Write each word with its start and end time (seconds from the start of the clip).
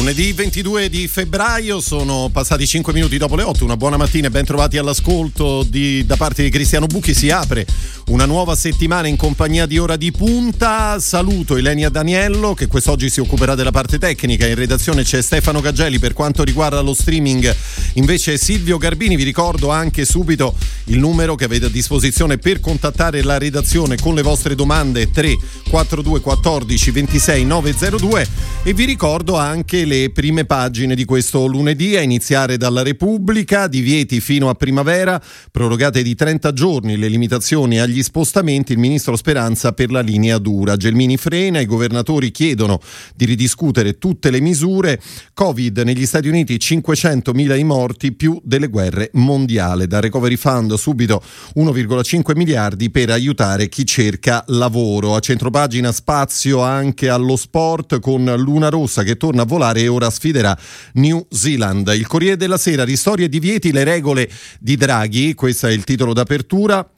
Lunedì 0.00 0.32
22 0.32 0.88
di 0.88 1.06
febbraio, 1.08 1.78
sono 1.78 2.30
passati 2.32 2.66
5 2.66 2.90
minuti 2.94 3.18
dopo 3.18 3.36
le 3.36 3.42
8, 3.42 3.64
una 3.64 3.76
buona 3.76 3.98
mattina 3.98 4.28
e 4.28 4.30
ben 4.30 4.46
trovati 4.46 4.78
all'ascolto 4.78 5.62
di, 5.62 6.06
da 6.06 6.16
parte 6.16 6.42
di 6.42 6.48
Cristiano 6.48 6.86
Bucchi. 6.86 7.12
Si 7.12 7.28
apre 7.28 7.66
una 8.06 8.24
nuova 8.24 8.56
settimana 8.56 9.08
in 9.08 9.16
compagnia 9.16 9.66
di 9.66 9.76
Ora 9.76 9.96
di 9.96 10.10
Punta. 10.10 10.98
Saluto 10.98 11.54
Elenia 11.54 11.90
Daniello 11.90 12.54
che 12.54 12.66
quest'oggi 12.66 13.10
si 13.10 13.20
occuperà 13.20 13.54
della 13.54 13.72
parte 13.72 13.98
tecnica. 13.98 14.46
In 14.46 14.54
redazione 14.54 15.02
c'è 15.02 15.20
Stefano 15.20 15.60
Gaggelli 15.60 15.98
per 15.98 16.14
quanto 16.14 16.44
riguarda 16.44 16.80
lo 16.80 16.94
streaming. 16.94 17.54
Invece 17.94 18.38
Silvio 18.38 18.78
Garbini, 18.78 19.16
vi 19.16 19.22
ricordo 19.22 19.68
anche 19.68 20.06
subito 20.06 20.54
il 20.84 20.98
numero 20.98 21.34
che 21.34 21.44
avete 21.44 21.66
a 21.66 21.68
disposizione 21.68 22.38
per 22.38 22.58
contattare 22.58 23.22
la 23.22 23.36
redazione 23.36 23.98
con 23.98 24.14
le 24.14 24.22
vostre 24.22 24.54
domande 24.54 25.10
3 25.10 25.36
42 25.68 26.20
14 26.20 26.90
26 26.90 27.44
902 27.44 28.28
e 28.62 28.72
vi 28.72 28.86
ricordo 28.86 29.36
anche 29.36 29.84
le 29.84 29.99
prime 30.08 30.46
pagine 30.46 30.94
di 30.94 31.04
questo 31.04 31.44
lunedì, 31.44 31.96
a 31.96 32.00
iniziare 32.00 32.56
dalla 32.56 32.82
Repubblica, 32.82 33.66
divieti 33.66 34.20
fino 34.20 34.48
a 34.48 34.54
primavera, 34.54 35.20
prorogate 35.50 36.02
di 36.02 36.14
30 36.14 36.52
giorni 36.54 36.96
le 36.96 37.08
limitazioni 37.08 37.78
agli 37.78 38.02
spostamenti, 38.02 38.72
il 38.72 38.78
ministro 38.78 39.16
Speranza 39.16 39.72
per 39.72 39.90
la 39.90 40.00
linea 40.00 40.38
dura. 40.38 40.76
Gelmini 40.76 41.18
frena, 41.18 41.60
i 41.60 41.66
governatori 41.66 42.30
chiedono 42.30 42.80
di 43.14 43.26
ridiscutere 43.26 43.98
tutte 43.98 44.30
le 44.30 44.40
misure. 44.40 45.00
Covid 45.34 45.78
negli 45.80 46.06
Stati 46.06 46.28
Uniti 46.28 46.56
500.000 46.56 47.58
i 47.58 47.64
morti 47.64 48.12
più 48.12 48.40
delle 48.42 48.68
guerre 48.68 49.10
mondiali. 49.14 49.86
Da 49.86 50.00
Recovery 50.00 50.36
Fund 50.36 50.72
subito 50.74 51.22
1,5 51.56 52.36
miliardi 52.36 52.90
per 52.90 53.10
aiutare 53.10 53.68
chi 53.68 53.84
cerca 53.84 54.44
lavoro. 54.48 55.14
A 55.14 55.20
centropagina 55.20 55.92
spazio 55.92 56.60
anche 56.60 57.08
allo 57.08 57.36
sport 57.36 57.98
con 58.00 58.24
Luna 58.36 58.68
Rossa 58.68 59.02
che 59.02 59.16
torna 59.16 59.42
a 59.42 59.46
volare 59.46 59.79
e 59.80 59.88
ora 59.88 60.10
sfiderà 60.10 60.56
New 60.94 61.26
Zealand. 61.30 61.92
Il 61.94 62.06
Corriere 62.06 62.36
della 62.36 62.58
Sera, 62.58 62.84
ristorie 62.84 63.26
e 63.26 63.28
divieti, 63.28 63.72
le 63.72 63.84
regole 63.84 64.30
di 64.58 64.76
Draghi, 64.76 65.34
questo 65.34 65.66
è 65.66 65.72
il 65.72 65.84
titolo 65.84 66.12
d'apertura. 66.12 66.88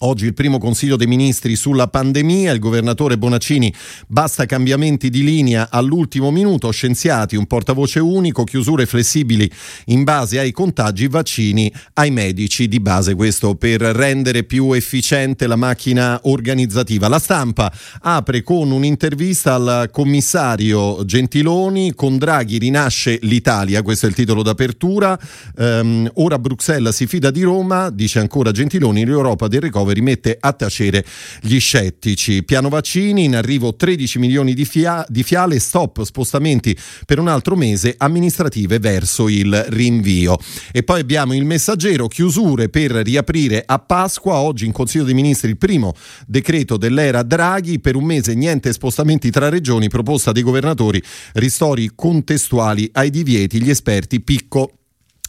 Oggi 0.00 0.26
il 0.26 0.34
primo 0.34 0.58
Consiglio 0.58 0.96
dei 0.96 1.06
Ministri 1.06 1.56
sulla 1.56 1.88
pandemia, 1.88 2.52
il 2.52 2.58
governatore 2.58 3.16
Bonaccini 3.16 3.72
basta 4.06 4.44
cambiamenti 4.44 5.08
di 5.08 5.24
linea 5.24 5.68
all'ultimo 5.70 6.30
minuto, 6.30 6.70
scienziati, 6.70 7.34
un 7.34 7.46
portavoce 7.46 7.98
unico, 7.98 8.44
chiusure 8.44 8.84
flessibili 8.84 9.50
in 9.86 10.04
base 10.04 10.38
ai 10.38 10.52
contagi, 10.52 11.08
vaccini 11.08 11.72
ai 11.94 12.10
medici 12.10 12.68
di 12.68 12.78
base, 12.78 13.14
questo 13.14 13.54
per 13.54 13.80
rendere 13.80 14.44
più 14.44 14.72
efficiente 14.72 15.46
la 15.46 15.56
macchina 15.56 16.20
organizzativa. 16.24 17.08
La 17.08 17.18
stampa 17.18 17.72
apre 18.02 18.42
con 18.42 18.72
un'intervista 18.72 19.54
al 19.54 19.88
commissario 19.90 21.06
Gentiloni, 21.06 21.94
con 21.94 22.18
Draghi 22.18 22.58
rinasce 22.58 23.18
l'Italia, 23.22 23.80
questo 23.80 24.04
è 24.04 24.10
il 24.10 24.14
titolo 24.14 24.42
d'apertura, 24.42 25.18
um, 25.56 26.10
ora 26.16 26.38
Bruxelles 26.38 26.94
si 26.94 27.06
fida 27.06 27.30
di 27.30 27.40
Roma, 27.44 27.88
dice 27.88 28.18
ancora 28.18 28.50
Gentiloni, 28.50 29.06
l'Europa 29.06 29.48
del 29.48 29.60
ricovero 29.86 29.92
rimette 29.92 30.36
a 30.38 30.52
tacere 30.52 31.04
gli 31.40 31.58
scettici. 31.58 32.42
Piano 32.42 32.68
vaccini, 32.68 33.24
in 33.24 33.36
arrivo 33.36 33.74
13 33.74 34.18
milioni 34.18 34.54
di, 34.54 34.64
fia- 34.64 35.04
di 35.08 35.22
fiale, 35.22 35.58
stop 35.58 36.02
spostamenti 36.02 36.76
per 37.04 37.18
un 37.18 37.28
altro 37.28 37.56
mese, 37.56 37.94
amministrative 37.96 38.78
verso 38.78 39.28
il 39.28 39.64
rinvio. 39.68 40.36
E 40.72 40.82
poi 40.82 41.00
abbiamo 41.00 41.34
il 41.34 41.44
messaggero, 41.44 42.08
chiusure 42.08 42.68
per 42.68 42.90
riaprire 42.90 43.62
a 43.64 43.78
Pasqua, 43.78 44.36
oggi 44.36 44.66
in 44.66 44.72
Consiglio 44.72 45.04
dei 45.04 45.14
Ministri 45.14 45.50
il 45.50 45.58
primo 45.58 45.94
decreto 46.26 46.76
dell'era 46.76 47.22
Draghi, 47.22 47.80
per 47.80 47.96
un 47.96 48.04
mese 48.04 48.34
niente 48.34 48.72
spostamenti 48.72 49.30
tra 49.30 49.48
regioni, 49.48 49.88
proposta 49.88 50.32
dei 50.32 50.42
governatori, 50.42 51.02
ristori 51.34 51.90
contestuali 51.94 52.88
ai 52.92 53.10
divieti, 53.10 53.62
gli 53.62 53.70
esperti 53.70 54.20
picco 54.20 54.72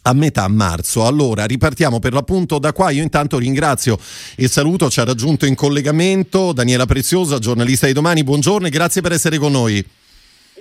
a 0.07 0.13
metà 0.13 0.47
marzo. 0.47 1.05
Allora, 1.05 1.45
ripartiamo 1.45 1.99
per 1.99 2.13
l'appunto 2.13 2.59
da 2.59 2.71
qua. 2.71 2.91
Io 2.91 3.03
intanto 3.03 3.37
ringrazio 3.37 3.99
e 4.37 4.47
saluto, 4.47 4.89
ci 4.89 5.01
ha 5.01 5.03
raggiunto 5.03 5.45
in 5.45 5.55
collegamento 5.55 6.53
Daniela 6.53 6.85
Preziosa, 6.85 7.39
giornalista 7.39 7.87
di 7.87 7.93
domani. 7.93 8.23
Buongiorno 8.23 8.67
e 8.67 8.69
grazie 8.69 9.01
per 9.01 9.11
essere 9.11 9.37
con 9.37 9.51
noi. 9.51 9.85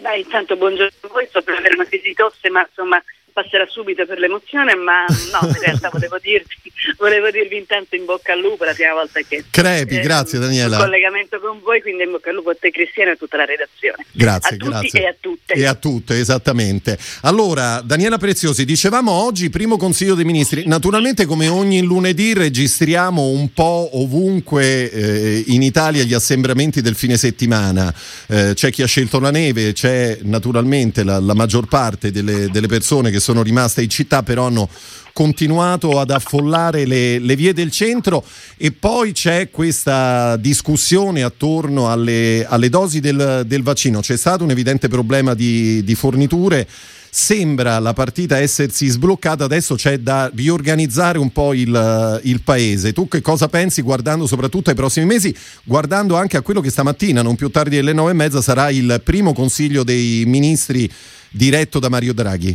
Beh, 0.01 0.19
intanto 0.19 0.57
buongiorno 0.57 0.91
a 1.01 1.09
voi, 1.09 1.27
sto 1.29 1.43
per 1.43 1.55
avere 1.55 1.75
una 1.75 1.85
crisi 1.85 2.13
tosse, 2.13 2.51
ma 2.51 2.67
insomma 2.69 3.03
passerà 3.37 3.67
subito 3.69 4.07
per 4.07 4.19
l'emozione, 4.19 4.75
ma 4.75 5.05
no, 5.05 5.47
in 5.47 5.61
realtà 5.61 5.91
volevo 5.93 6.17
dirvi, 6.19 6.57
volevo 6.97 7.31
dirvi 7.31 7.59
intanto 7.59 7.95
in 7.95 8.07
bocca 8.07 8.33
al 8.33 8.41
lupo 8.41 8.65
la 8.65 8.73
prima 8.73 8.95
volta 8.95 9.21
che 9.21 9.45
Crepi, 9.51 9.99
eh, 9.99 10.01
grazie 10.01 10.39
Daniela. 10.39 10.77
In 10.77 10.83
collegamento 10.83 11.39
con 11.39 11.61
voi, 11.61 11.83
quindi 11.83 12.05
in 12.05 12.13
bocca 12.13 12.31
al 12.31 12.37
lupo 12.37 12.49
a 12.49 12.57
te 12.59 12.71
Cristiano 12.71 13.11
e 13.11 13.13
a 13.13 13.17
tutta 13.17 13.37
la 13.37 13.45
redazione. 13.45 14.07
Grazie, 14.11 14.57
a 14.57 14.59
tutti 14.59 14.71
grazie. 14.71 15.01
e 15.01 15.07
a 15.07 15.15
tutte. 15.21 15.53
E 15.53 15.65
a 15.67 15.75
tutte, 15.75 16.19
esattamente. 16.19 16.99
Allora, 17.23 17.83
Daniela 17.83 18.17
Preziosi, 18.17 18.65
dicevamo 18.65 19.11
oggi 19.11 19.51
primo 19.51 19.77
Consiglio 19.77 20.15
dei 20.15 20.25
Ministri. 20.25 20.63
Naturalmente 20.67 21.27
come 21.27 21.49
ogni 21.49 21.83
lunedì 21.83 22.33
registriamo 22.33 23.23
un 23.23 23.53
po' 23.53 23.91
ovunque 24.01 24.91
eh, 24.91 25.45
in 25.49 25.61
Italia 25.61 26.05
gli 26.05 26.15
assembramenti 26.15 26.81
del 26.81 26.95
fine 26.95 27.19
settimana. 27.19 27.93
Eh, 28.29 28.53
c'è 28.55 28.71
chi 28.71 28.81
ha 28.81 28.87
scelto 28.87 29.21
la 29.21 29.31
neve, 29.31 29.75
c'è 29.75 30.21
naturalmente 30.23 31.05
la, 31.05 31.21
la 31.21 31.35
maggior 31.35 31.67
parte 31.67 32.11
delle, 32.11 32.49
delle 32.49 32.67
persone 32.67 33.11
che 33.11 33.21
sono 33.21 33.26
rimaste 33.43 33.83
in 33.83 33.89
città, 33.89 34.23
però 34.23 34.47
hanno 34.47 34.69
continuato 35.17 35.99
ad 35.99 36.11
affollare 36.11 36.85
le, 36.85 37.19
le, 37.19 37.37
vie 37.37 37.55
del 37.55 37.71
centro 37.71 38.23
e 38.59 38.71
poi 38.71 39.13
c'è 39.13 39.49
questa 39.51 40.37
discussione 40.37 41.23
attorno 41.23 41.91
alle, 41.91 42.45
alle 42.47 42.69
dosi 42.69 43.01
del, 43.01 43.45
del, 43.47 43.63
vaccino. 43.63 44.01
C'è 44.01 44.19
stato 44.19 44.45
un 44.45 44.51
evidente 44.51 44.89
problema 44.89 45.33
di, 45.33 45.83
di 45.83 45.95
forniture 45.95 46.69
sembra 47.09 47.79
la 47.79 47.95
partita 47.95 48.37
essersi 48.37 48.89
sbloccata, 48.89 49.43
adesso 49.43 49.75
c'è 49.75 50.01
da 50.01 50.31
riorganizzare 50.35 51.17
un 51.17 51.33
po' 51.33 51.55
il, 51.55 52.21
il, 52.25 52.43
paese. 52.43 52.93
Tu 52.93 53.09
che 53.09 53.23
cosa 53.23 53.49
pensi 53.49 53.81
guardando 53.81 54.27
soprattutto 54.27 54.69
ai 54.69 54.77
prossimi 54.77 55.07
mesi, 55.07 55.35
guardando 55.65 56.17
anche 56.17 56.37
a 56.37 56.43
quello 56.43 56.61
che 56.61 56.69
stamattina, 56.69 57.23
non 57.23 57.35
più 57.35 57.49
tardi 57.49 57.77
delle 57.77 57.95
nove 57.95 58.11
e 58.11 58.15
mezza, 58.15 58.43
sarà 58.43 58.69
il 58.69 59.01
primo 59.03 59.33
consiglio 59.33 59.83
dei 59.83 60.25
ministri 60.27 60.93
diretto 61.31 61.79
da 61.79 61.89
Mario 61.89 62.13
Draghi? 62.13 62.55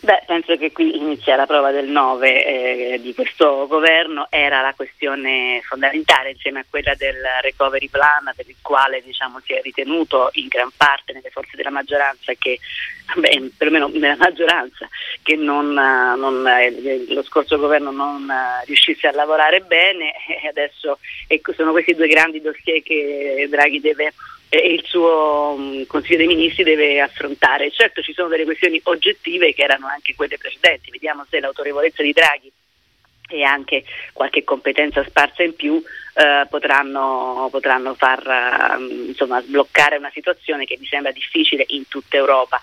Beh, 0.00 0.22
penso 0.26 0.56
che 0.56 0.70
qui 0.70 0.96
inizia 0.96 1.34
la 1.34 1.44
prova 1.44 1.72
del 1.72 1.88
9 1.88 2.44
eh, 2.92 3.00
di 3.00 3.14
questo 3.14 3.66
governo, 3.66 4.28
era 4.30 4.60
la 4.60 4.72
questione 4.72 5.60
fondamentale 5.64 6.30
insieme 6.30 6.60
a 6.60 6.64
quella 6.70 6.94
del 6.94 7.16
recovery 7.42 7.88
plan 7.88 8.30
per 8.36 8.48
il 8.48 8.54
quale 8.62 9.02
diciamo, 9.02 9.40
si 9.44 9.54
è 9.54 9.60
ritenuto 9.60 10.30
in 10.34 10.46
gran 10.46 10.70
parte 10.76 11.12
nelle 11.12 11.30
forze 11.30 11.56
della 11.56 11.70
maggioranza 11.70 12.32
che, 12.38 12.60
beh, 13.16 13.50
perlomeno 13.56 13.88
nella 13.88 14.16
maggioranza, 14.16 14.88
che 15.20 15.34
non, 15.34 15.72
non, 15.72 16.46
eh, 16.46 17.04
lo 17.08 17.24
scorso 17.24 17.58
governo 17.58 17.90
non 17.90 18.30
eh, 18.30 18.64
riuscisse 18.66 19.08
a 19.08 19.12
lavorare 19.12 19.62
bene. 19.62 20.12
E 20.40 20.46
adesso 20.46 21.00
ecco, 21.26 21.52
sono 21.54 21.72
questi 21.72 21.96
due 21.96 22.06
grandi 22.06 22.40
dossier 22.40 22.82
che 22.84 23.48
Draghi 23.50 23.80
deve 23.80 24.12
e 24.48 24.72
il 24.72 24.82
suo 24.86 25.54
um, 25.56 25.86
Consiglio 25.86 26.18
dei 26.18 26.26
Ministri 26.26 26.64
deve 26.64 27.00
affrontare. 27.00 27.70
Certo 27.70 28.02
ci 28.02 28.12
sono 28.12 28.28
delle 28.28 28.44
questioni 28.44 28.80
oggettive 28.84 29.52
che 29.52 29.62
erano 29.62 29.86
anche 29.86 30.14
quelle 30.14 30.38
precedenti, 30.38 30.90
vediamo 30.90 31.26
se 31.28 31.40
l'autorevolezza 31.40 32.02
di 32.02 32.12
Draghi 32.12 32.52
e 33.30 33.42
anche 33.42 33.84
qualche 34.12 34.42
competenza 34.42 35.04
sparsa 35.04 35.42
in 35.42 35.54
più 35.54 35.82
eh, 36.14 36.46
potranno, 36.48 37.48
potranno, 37.50 37.94
far 37.94 38.78
uh, 38.78 38.80
insomma, 39.06 39.40
sbloccare 39.42 39.98
una 39.98 40.10
situazione 40.12 40.64
che 40.64 40.78
mi 40.80 40.86
sembra 40.86 41.12
difficile 41.12 41.64
in 41.68 41.86
tutta 41.88 42.16
Europa. 42.16 42.58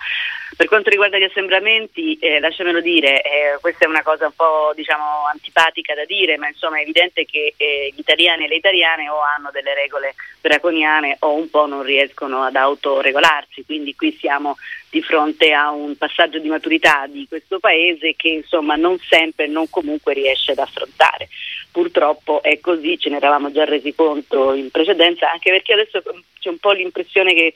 Per 0.56 0.68
quanto 0.68 0.88
riguarda 0.88 1.18
gli 1.18 1.24
assembramenti, 1.24 2.16
eh, 2.18 2.40
lasciamelo 2.40 2.80
dire, 2.80 3.20
eh, 3.20 3.58
questa 3.60 3.84
è 3.84 3.88
una 3.88 4.02
cosa 4.02 4.24
un 4.24 4.32
po' 4.34 4.72
diciamo, 4.74 5.26
antipatica 5.30 5.94
da 5.94 6.06
dire, 6.06 6.38
ma 6.38 6.48
insomma 6.48 6.78
è 6.78 6.80
evidente 6.80 7.26
che 7.26 7.52
eh, 7.58 7.92
gli 7.94 8.00
italiani 8.00 8.46
e 8.46 8.48
le 8.48 8.54
italiane 8.54 9.10
o 9.10 9.20
hanno 9.20 9.50
delle 9.52 9.74
regole 9.74 10.14
draconiane 10.40 11.18
o 11.20 11.34
un 11.34 11.50
po' 11.50 11.66
non 11.66 11.82
riescono 11.82 12.42
ad 12.42 12.56
autoregolarsi, 12.56 13.66
quindi 13.66 13.94
qui 13.94 14.16
siamo 14.18 14.56
di 14.88 15.02
fronte 15.02 15.52
a 15.52 15.70
un 15.72 15.94
passaggio 15.98 16.38
di 16.38 16.48
maturità 16.48 17.06
di 17.06 17.26
questo 17.28 17.58
Paese 17.58 18.14
che 18.16 18.28
insomma 18.28 18.76
non 18.76 18.98
sempre, 18.98 19.46
non 19.48 19.68
comunque 19.68 20.14
riesce 20.14 20.52
ad 20.52 20.58
affrontare. 20.58 21.28
Purtroppo 21.70 22.42
è 22.42 22.58
così, 22.60 22.98
ce 22.98 23.10
ne 23.10 23.16
eravamo 23.16 23.52
già 23.52 23.66
resi 23.66 23.94
conto 23.94 24.54
in 24.54 24.70
precedenza, 24.70 25.30
anche 25.30 25.50
perché 25.50 25.74
adesso 25.74 26.02
c'è 26.40 26.48
un 26.48 26.58
po' 26.58 26.72
l'impressione 26.72 27.34
che 27.34 27.52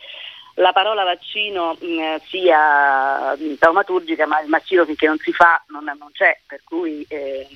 la 0.55 0.73
parola 0.73 1.05
vaccino 1.05 1.77
mh, 1.79 1.87
mm, 1.87 2.17
sia 2.29 3.37
taumaturgica, 3.59 4.27
ma 4.27 4.41
il 4.41 4.49
vaccino 4.49 4.85
finché 4.85 5.07
non 5.07 5.19
si 5.19 5.33
fa 5.33 5.63
non, 5.69 5.85
non 5.85 6.11
c'è, 6.13 6.39
per 6.47 6.61
cui 6.65 7.05
eh, 7.09 7.47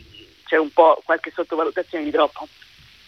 c'è 0.45 0.57
un 0.57 0.73
po' 0.73 1.01
qualche 1.05 1.33
sottovalutazione 1.35 2.05
di 2.05 2.11
troppo 2.11 2.47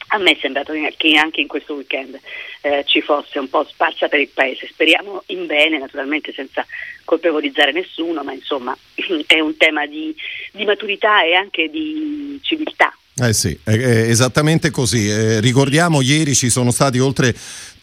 a 0.08 0.18
me 0.18 0.32
è 0.32 0.38
sembrato 0.40 0.72
che 0.96 1.16
anche 1.16 1.40
in 1.40 1.48
questo 1.48 1.74
weekend 1.74 2.18
eh, 2.60 2.84
ci 2.86 3.00
fosse 3.00 3.38
un 3.38 3.48
po' 3.48 3.66
sparsa 3.68 4.08
per 4.08 4.20
il 4.20 4.28
paese. 4.32 4.68
Speriamo 4.68 5.22
in 5.26 5.46
bene, 5.46 5.78
naturalmente 5.78 6.32
senza 6.32 6.64
colpevolizzare 7.04 7.72
nessuno, 7.72 8.22
ma 8.22 8.32
insomma 8.32 8.76
è 9.26 9.40
un 9.40 9.56
tema 9.56 9.86
di, 9.86 10.14
di 10.52 10.64
maturità 10.64 11.24
e 11.24 11.34
anche 11.34 11.68
di 11.68 12.38
civiltà. 12.42 12.94
Eh 13.18 13.32
sì, 13.32 13.58
esattamente 13.64 14.70
così. 14.70 15.08
Eh, 15.08 15.40
ricordiamo, 15.40 16.02
ieri 16.02 16.34
ci 16.34 16.50
sono 16.50 16.70
stati 16.70 16.98
oltre 16.98 17.34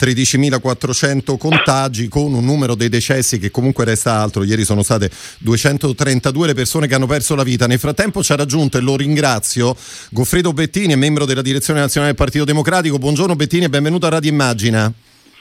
13.400 0.04 1.38
contagi 1.38 2.10
con 2.10 2.34
un 2.34 2.44
numero 2.44 2.76
dei 2.76 2.90
decessi 2.90 3.40
che 3.40 3.52
comunque 3.52 3.86
resta 3.86 4.16
alto. 4.16 4.44
Ieri 4.44 4.66
sono 4.66 4.84
state 4.84 5.10
232 5.38 6.48
le 6.48 6.54
persone 6.54 6.88
che 6.88 6.96
hanno 6.96 7.08
perso 7.08 7.36
la 7.36 7.44
vita. 7.44 7.68
Nel 7.68 7.80
frattempo 7.80 8.22
ci 8.22 8.34
ha 8.34 8.36
raggiunto, 8.36 8.78
e 8.78 8.82
lo 8.82 8.98
ringrazio, 8.98 9.74
Goffredo 10.10 10.52
Bettini, 10.52 10.98
membro 10.98 11.24
della 11.24 11.42
direzione 11.42 11.80
nazionale 11.80 12.12
del 12.12 12.22
Partito 12.22 12.44
Democratico. 12.44 12.98
Buongiorno 12.98 13.38
Bettini 13.38 13.64
e 13.64 13.70
benvenuto 13.70 14.06
a 14.06 14.10
Radio 14.10 14.30
Immagina. 14.30 14.94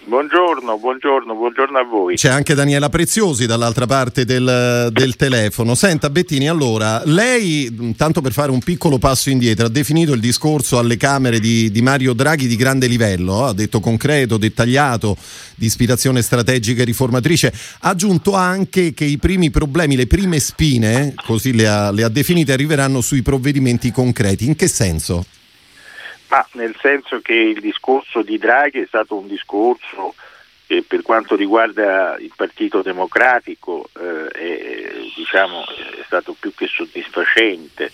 Buongiorno, 0.05 0.79
buongiorno, 0.79 1.33
buongiorno 1.33 1.79
a 1.79 1.85
voi. 1.85 2.17
C'è 2.17 2.29
anche 2.29 2.55
Daniela 2.55 2.89
Preziosi 2.89 3.47
dall'altra 3.47 3.87
parte 3.87 4.25
del, 4.25 4.89
del, 4.91 5.15
telefono. 5.15 5.77
Senta 5.77 6.11
Bettini, 6.11 6.49
allora, 6.49 7.01
lei, 7.05 7.95
tanto 7.97 8.21
per 8.21 8.33
fare 8.33 8.51
un 8.51 8.59
piccolo 8.59 8.99
passo 8.99 9.31
indietro, 9.31 9.67
ha 9.67 9.69
definito 9.69 10.13
il 10.13 10.21
discorso 10.21 10.79
alle 10.79 10.97
Camere 10.97 11.39
di, 11.39 11.71
di 11.71 11.83
Mario 11.83 12.15
Draghi 12.15 12.49
di 12.49 12.57
grande 12.57 12.89
livello, 12.89 13.45
ha 13.45 13.55
detto 13.55 13.79
concreto, 13.79 14.39
dettagliato, 14.39 15.17
di 15.55 15.67
ispirazione 15.67 16.21
strategica 16.21 16.83
e 16.83 16.85
riformatrice. 16.85 17.53
Ha 17.83 17.91
aggiunto 17.91 18.35
anche 18.35 18.95
che 18.95 19.05
i 19.05 19.19
primi 19.19 19.51
problemi, 19.51 19.95
le 19.95 20.09
prime 20.09 20.41
spine, 20.41 21.15
così 21.25 21.55
le 21.55 21.69
ha, 21.69 21.93
le 21.93 22.03
ha 22.03 22.09
definite, 22.09 22.53
arriveranno 22.53 23.01
sui 23.01 23.23
provvedimenti 23.23 23.93
concreti. 23.93 24.47
In 24.47 24.57
che 24.57 24.67
senso? 24.67 25.25
Ma 26.33 26.47
nel 26.53 26.75
senso 26.81 27.21
che 27.21 27.35
il 27.35 27.61
discorso 27.61 28.23
di 28.23 28.39
Draghi 28.39 28.81
è 28.81 28.87
stato 28.87 29.17
un 29.17 29.27
discorso 29.27 30.15
che 30.67 30.83
per 30.83 31.03
quanto 31.03 31.37
riguarda 31.37 32.17
il 32.19 32.33
Partito 32.35 32.81
Democratico 32.81 33.91
eh, 34.01 34.29
è, 34.29 34.93
diciamo, 35.15 35.63
è 35.67 36.03
stato 36.07 36.35
più 36.41 36.55
che 36.55 36.69
soddisfacente 36.69 37.93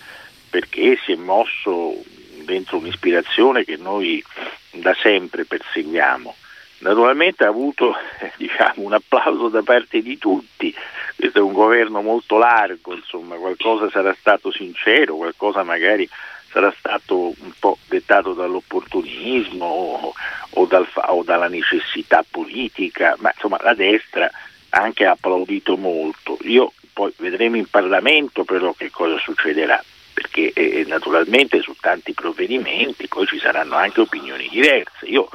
perché 0.49 0.97
si 1.03 1.11
è 1.11 1.15
mosso 1.15 2.01
dentro 2.45 2.77
un'ispirazione 2.77 3.65
che 3.65 3.75
noi 3.75 4.23
da 4.71 4.95
sempre 4.97 5.43
perseguiamo. 5.43 6.33
Naturalmente 6.77 7.43
ha 7.43 7.49
avuto 7.49 7.93
diciamo, 8.37 8.83
un 8.85 8.93
applauso 8.93 9.49
da 9.49 9.63
parte 9.63 10.01
di 10.01 10.17
tutti, 10.17 10.73
questo 11.17 11.39
è 11.39 11.41
un 11.41 11.51
governo 11.51 12.01
molto 12.01 12.37
largo, 12.37 12.95
insomma, 12.95 13.35
qualcosa 13.35 13.89
sarà 13.89 14.15
stato 14.17 14.49
sincero, 14.49 15.17
qualcosa 15.17 15.63
magari 15.63 16.07
sarà 16.51 16.73
stato 16.77 17.33
un 17.39 17.51
po' 17.59 17.77
dettato 17.87 18.33
dall'opportunismo 18.33 19.65
o, 19.65 20.13
o, 20.51 20.65
dal, 20.65 20.87
o, 21.07 21.23
dalla 21.23 21.47
necessità 21.47 22.25
politica, 22.29 23.15
ma 23.19 23.31
insomma 23.33 23.59
la 23.61 23.73
destra 23.73 24.29
ha 24.69 24.81
anche 24.81 25.05
applaudito 25.05 25.77
molto. 25.77 26.37
Io 26.41 26.73
poi 26.93 27.13
vedremo 27.17 27.55
in 27.55 27.67
Parlamento 27.69 28.43
però 28.43 28.73
che 28.73 28.89
cosa 28.89 29.17
succederà, 29.17 29.81
perché 30.13 30.51
eh, 30.53 30.85
naturalmente 30.87 31.61
su 31.61 31.75
tanti 31.79 32.13
provvedimenti 32.13 33.07
poi 33.07 33.25
ci 33.25 33.39
saranno 33.39 33.75
anche 33.75 34.01
opinioni 34.01 34.47
diverse. 34.49 35.05
Io 35.05 35.29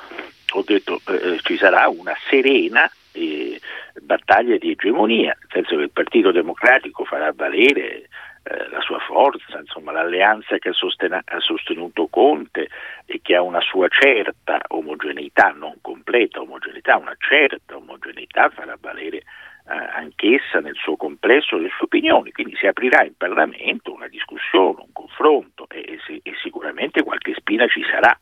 ho 0.51 0.63
detto 0.65 1.01
eh, 1.07 1.39
ci 1.43 1.57
sarà 1.57 1.89
una 1.89 2.15
serena 2.29 2.91
eh, 3.13 3.61
battaglia 4.03 4.57
di 4.57 4.73
egemonia, 4.73 5.37
nel 5.39 5.49
senso 5.51 5.77
che 5.77 5.83
il 5.83 5.91
Partito 5.91 6.33
Democratico 6.33 7.05
farà 7.05 7.33
valere 7.35 8.09
eh, 8.45 8.69
la 8.69 8.81
sua 8.81 8.99
forza, 8.99 9.59
insomma, 9.59 9.93
l'alleanza 9.93 10.59
che 10.59 10.69
ha, 10.69 10.73
sosten- 10.73 11.13
ha, 11.25 11.41
sostenuto 11.41 12.09
Conte 12.09 12.69
e 13.07 13.21
che 13.23 13.35
ha 13.35 13.43
una 13.43 13.61
sua 13.61 13.89
certa 13.89 14.61
omogeneità, 14.69 15.55
non 15.57 15.79
completa 15.81 16.41
omogeneità, 16.41 16.97
una 16.97 17.17
certa 17.19 17.77
omogeneità 17.77 18.51
farà 18.51 18.77
valere 18.79 19.17
eh, 19.17 19.25
anch'essa 19.67 20.61
nel 20.61 20.77
suo 20.77 20.97
complesso 20.97 21.57
le 21.57 21.69
sue 21.69 21.87
opinioni, 21.87 22.33
quindi 22.33 22.55
si 22.57 22.67
aprirà 22.67 23.03
in 23.03 23.17
Parlamento 23.17 23.93
una 23.93 24.09
discussione, 24.09 24.83
un 24.83 24.93
confronto 24.93 25.67
e, 25.71 25.99
e, 26.07 26.21
e 26.23 26.33
sicuramente 26.43 27.03
qualche 27.03 27.35
spina 27.35 27.67
ci 27.67 27.83
sarà 27.91 28.15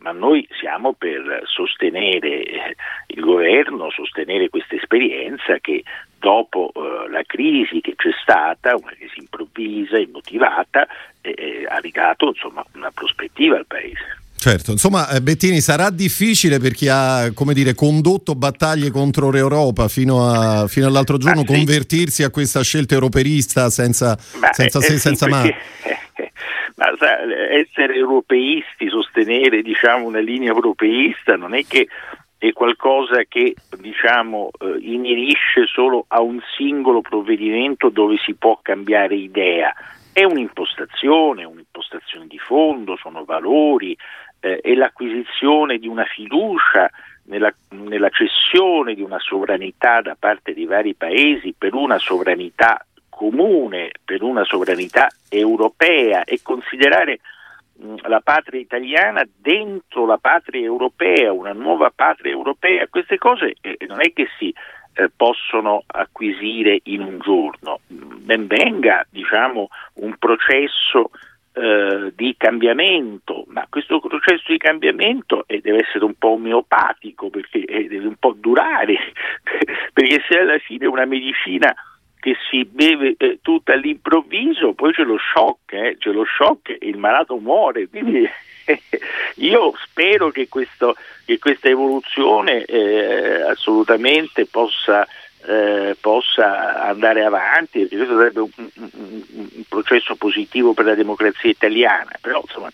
ma 0.00 0.12
noi 0.12 0.46
siamo 0.58 0.94
per 0.94 1.42
sostenere 1.44 2.42
eh, 2.42 2.76
il 3.08 3.20
governo, 3.20 3.90
sostenere 3.90 4.48
questa 4.48 4.74
esperienza 4.74 5.58
che 5.60 5.82
dopo 6.20 6.70
eh, 6.72 7.10
la 7.10 7.22
crisi 7.26 7.80
che 7.80 7.94
c'è 7.96 8.10
stata, 8.22 8.76
una 8.76 8.92
crisi 8.96 9.18
improvvisa, 9.18 9.98
immotivata, 9.98 10.86
eh, 11.22 11.66
ha 11.68 11.78
ridato 11.78 12.28
insomma, 12.28 12.64
una 12.74 12.90
prospettiva 12.92 13.56
al 13.56 13.66
Paese. 13.66 14.18
Certo, 14.40 14.70
insomma 14.70 15.10
eh, 15.10 15.20
Bettini 15.20 15.60
sarà 15.60 15.90
difficile 15.90 16.58
per 16.58 16.72
chi 16.72 16.88
ha 16.88 17.30
come 17.34 17.52
dire, 17.52 17.74
condotto 17.74 18.34
battaglie 18.34 18.90
contro 18.90 19.30
l'Europa 19.30 19.86
fino, 19.88 20.30
a, 20.30 20.66
fino 20.66 20.86
all'altro 20.86 21.18
giorno 21.18 21.40
sì. 21.40 21.46
convertirsi 21.46 22.22
a 22.22 22.30
questa 22.30 22.62
scelta 22.62 22.94
europeista 22.94 23.68
senza, 23.68 24.16
senza 24.18 24.78
eh, 24.78 24.82
se 24.82 24.92
e 24.94 24.96
sì, 24.96 24.98
senza 24.98 25.28
ma. 25.28 25.42
Ma 26.76 26.86
sa, 26.98 27.18
essere 27.52 27.94
europeisti, 27.94 28.88
sostenere 28.88 29.60
diciamo, 29.60 30.06
una 30.06 30.20
linea 30.20 30.48
europeista 30.48 31.36
non 31.36 31.54
è 31.54 31.66
che 31.66 31.88
è 32.40 32.54
qualcosa 32.54 33.24
che 33.28 33.54
diciamo, 33.78 34.48
eh, 34.58 34.78
inerisce 34.80 35.66
solo 35.66 36.06
a 36.08 36.22
un 36.22 36.40
singolo 36.56 37.02
provvedimento 37.02 37.90
dove 37.90 38.16
si 38.16 38.32
può 38.32 38.58
cambiare 38.62 39.14
idea. 39.14 39.70
È 40.10 40.24
un'impostazione, 40.24 41.44
un'impostazione 41.44 42.26
di 42.26 42.38
fondo, 42.38 42.96
sono 42.96 43.24
valori, 43.26 43.94
eh, 44.40 44.58
è 44.60 44.72
l'acquisizione 44.72 45.76
di 45.76 45.86
una 45.86 46.04
fiducia 46.04 46.90
nella, 47.24 47.52
nella 47.72 48.08
cessione 48.08 48.94
di 48.94 49.02
una 49.02 49.18
sovranità 49.18 50.00
da 50.00 50.16
parte 50.18 50.54
di 50.54 50.64
vari 50.64 50.94
paesi 50.94 51.54
per 51.56 51.74
una 51.74 51.98
sovranità 51.98 52.82
comune 53.10 53.90
per 54.02 54.22
una 54.22 54.44
sovranità 54.44 55.08
europea 55.28 56.24
e 56.24 56.40
considerare 56.42 57.20
la 58.02 58.20
patria 58.20 58.60
italiana 58.60 59.26
dentro 59.36 60.06
la 60.06 60.18
patria 60.18 60.62
europea, 60.62 61.32
una 61.32 61.52
nuova 61.52 61.90
patria 61.94 62.32
europea, 62.32 62.86
queste 62.88 63.18
cose 63.18 63.54
eh, 63.60 63.76
non 63.86 64.00
è 64.00 64.12
che 64.12 64.28
si 64.38 64.52
eh, 64.94 65.10
possono 65.14 65.82
acquisire 65.86 66.80
in 66.84 67.02
un 67.02 67.18
giorno, 67.20 67.80
ben 67.86 68.46
venga 68.46 69.06
diciamo, 69.08 69.68
un 69.94 70.16
processo 70.18 71.10
eh, 71.52 72.12
di 72.14 72.34
cambiamento, 72.36 73.44
ma 73.48 73.66
questo 73.68 74.00
processo 74.00 74.52
di 74.52 74.58
cambiamento 74.58 75.44
eh, 75.46 75.60
deve 75.60 75.84
essere 75.86 76.04
un 76.04 76.14
po' 76.14 76.30
omeopatico 76.30 77.30
perché 77.30 77.64
eh, 77.64 77.88
deve 77.88 78.06
un 78.06 78.16
po' 78.16 78.34
durare, 78.36 78.96
perché 79.92 80.22
se 80.28 80.38
alla 80.38 80.58
fine 80.58 80.86
una 80.86 81.06
medicina 81.06 81.74
che 82.20 82.36
si 82.48 82.64
beve 82.64 83.14
eh, 83.18 83.38
tutto 83.42 83.72
all'improvviso, 83.72 84.74
poi 84.74 84.92
c'è 84.92 85.02
lo 85.02 85.18
shock, 85.18 85.72
eh, 85.72 85.96
c'è 85.98 86.10
lo 86.10 86.24
shock 86.24 86.70
e 86.70 86.86
il 86.86 86.98
malato 86.98 87.36
muore. 87.38 87.88
Quindi 87.88 88.28
io 89.36 89.72
spero 89.82 90.30
che, 90.30 90.48
questo, 90.48 90.96
che 91.24 91.38
questa 91.38 91.68
evoluzione 91.68 92.64
eh, 92.64 93.42
assolutamente 93.42 94.46
possa, 94.46 95.08
eh, 95.46 95.96
possa, 96.00 96.82
andare 96.84 97.24
avanti, 97.24 97.80
perché 97.80 97.96
questo 97.96 98.16
sarebbe 98.16 98.40
un, 98.40 98.50
un, 98.56 99.22
un, 99.32 99.62
processo 99.68 100.14
positivo 100.16 100.74
per 100.74 100.84
la 100.84 100.94
democrazia 100.94 101.48
italiana, 101.48 102.10
però 102.20 102.40
insomma 102.42 102.70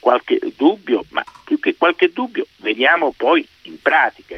qualche 0.00 0.38
dubbio, 0.56 1.04
ma 1.10 1.24
più 1.44 1.58
che 1.58 1.76
qualche 1.76 2.10
dubbio, 2.12 2.46
vediamo 2.56 3.14
poi 3.16 3.46
in 3.62 3.80
pratica. 3.80 4.33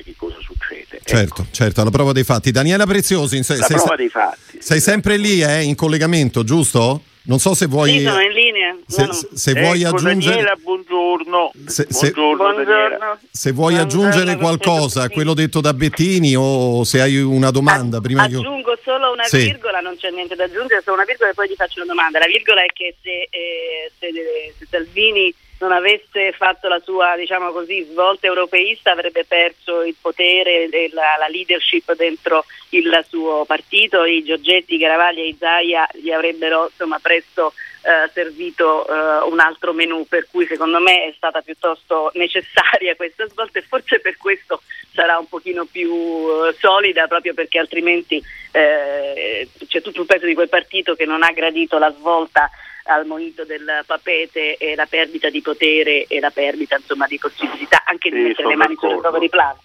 Certo, 1.06 1.42
ecco. 1.42 1.46
certo, 1.52 1.80
alla 1.80 1.90
prova 1.90 2.10
dei 2.10 2.24
fatti. 2.24 2.50
Daniela 2.50 2.84
Preziosi, 2.84 3.42
sei, 3.44 3.58
sei, 3.58 3.76
dei 3.96 4.08
fatti, 4.08 4.58
sei 4.58 4.80
sempre 4.80 5.16
lì 5.16 5.40
eh, 5.40 5.62
in 5.62 5.76
collegamento, 5.76 6.42
giusto? 6.42 7.02
Non 7.26 7.38
so 7.38 7.54
se 7.54 7.66
vuoi. 7.66 7.90
Sì, 7.90 8.04
sono 8.04 8.20
in 8.20 8.32
linea. 8.32 8.76
Se, 8.86 9.02
no, 9.02 9.06
no. 9.08 9.28
se 9.34 9.52
vuoi 9.52 9.82
ecco, 9.82 9.96
aggiungere. 9.96 10.34
Daniela, 10.34 10.56
buongiorno. 10.60 11.52
Se, 11.66 11.86
se, 11.88 12.10
buongiorno, 12.10 12.52
buongiorno. 12.54 13.18
se 13.30 13.52
vuoi 13.52 13.74
buongiorno, 13.74 14.08
aggiungere 14.08 14.36
qualcosa 14.36 15.02
a 15.02 15.08
quello 15.08 15.34
detto 15.34 15.60
da 15.60 15.74
Bettini 15.74 16.34
o 16.36 16.84
se 16.84 17.00
hai 17.00 17.20
una 17.20 17.50
domanda. 17.50 18.00
prima 18.00 18.24
aggiungo 18.24 18.74
che... 18.74 18.80
solo 18.84 19.12
una 19.12 19.24
sì. 19.24 19.38
virgola, 19.38 19.80
non 19.80 19.96
c'è 19.96 20.10
niente 20.10 20.34
da 20.34 20.44
aggiungere, 20.44 20.82
solo 20.82 20.96
una 20.96 21.04
virgola 21.04 21.30
e 21.30 21.34
poi 21.34 21.48
ti 21.48 21.54
faccio 21.54 21.82
una 21.82 21.92
domanda. 21.92 22.18
La 22.18 22.26
virgola 22.26 22.62
è 22.62 22.68
che 22.72 22.96
se, 23.02 23.28
eh, 23.30 23.90
se, 23.98 24.10
se 24.58 24.66
Salvini 24.68 25.34
non 25.58 25.72
avesse 25.72 26.32
fatto 26.32 26.68
la 26.68 26.80
sua 26.80 27.16
diciamo 27.16 27.50
così, 27.50 27.82
svolta 27.90 28.26
europeista 28.26 28.92
avrebbe 28.92 29.24
perso 29.24 29.82
il 29.82 29.96
potere 30.00 30.68
e 30.68 30.90
la, 30.92 31.16
la, 31.18 31.28
leadership 31.28 31.94
dentro 31.94 32.44
il 32.70 33.04
suo 33.08 33.44
partito, 33.44 34.04
i 34.04 34.22
Giorgetti, 34.22 34.76
Garavaglia 34.76 35.22
e 35.22 35.28
Isaia 35.28 35.88
gli 35.94 36.10
avrebbero 36.10 36.66
insomma, 36.66 36.98
presto 37.00 37.52
eh, 37.82 38.10
servito 38.12 38.86
eh, 38.86 39.30
un 39.30 39.38
altro 39.38 39.72
menù 39.72 40.06
per 40.06 40.26
cui 40.30 40.44
secondo 40.46 40.80
me 40.80 41.06
è 41.06 41.12
stata 41.16 41.40
piuttosto 41.40 42.10
necessaria 42.14 42.96
questa 42.96 43.28
svolta 43.28 43.58
e 43.58 43.62
forse 43.62 44.00
per 44.00 44.16
questo 44.16 44.62
sarà 44.92 45.18
un 45.18 45.28
pochino 45.28 45.64
più 45.64 45.92
eh, 45.92 46.54
solida 46.58 47.06
proprio 47.06 47.32
perché 47.32 47.58
altrimenti 47.58 48.20
eh, 48.50 49.48
c'è 49.68 49.80
tutto 49.80 50.00
un 50.00 50.06
pezzo 50.06 50.26
di 50.26 50.34
quel 50.34 50.48
partito 50.48 50.94
che 50.94 51.06
non 51.06 51.22
ha 51.22 51.30
gradito 51.30 51.78
la 51.78 51.92
svolta 51.92 52.50
al 52.86 53.06
monito 53.06 53.44
del 53.44 53.82
papete 53.86 54.56
e 54.56 54.74
la 54.74 54.86
perdita 54.86 55.30
di 55.30 55.42
potere 55.42 56.04
e 56.06 56.20
la 56.20 56.30
perdita 56.30 56.76
insomma, 56.76 57.06
di 57.06 57.18
possibilità 57.18 57.82
anche 57.84 58.10
di 58.10 58.16
sì, 58.16 58.22
mettere 58.22 58.48
le 58.48 58.56
mani 58.56 58.76
sul 58.78 58.90
recovery 58.90 59.28
plan. 59.28 59.56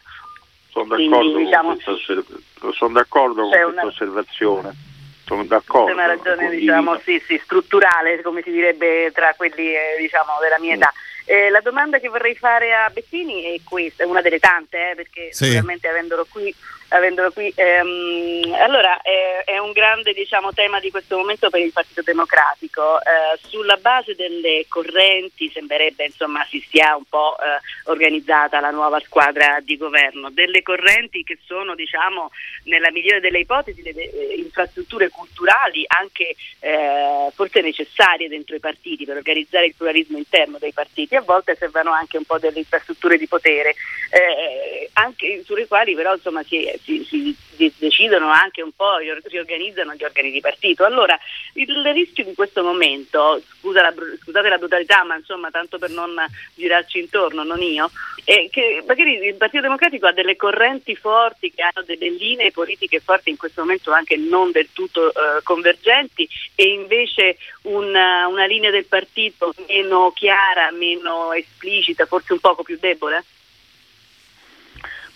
Sono 0.69 0.85
d'accordo, 0.85 1.19
Quindi, 1.19 1.43
diciamo, 1.45 1.67
con, 1.67 1.79
questa, 1.83 2.71
sono 2.73 2.93
d'accordo 2.93 3.41
con 3.41 3.49
questa 3.49 3.67
una... 3.67 3.85
osservazione 3.85 4.89
sono 5.31 5.45
d'accordo. 5.45 5.87
C'è 5.87 5.93
una 5.93 6.05
ragione 6.07 6.49
diciamo, 6.49 6.99
sì, 6.99 7.21
sì, 7.25 7.39
strutturale, 7.41 8.21
come 8.21 8.41
si 8.41 8.51
direbbe 8.51 9.11
tra 9.13 9.33
quelli 9.37 9.73
eh, 9.73 9.95
diciamo, 9.99 10.33
della 10.41 10.59
mia 10.59 10.75
età. 10.75 10.91
Eh, 11.25 11.49
la 11.49 11.61
domanda 11.61 11.99
che 11.99 12.09
vorrei 12.09 12.35
fare 12.35 12.73
a 12.73 12.89
Bettini 12.89 13.43
è 13.43 13.61
questa, 13.63 14.03
è 14.03 14.05
una 14.05 14.21
delle 14.21 14.39
tante, 14.39 14.91
eh, 14.91 14.95
perché 14.95 15.31
sì. 15.31 15.45
sicuramente 15.45 15.87
avendolo 15.87 16.25
qui 16.29 16.53
avendolo 16.91 17.31
qui. 17.31 17.51
Ehm, 17.55 18.53
allora, 18.59 19.01
è, 19.01 19.43
è, 19.45 19.57
un 19.57 19.71
grande 19.71 20.13
diciamo, 20.13 20.53
tema 20.53 20.79
di 20.79 20.91
questo 20.91 21.17
momento 21.17 21.49
per 21.49 21.61
il 21.61 21.71
Partito 21.71 22.01
Democratico. 22.01 22.99
Eh, 22.99 23.39
sulla 23.47 23.77
base 23.77 24.15
delle 24.15 24.65
correnti 24.67 25.49
sembrerebbe 25.49 26.05
insomma 26.05 26.45
si 26.49 26.63
sia 26.69 26.95
un 26.95 27.05
po' 27.07 27.35
eh, 27.37 27.89
organizzata 27.89 28.59
la 28.59 28.71
nuova 28.71 28.99
squadra 28.99 29.59
di 29.61 29.77
governo, 29.77 30.29
delle 30.31 30.61
correnti 30.61 31.23
che 31.23 31.37
sono 31.45 31.75
diciamo, 31.75 32.31
nella 32.65 32.91
migliore 32.91 33.19
delle 33.19 33.39
ipotesi 33.39 33.81
delle 33.81 34.09
eh, 34.09 34.35
infrastrutture 34.37 35.09
culturali 35.09 35.83
anche 35.87 36.35
eh, 36.59 37.29
forse 37.33 37.61
necessarie 37.61 38.27
dentro 38.27 38.55
i 38.55 38.59
partiti 38.59 39.05
per 39.05 39.17
organizzare 39.17 39.67
il 39.67 39.75
pluralismo 39.75 40.17
interno 40.17 40.57
dei 40.57 40.73
partiti, 40.73 41.15
a 41.15 41.21
volte 41.21 41.55
servono 41.55 41.91
anche 41.91 42.17
un 42.17 42.25
po' 42.25 42.37
delle 42.37 42.59
infrastrutture 42.59 43.17
di 43.17 43.27
potere, 43.27 43.75
eh, 44.09 44.89
anche 44.93 45.43
sulle 45.45 45.67
quali 45.67 45.95
però 45.95 46.13
insomma 46.13 46.43
si 46.43 46.65
è 46.65 46.77
si, 46.83 47.05
si, 47.05 47.35
decidono 47.77 48.29
anche 48.29 48.61
un 48.61 48.71
po', 48.71 48.97
riorganizzano 48.97 49.93
gli 49.93 50.03
organi 50.03 50.31
di 50.31 50.39
partito. 50.39 50.83
Allora, 50.83 51.17
il 51.53 51.83
rischio 51.93 52.23
di 52.23 52.33
questo 52.33 52.63
momento, 52.63 53.41
scusa 53.59 53.81
la, 53.81 53.93
scusate 54.21 54.49
la 54.49 54.57
brutalità, 54.57 55.03
ma 55.03 55.15
insomma, 55.15 55.51
tanto 55.51 55.77
per 55.77 55.91
non 55.91 56.15
girarci 56.55 56.99
intorno, 56.99 57.43
non 57.43 57.61
io, 57.61 57.91
è 58.23 58.47
che 58.49 58.83
magari 58.85 59.13
il 59.25 59.35
Partito 59.35 59.63
Democratico 59.63 60.07
ha 60.07 60.13
delle 60.13 60.35
correnti 60.35 60.95
forti, 60.95 61.51
che 61.51 61.61
hanno 61.61 61.85
delle 61.85 62.09
linee 62.09 62.51
politiche 62.51 62.99
forti 62.99 63.29
in 63.29 63.37
questo 63.37 63.61
momento 63.61 63.91
anche 63.91 64.17
non 64.17 64.51
del 64.51 64.69
tutto 64.73 65.09
eh, 65.09 65.41
convergenti 65.43 66.27
e 66.55 66.71
invece 66.71 67.37
una, 67.63 68.27
una 68.27 68.45
linea 68.45 68.71
del 68.71 68.85
partito 68.85 69.53
meno 69.67 70.11
chiara, 70.11 70.71
meno 70.71 71.31
esplicita, 71.33 72.05
forse 72.05 72.33
un 72.33 72.39
poco 72.39 72.63
più 72.63 72.77
debole? 72.79 73.23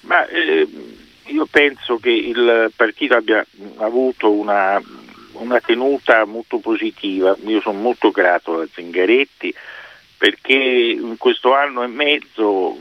Ma 0.01 0.25
eh, 0.27 0.67
io 1.27 1.45
penso 1.45 1.97
che 1.97 2.11
il 2.11 2.71
partito 2.75 3.15
abbia 3.15 3.45
avuto 3.77 4.31
una, 4.31 4.81
una 5.33 5.59
tenuta 5.59 6.25
molto 6.25 6.59
positiva, 6.59 7.35
io 7.45 7.61
sono 7.61 7.79
molto 7.79 8.11
grato 8.11 8.61
a 8.61 8.67
Zingaretti 8.71 9.53
perché 10.17 10.53
in 10.53 11.17
questo 11.17 11.53
anno 11.53 11.83
e 11.83 11.87
mezzo 11.87 12.77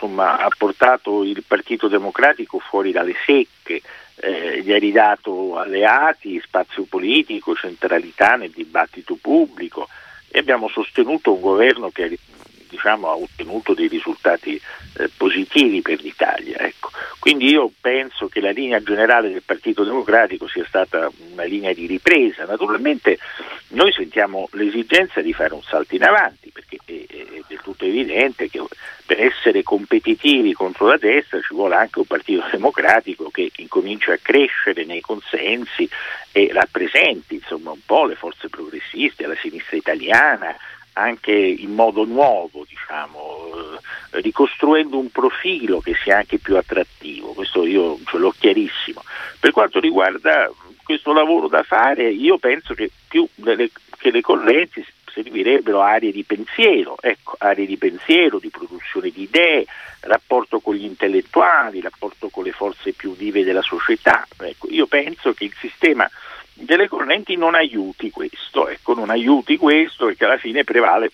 insomma, 0.00 0.38
ha 0.38 0.48
portato 0.56 1.22
il 1.24 1.44
Partito 1.46 1.88
Democratico 1.88 2.58
fuori 2.58 2.90
dalle 2.90 3.14
secche, 3.26 3.82
eh, 4.16 4.62
gli 4.62 4.72
ha 4.72 4.78
ridato 4.78 5.58
alleati, 5.58 6.40
spazio 6.42 6.84
politico, 6.84 7.54
centralità 7.54 8.36
nel 8.36 8.50
dibattito 8.50 9.18
pubblico. 9.20 9.88
E 10.28 10.38
abbiamo 10.38 10.68
sostenuto 10.68 11.34
un 11.34 11.40
governo 11.40 11.90
che 11.90 12.18
diciamo, 12.70 13.08
ha 13.08 13.16
ottenuto 13.16 13.74
dei 13.74 13.88
risultati 13.88 14.60
eh, 14.98 15.10
positivi 15.14 15.82
per 15.82 16.00
l'Italia. 16.00 16.58
Ecco. 16.58 16.90
Quindi 17.18 17.50
io 17.50 17.70
penso 17.80 18.28
che 18.28 18.40
la 18.40 18.50
linea 18.50 18.82
generale 18.82 19.30
del 19.30 19.42
Partito 19.42 19.84
Democratico 19.84 20.48
sia 20.48 20.64
stata 20.66 21.10
una 21.32 21.44
linea 21.44 21.74
di 21.74 21.86
ripresa. 21.86 22.46
Naturalmente 22.46 23.18
noi 23.68 23.92
sentiamo 23.92 24.48
l'esigenza 24.52 25.20
di 25.20 25.32
fare 25.32 25.52
un 25.52 25.62
salto 25.62 25.94
in 25.94 26.04
avanti 26.04 26.50
perché 26.50 26.78
è, 26.84 27.04
è 27.06 27.40
del 27.46 27.60
tutto 27.62 27.84
evidente 27.84 28.48
che 28.48 28.62
per 29.04 29.20
essere 29.20 29.64
competitivi 29.64 30.52
contro 30.52 30.86
la 30.86 30.96
destra 30.96 31.40
ci 31.40 31.52
vuole 31.52 31.74
anche 31.74 31.98
un 31.98 32.04
Partito 32.04 32.46
Democratico 32.50 33.28
che 33.30 33.50
incomincia 33.56 34.12
a 34.12 34.18
crescere 34.22 34.84
nei 34.84 35.00
consensi 35.00 35.88
e 36.32 36.50
rappresenti 36.52 37.34
insomma, 37.34 37.72
un 37.72 37.84
po' 37.84 38.06
le 38.06 38.14
forze 38.14 38.48
progressiste, 38.48 39.26
la 39.26 39.36
sinistra 39.40 39.76
italiana, 39.76 40.56
anche 41.00 41.32
in 41.32 41.72
modo 41.74 42.04
nuovo, 42.04 42.64
diciamo, 42.68 43.50
eh, 44.12 44.20
ricostruendo 44.20 44.98
un 44.98 45.10
profilo 45.10 45.80
che 45.80 45.94
sia 46.02 46.18
anche 46.18 46.38
più 46.38 46.56
attrattivo, 46.56 47.32
questo 47.32 47.64
io 47.64 47.98
ce 48.06 48.18
l'ho 48.18 48.34
chiarissimo. 48.38 49.02
Per 49.38 49.50
quanto 49.52 49.80
riguarda 49.80 50.50
questo 50.84 51.12
lavoro 51.12 51.48
da 51.48 51.62
fare, 51.62 52.10
io 52.10 52.38
penso 52.38 52.74
che 52.74 52.90
più 53.08 53.26
delle, 53.34 53.70
che 53.96 54.10
le 54.10 54.20
correnti 54.20 54.84
servirebbero 55.12 55.80
aree 55.80 56.12
di 56.12 56.24
pensiero, 56.24 56.96
ecco, 57.00 57.34
aree 57.38 57.66
di 57.66 57.76
pensiero, 57.76 58.38
di 58.38 58.48
produzione 58.48 59.10
di 59.10 59.22
idee, 59.22 59.66
rapporto 60.00 60.60
con 60.60 60.74
gli 60.74 60.84
intellettuali, 60.84 61.80
rapporto 61.80 62.28
con 62.28 62.44
le 62.44 62.52
forze 62.52 62.92
più 62.92 63.14
vive 63.14 63.44
della 63.44 63.62
società. 63.62 64.26
Ecco, 64.38 64.68
io 64.70 64.86
penso 64.86 65.32
che 65.32 65.44
il 65.44 65.54
sistema 65.58 66.08
delle 66.70 66.86
correnti 66.86 67.34
non 67.34 67.56
aiuti 67.56 68.12
questo, 68.12 68.68
ecco, 68.68 68.94
non 68.94 69.10
aiuti 69.10 69.56
questo 69.56 70.06
perché 70.06 70.24
alla 70.24 70.36
fine 70.36 70.62
prevale, 70.62 71.10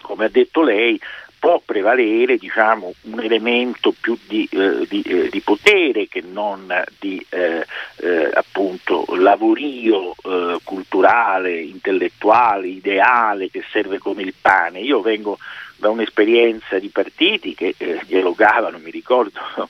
come 0.00 0.24
ha 0.24 0.28
detto 0.30 0.62
lei, 0.62 0.98
può 1.38 1.60
prevalere 1.62 2.38
diciamo, 2.38 2.94
un 3.02 3.20
elemento 3.20 3.92
più 3.92 4.16
di, 4.26 4.48
eh, 4.50 4.86
di, 4.88 5.02
eh, 5.02 5.28
di, 5.28 5.40
potere 5.40 6.08
che 6.08 6.22
non 6.22 6.82
di 6.98 7.22
eh, 7.28 7.66
eh 7.96 8.30
appunto, 8.32 9.04
lavorio 9.18 10.12
eh, 10.12 10.58
culturale, 10.64 11.60
intellettuale, 11.60 12.68
ideale 12.68 13.50
che 13.50 13.62
serve 13.70 13.98
come 13.98 14.22
il 14.22 14.32
pane. 14.40 14.80
Io 14.80 15.02
vengo 15.02 15.36
da 15.76 15.90
un'esperienza 15.90 16.78
di 16.78 16.88
partiti 16.88 17.54
che 17.54 17.74
eh, 17.76 18.00
dialogavano, 18.06 18.78
mi 18.78 18.90
ricordo, 18.90 19.40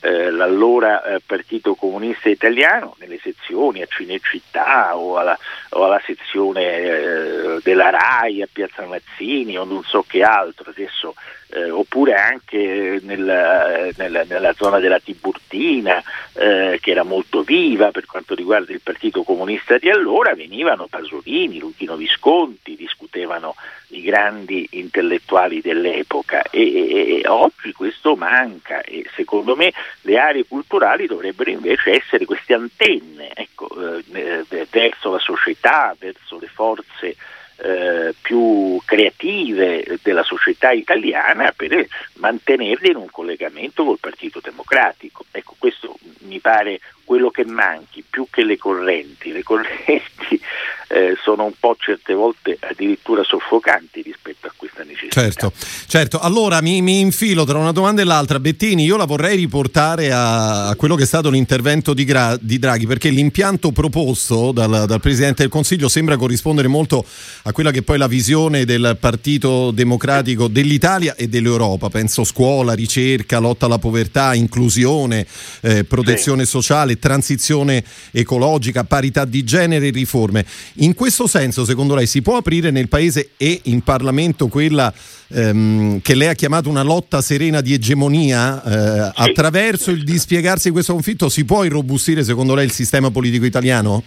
eh, 0.00 0.30
l'allora 0.30 1.04
eh, 1.04 1.20
Partito 1.24 1.74
Comunista 1.74 2.28
Italiano 2.28 2.96
nelle 2.98 3.18
sezioni 3.22 3.82
a 3.82 3.86
Cinecittà 3.86 4.96
o 4.96 5.18
alla, 5.18 5.38
o 5.70 5.84
alla 5.84 6.00
sezione 6.04 6.62
eh, 6.62 7.58
della 7.62 7.90
RAI 7.90 8.42
a 8.42 8.48
Piazza 8.50 8.84
Mazzini 8.86 9.56
o 9.58 9.64
non 9.64 9.82
so 9.84 10.04
che 10.06 10.22
altro, 10.22 10.70
adesso 10.70 11.14
eh, 11.52 11.70
oppure 11.70 12.14
anche 12.14 12.98
nel, 13.02 13.92
nel, 13.96 14.24
nella 14.26 14.52
zona 14.54 14.78
della 14.78 14.98
Tiburtina, 14.98 16.02
eh, 16.34 16.78
che 16.80 16.90
era 16.90 17.02
molto 17.02 17.42
viva 17.42 17.90
per 17.90 18.06
quanto 18.06 18.34
riguarda 18.34 18.72
il 18.72 18.80
Partito 18.80 19.22
Comunista 19.22 19.76
di 19.76 19.90
allora, 19.90 20.34
venivano 20.34 20.86
Pasolini, 20.86 21.58
Luchino 21.58 21.96
Visconti, 21.96 22.74
discutevano 22.74 23.54
i 23.88 24.00
grandi 24.00 24.66
intellettuali 24.72 25.60
dell'epoca. 25.60 26.42
E, 26.50 26.60
e, 26.60 27.20
e, 27.20 27.28
oggi 27.28 27.72
questo 27.72 28.16
manca 28.16 28.80
e 28.80 29.04
secondo 29.14 29.54
me 29.54 29.72
le 30.02 30.18
aree 30.18 30.46
culturali 30.46 31.06
dovrebbero 31.06 31.50
invece 31.50 31.96
essere 31.96 32.24
queste 32.24 32.54
antenne 32.54 33.30
ecco, 33.34 33.68
eh, 34.12 34.66
verso 34.70 35.10
la 35.12 35.18
società, 35.18 35.94
verso 35.98 36.38
le 36.38 36.48
forze 36.48 37.16
eh, 37.64 38.14
più 38.20 38.80
creative 38.84 39.98
della 40.02 40.24
società 40.24 40.72
italiana 40.72 41.52
per 41.54 41.86
mantenerli 42.14 42.90
in 42.90 42.96
un 42.96 43.10
collegamento 43.10 43.84
col 43.84 44.00
Partito 44.00 44.40
Democratico. 44.42 45.24
Ecco, 45.30 45.54
questo 45.58 45.96
mi 46.20 46.40
pare 46.40 46.80
quello 47.12 47.28
che 47.28 47.44
manchi, 47.44 48.02
più 48.08 48.26
che 48.30 48.42
le 48.42 48.56
correnti. 48.56 49.32
Le 49.32 49.42
correnti 49.42 50.40
eh, 50.88 51.14
sono 51.22 51.44
un 51.44 51.52
po' 51.58 51.76
certe 51.78 52.14
volte 52.14 52.56
addirittura 52.58 53.22
soffocanti 53.22 54.00
rispetto 54.00 54.46
a 54.46 54.52
questa 54.56 54.82
necessità. 54.82 55.20
Certo, 55.20 55.52
certo. 55.86 56.18
allora 56.18 56.62
mi, 56.62 56.80
mi, 56.80 57.00
infilo 57.00 57.44
tra 57.44 57.58
una 57.58 57.72
domanda 57.72 58.00
e 58.00 58.04
l'altra. 58.04 58.40
Bettini, 58.40 58.84
io 58.84 58.96
la 58.96 59.04
vorrei 59.04 59.36
riportare 59.36 60.10
a, 60.10 60.68
a 60.68 60.76
quello 60.76 60.94
che 60.94 61.02
è 61.02 61.06
stato 61.06 61.28
l'intervento 61.28 61.92
di, 61.92 62.04
Gra, 62.04 62.36
di 62.40 62.58
Draghi, 62.58 62.86
perché 62.86 63.10
l'impianto 63.10 63.72
proposto 63.72 64.52
dal, 64.52 64.84
dal, 64.86 65.00
Presidente 65.00 65.42
del 65.42 65.50
Consiglio 65.50 65.88
sembra 65.88 66.16
corrispondere 66.16 66.68
molto 66.68 67.04
a 67.42 67.52
quella 67.52 67.70
che 67.70 67.80
è 67.80 67.82
poi 67.82 67.98
la 67.98 68.06
visione 68.06 68.64
del 68.64 68.96
Partito 68.98 69.70
Democratico 69.70 70.48
dell'Italia 70.48 71.14
e 71.14 71.28
dell'Europa. 71.28 71.90
Penso 71.90 72.24
scuola, 72.24 72.72
ricerca, 72.72 73.38
lotta 73.38 73.66
alla 73.66 73.78
povertà, 73.78 74.34
inclusione, 74.34 75.26
eh, 75.60 75.84
protezione 75.84 76.44
sì. 76.44 76.50
sociale, 76.50 76.98
transizione 77.02 77.82
ecologica, 78.12 78.84
parità 78.84 79.24
di 79.24 79.42
genere 79.42 79.88
e 79.88 79.90
riforme. 79.90 80.46
In 80.74 80.94
questo 80.94 81.26
senso, 81.26 81.64
secondo 81.64 81.96
lei, 81.96 82.06
si 82.06 82.22
può 82.22 82.36
aprire 82.36 82.70
nel 82.70 82.88
Paese 82.88 83.30
e 83.36 83.60
in 83.64 83.82
Parlamento 83.82 84.46
quella 84.46 84.92
ehm, 85.28 86.00
che 86.00 86.14
lei 86.14 86.28
ha 86.28 86.34
chiamato 86.34 86.68
una 86.68 86.84
lotta 86.84 87.20
serena 87.20 87.60
di 87.60 87.74
egemonia? 87.74 88.62
Eh. 88.62 89.12
Attraverso 89.16 89.90
il 89.90 90.04
dispiegarsi 90.04 90.68
di 90.68 90.72
questo 90.72 90.92
conflitto 90.92 91.28
si 91.28 91.44
può 91.44 91.64
irrobustire, 91.64 92.22
secondo 92.22 92.54
lei, 92.54 92.66
il 92.66 92.70
sistema 92.70 93.10
politico 93.10 93.44
italiano? 93.44 94.04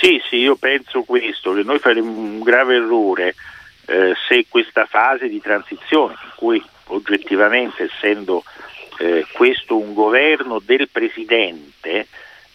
Sì, 0.00 0.20
sì, 0.30 0.36
io 0.36 0.54
penso 0.54 1.02
questo, 1.02 1.52
che 1.52 1.64
noi 1.64 1.80
faremo 1.80 2.08
un 2.08 2.40
grave 2.40 2.76
errore 2.76 3.34
eh, 3.86 4.12
se 4.28 4.46
questa 4.48 4.86
fase 4.86 5.28
di 5.28 5.40
transizione, 5.40 6.12
in 6.12 6.30
cui 6.36 6.62
oggettivamente 6.90 7.90
essendo 7.92 8.44
eh, 8.98 9.26
questo 9.32 9.76
un 9.76 9.94
governo 9.94 10.60
del 10.64 10.88
Presidente, 10.90 12.06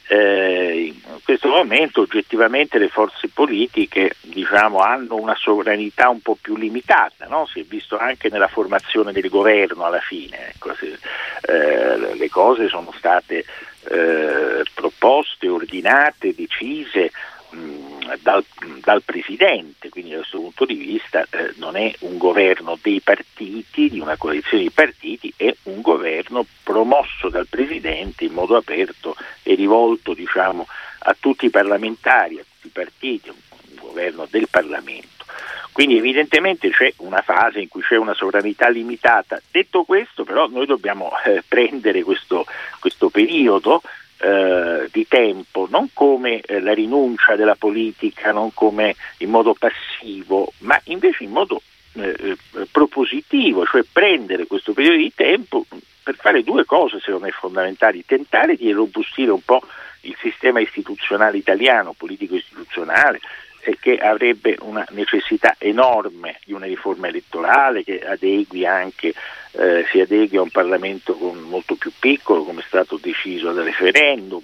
eh, 0.08 0.94
questo 1.24 1.48
momento 1.48 2.02
oggettivamente 2.02 2.78
le 2.78 2.90
forze 2.90 3.30
politiche 3.30 4.16
diciamo, 4.22 4.80
hanno 4.80 5.16
una 5.16 5.36
sovranità 5.36 6.10
un 6.10 6.20
po' 6.20 6.38
più 6.40 6.58
limitata, 6.58 7.26
no? 7.28 7.46
si 7.46 7.62
è 7.62 7.64
visto 7.64 7.98
anche 7.98 8.30
nella 8.30 8.50
formazione 8.50 9.12
del 9.14 9.30
governo 9.30 9.86
alla 9.86 10.02
fine, 10.02 10.50
ecco, 10.50 10.76
se, 10.76 10.98
eh, 11.48 12.16
le 12.16 12.30
cose 12.30 12.68
sono 12.68 12.94
state 12.98 13.46
eh, 13.90 14.64
proposte, 14.74 15.48
ordinate, 15.48 16.36
decise 16.36 17.12
dal, 18.22 18.44
dal, 18.82 19.02
Presidente, 19.04 19.90
quindi 19.90 20.12
da 20.12 20.18
questo 20.18 20.40
punto 20.40 20.66
di 20.66 20.76
vista 20.76 21.26
eh, 21.30 21.54
non 21.56 21.76
è 21.76 21.94
un 22.00 22.18
governo 22.18 22.78
dei 22.82 23.02
partiti, 23.02 23.90
di 23.90 24.00
una 24.00 24.18
coalizione 24.18 24.64
di 24.64 24.70
partiti, 24.70 25.34
è 25.36 25.54
un 25.64 25.82
governo 25.82 26.46
promosso 26.64 27.30
dal 27.30 27.48
Presidente 27.48 28.26
in 28.26 28.34
modo 28.34 28.56
aperto 28.56 29.16
e 29.44 29.56
rivolto 29.56 30.14
diciamo, 30.14 30.68
a 31.00 31.16
tutti 31.20 31.46
i 31.46 31.50
parlamentari, 31.50 32.40
a 32.40 32.44
tutti 32.44 32.68
i 32.68 32.72
partiti, 32.72 33.30
un, 33.30 33.36
governo 33.76 34.26
del 34.30 34.48
Parlamento. 34.50 35.26
Quindi 35.72 35.98
evidentemente 35.98 36.70
c'è 36.70 36.94
una 36.98 37.22
fase 37.22 37.60
in 37.60 37.68
cui 37.68 37.82
c'è 37.82 37.96
una 37.96 38.14
sovranità 38.14 38.70
limitata. 38.70 39.42
Detto 39.52 39.84
questo 39.84 40.24
però 40.24 40.48
noi 40.48 40.66
dobbiamo 40.66 41.12
eh, 41.26 41.44
prendere 41.48 42.02
questo, 42.04 42.46
questo 42.80 43.10
periodo 43.10 43.82
eh, 44.24 44.88
di 44.90 45.06
tempo, 45.06 45.68
non 45.70 45.90
come 45.92 46.40
eh, 46.40 46.62
la 46.62 46.74
rinuncia 46.74 47.36
della 47.36 47.56
politica, 47.56 48.32
non 48.32 48.54
come 48.54 48.96
in 49.18 49.30
modo 49.30 49.54
passivo, 49.54 50.54
ma 50.60 50.80
invece 50.86 51.26
in 51.26 51.32
modo 51.32 51.62
eh, 51.96 52.16
eh, 52.18 52.38
propositivo, 52.72 53.66
cioè 53.66 53.84
prendere 53.92 54.48
questo 54.48 54.72
periodo 54.72 54.96
di 54.96 55.12
tempo 55.14 55.66
per 56.02 56.16
fare 56.16 56.42
due 56.42 56.64
cose 56.64 57.00
secondo 57.00 57.26
me 57.26 57.32
fondamentali, 57.32 58.06
tentare 58.06 58.56
di 58.56 58.72
robustire 58.72 59.32
un 59.32 59.44
po' 59.44 59.62
il 60.02 60.16
sistema 60.22 60.62
istituzionale 60.62 61.36
italiano, 61.36 61.92
politico 61.92 62.36
istituzionale, 62.36 63.20
che 63.80 63.98
avrebbe 63.98 64.56
una 64.62 64.86
necessità 64.92 65.56
enorme 65.58 66.40
di 66.46 66.54
una 66.54 66.66
riforma 66.66 67.08
elettorale 67.08 67.84
che 67.84 68.00
adegui 68.06 68.66
anche, 68.66 69.14
eh, 69.54 69.86
si 69.92 70.00
adegui 70.00 70.38
a 70.38 70.42
un 70.42 70.50
Parlamento 70.50 71.16
molto 71.48 71.76
più 71.76 71.92
piccolo 71.98 72.44
come 72.44 72.62
è 72.62 72.66
stato 72.68 73.00
deciso 73.02 73.52
dal 73.52 73.66
referendum 73.66 74.44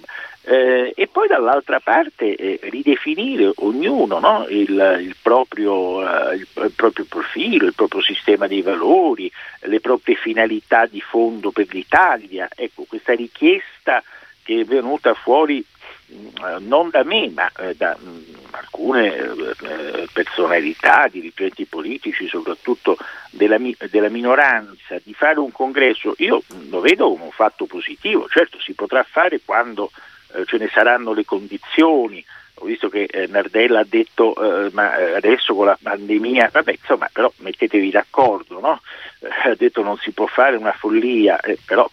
eh, 0.49 0.93
e 0.95 1.07
poi 1.07 1.27
dall'altra 1.27 1.79
parte 1.79 2.35
eh, 2.35 2.59
ridefinire 2.63 3.51
ognuno 3.57 4.19
no? 4.19 4.47
il, 4.49 4.97
il, 5.01 5.15
proprio, 5.21 5.97
uh, 5.97 6.33
il, 6.33 6.47
il, 6.55 6.71
proprio, 6.75 7.05
profilo, 7.07 7.67
il 7.67 7.75
proprio 7.75 8.01
sistema 8.01 8.47
dei 8.47 8.61
valori, 8.61 9.31
le 9.61 9.79
proprie 9.79 10.15
finalità 10.15 10.85
di 10.85 11.01
fondo 11.01 11.51
per 11.51 11.67
l'Italia. 11.71 12.47
Ecco, 12.55 12.85
questa 12.87 13.13
richiesta 13.13 14.01
che 14.41 14.61
è 14.61 14.63
venuta 14.63 15.13
fuori 15.13 15.59
eh, 15.59 15.68
non 16.59 16.89
da 16.89 17.03
me, 17.03 17.29
ma 17.29 17.51
eh, 17.57 17.75
da 17.75 17.97
mm, 17.99 18.17
alcune 18.51 19.15
eh, 19.15 20.07
personalità, 20.11 21.07
dirigenti 21.07 21.65
politici, 21.65 22.27
soprattutto 22.27 22.97
della, 23.31 23.57
della, 23.89 24.09
minoranza, 24.09 24.97
di 25.03 25.13
fare 25.13 25.39
un 25.39 25.51
congresso, 25.51 26.15
io 26.17 26.41
lo 26.69 26.79
vedo 26.79 27.09
come 27.09 27.25
un 27.25 27.31
fatto 27.31 27.65
positivo, 27.65 28.27
certo 28.27 28.59
si 28.59 28.73
potrà 28.73 29.03
fare 29.03 29.41
quando 29.43 29.91
eh, 30.33 30.45
ce 30.45 30.57
ne 30.57 30.69
saranno 30.73 31.13
le 31.13 31.25
condizioni, 31.25 32.23
ho 32.59 32.65
visto 32.65 32.89
che 32.89 33.03
eh, 33.03 33.27
Nardella 33.27 33.79
ha 33.79 33.85
detto 33.87 34.35
eh, 34.35 34.69
ma 34.73 34.97
eh, 34.97 35.15
adesso 35.15 35.55
con 35.55 35.65
la 35.65 35.77
pandemia, 35.81 36.49
vabbè 36.51 36.71
insomma 36.71 37.09
però 37.11 37.31
mettetevi 37.37 37.89
d'accordo, 37.89 38.59
no? 38.59 38.81
Eh, 39.19 39.49
ha 39.49 39.55
detto 39.55 39.81
non 39.81 39.97
si 39.97 40.11
può 40.11 40.25
fare 40.27 40.55
una 40.57 40.73
follia, 40.73 41.39
eh, 41.39 41.57
però 41.65 41.89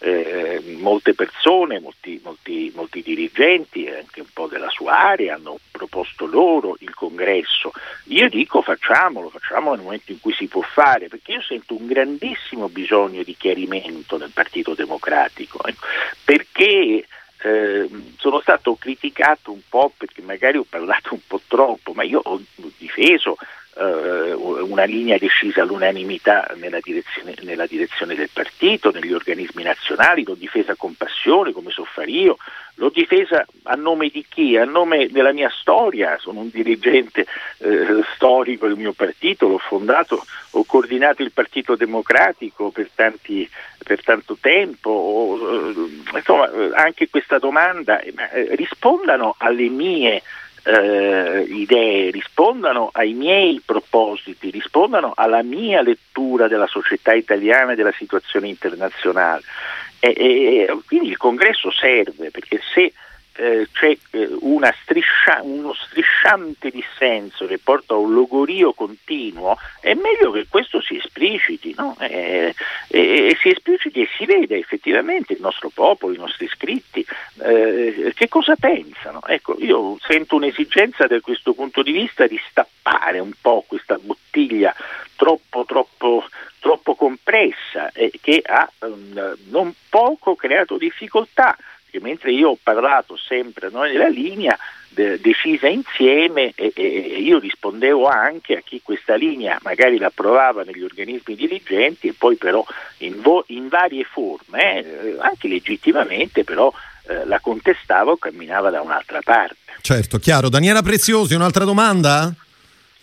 eh, 0.00 0.60
molte 0.78 1.14
persone, 1.14 1.78
molti, 1.80 2.20
molti, 2.22 2.72
molti 2.74 3.02
dirigenti, 3.02 3.88
anche 3.88 4.20
un 4.20 4.26
po' 4.32 4.46
della 4.46 4.68
sua 4.68 4.98
area, 4.98 5.34
hanno 5.34 5.58
proposto 5.70 6.26
loro 6.26 6.76
il 6.80 6.94
congresso. 6.94 7.72
Io 8.06 8.28
dico 8.28 8.62
facciamolo, 8.62 9.30
facciamolo 9.30 9.76
nel 9.76 9.84
momento 9.84 10.12
in 10.12 10.20
cui 10.20 10.34
si 10.34 10.46
può 10.46 10.62
fare, 10.62 11.08
perché 11.08 11.32
io 11.32 11.42
sento 11.42 11.76
un 11.76 11.86
grandissimo 11.86 12.68
bisogno 12.68 13.22
di 13.22 13.36
chiarimento 13.36 14.18
nel 14.18 14.32
Partito 14.34 14.74
Democratico, 14.74 15.60
perché 16.24 17.06
eh, 17.42 17.88
sono 18.18 18.40
stato 18.40 18.74
criticato 18.76 19.52
un 19.52 19.60
po' 19.68 19.92
perché 19.96 20.22
magari 20.22 20.58
ho 20.58 20.66
parlato 20.68 21.14
un 21.14 21.20
po' 21.26 21.40
troppo, 21.46 21.92
ma 21.92 22.02
io 22.02 22.20
ho 22.22 22.40
difeso 22.78 23.36
eh, 23.74 24.32
una 24.32 24.84
linea 24.84 25.16
decisa 25.18 25.62
all'unanimità 25.62 26.52
nella 26.56 26.80
direzione, 26.82 27.34
nella 27.42 27.66
direzione, 27.66 28.14
del 28.14 28.28
partito, 28.32 28.90
negli 28.90 29.12
organismi 29.12 29.62
nazionali, 29.62 30.24
l'ho 30.24 30.34
difesa 30.34 30.74
con 30.74 30.94
passione 30.94 31.52
come 31.52 31.70
so 31.70 31.84
fare 31.84 32.10
io, 32.10 32.36
l'ho 32.76 32.90
difesa 32.90 33.46
a 33.64 33.74
nome 33.74 34.08
di 34.08 34.24
chi? 34.28 34.56
A 34.56 34.64
nome 34.64 35.08
della 35.08 35.32
mia 35.32 35.50
storia, 35.50 36.18
sono 36.18 36.40
un 36.40 36.50
dirigente 36.50 37.26
eh, 37.58 38.02
storico 38.14 38.66
del 38.66 38.76
mio 38.76 38.92
partito, 38.92 39.48
l'ho 39.48 39.58
fondato, 39.58 40.24
ho 40.50 40.64
coordinato 40.64 41.22
il 41.22 41.32
Partito 41.32 41.74
Democratico 41.74 42.70
per, 42.70 42.90
tanti, 42.94 43.48
per 43.84 44.02
tanto 44.02 44.36
tempo, 44.38 44.90
o, 44.90 45.70
eh, 45.70 46.16
insomma 46.16 46.50
anche 46.74 47.08
questa 47.08 47.38
domanda 47.38 48.00
eh, 48.00 48.12
rispondano 48.54 49.34
alle 49.38 49.68
mie 49.68 50.22
eh, 50.64 51.44
idee, 51.48 52.10
rispondano 52.10 52.90
ai 52.92 53.12
miei 53.12 53.60
propositi, 53.64 54.50
rispondano 54.50 55.12
alla 55.14 55.42
mia 55.42 55.82
lettura 55.82 56.48
della 56.48 56.66
società 56.66 57.12
italiana 57.12 57.72
e 57.72 57.76
della 57.76 57.92
situazione 57.92 58.48
internazionale. 58.48 59.42
E, 59.98 60.10
e, 60.16 60.78
quindi 60.86 61.08
il 61.08 61.16
congresso 61.16 61.70
serve 61.70 62.30
perché 62.30 62.60
se 62.74 62.92
eh, 63.36 63.68
c'è 63.72 63.96
eh, 64.10 64.28
striscia, 64.82 65.40
uno 65.42 65.74
strisciante 65.74 66.70
dissenso 66.70 67.46
che 67.46 67.58
porta 67.58 67.94
a 67.94 67.98
un 67.98 68.12
logorio 68.12 68.72
continuo, 68.72 69.56
è 69.80 69.94
meglio 69.94 70.30
che 70.30 70.46
questo 70.48 70.80
si 70.80 70.96
espliciti, 70.96 71.74
no? 71.76 71.96
e, 72.00 72.54
e, 72.88 73.00
e, 73.00 73.36
si 73.40 73.50
espliciti 73.50 74.02
e 74.02 74.08
si 74.16 74.26
veda 74.26 74.54
effettivamente 74.54 75.32
il 75.32 75.40
nostro 75.40 75.70
popolo, 75.70 76.14
i 76.14 76.18
nostri 76.18 76.46
iscritti, 76.46 77.04
eh, 77.42 78.12
che 78.14 78.28
cosa 78.28 78.54
pensano. 78.56 79.20
Ecco, 79.26 79.56
io 79.58 79.96
sento 80.00 80.36
un'esigenza 80.36 81.06
da 81.06 81.20
questo 81.20 81.52
punto 81.54 81.82
di 81.82 81.92
vista 81.92 82.26
di 82.26 82.40
stappare 82.48 83.18
un 83.18 83.32
po' 83.40 83.64
questa 83.66 83.98
bottiglia 84.00 84.74
troppo, 85.16 85.64
troppo, 85.64 86.24
troppo 86.58 86.94
compressa 86.94 87.92
e 87.92 88.10
che 88.20 88.42
ha 88.44 88.68
um, 88.80 89.36
non 89.50 89.72
poco 89.88 90.34
creato 90.34 90.78
difficoltà 90.78 91.56
che 91.92 92.00
mentre 92.00 92.32
io 92.32 92.48
ho 92.48 92.58
parlato 92.60 93.18
sempre 93.18 93.68
no, 93.70 93.82
nella 93.82 94.08
linea 94.08 94.58
de- 94.88 95.20
decisa 95.20 95.68
insieme 95.68 96.52
e-, 96.54 96.72
e, 96.74 96.86
io 97.20 97.38
rispondevo 97.38 98.06
anche 98.06 98.56
a 98.56 98.62
chi 98.64 98.80
questa 98.82 99.14
linea 99.14 99.58
magari 99.62 99.98
l'approvava 99.98 100.62
negli 100.62 100.82
organismi 100.82 101.34
dirigenti 101.34 102.08
e 102.08 102.14
poi 102.16 102.36
però 102.36 102.64
in, 102.98 103.20
vo- 103.20 103.44
in 103.48 103.68
varie 103.68 104.04
forme, 104.04 104.78
eh, 104.78 105.16
anche 105.20 105.48
legittimamente 105.48 106.44
però 106.44 106.72
eh, 107.08 107.26
la 107.26 107.40
contestava 107.40 108.12
o 108.12 108.16
camminava 108.16 108.70
da 108.70 108.80
un'altra 108.80 109.20
parte. 109.22 109.56
Certo, 109.82 110.18
chiaro. 110.18 110.48
Daniela 110.48 110.80
Preziosi, 110.80 111.34
un'altra 111.34 111.64
domanda? 111.64 112.32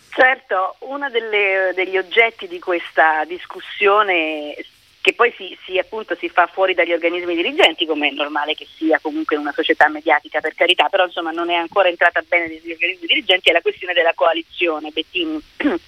Certo, 0.09 0.77
uno 0.79 1.07
degli 1.09 1.97
oggetti 1.97 2.47
di 2.47 2.57
questa 2.57 3.23
discussione 3.25 4.55
che 5.01 5.13
poi 5.13 5.33
si, 5.37 5.57
si, 5.65 5.77
appunto, 5.77 6.15
si, 6.15 6.29
fa 6.29 6.47
fuori 6.47 6.73
dagli 6.73 6.91
organismi 6.91 7.35
dirigenti, 7.35 7.85
come 7.85 8.09
è 8.09 8.11
normale 8.11 8.53
che 8.53 8.67
sia 8.75 8.99
comunque 8.99 9.37
una 9.37 9.53
società 9.53 9.87
mediatica 9.87 10.41
per 10.41 10.55
carità, 10.55 10.89
però 10.89 11.05
insomma 11.05 11.31
non 11.31 11.49
è 11.49 11.55
ancora 11.55 11.87
entrata 11.87 12.21
bene 12.27 12.47
negli 12.47 12.71
organismi 12.71 13.07
dirigenti, 13.07 13.49
è 13.49 13.53
la 13.53 13.61
questione 13.61 13.93
della 13.93 14.13
coalizione. 14.13 14.91
Bettini 14.91 15.41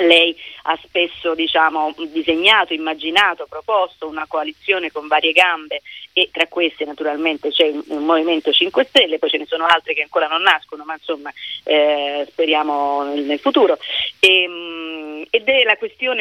lei 0.00 0.36
ha 0.62 0.78
spesso 0.82 1.34
diciamo, 1.34 1.94
disegnato, 2.08 2.72
immaginato, 2.72 3.46
proposto 3.48 4.08
una 4.08 4.26
coalizione 4.28 4.90
con 4.90 5.06
varie 5.06 5.32
gambe 5.32 5.82
e 6.12 6.28
tra 6.30 6.46
queste 6.46 6.84
naturalmente 6.84 7.50
c'è 7.50 7.64
il 7.64 7.84
Movimento 7.86 8.52
5 8.52 8.84
Stelle, 8.84 9.18
poi 9.18 9.30
ce 9.30 9.38
ne 9.38 9.46
sono 9.46 9.64
altre 9.64 9.94
che 9.94 10.02
ancora 10.02 10.26
non 10.26 10.42
nascono, 10.42 10.84
ma 10.84 10.94
insomma 10.94 11.32
eh, 11.64 12.26
speriamo 12.28 13.02
nel, 13.04 13.24
nel 13.24 13.38
futuro. 13.38 13.78
E, 14.18 14.42
ehm, 14.42 15.24
ed 15.30 15.48
è 15.48 15.62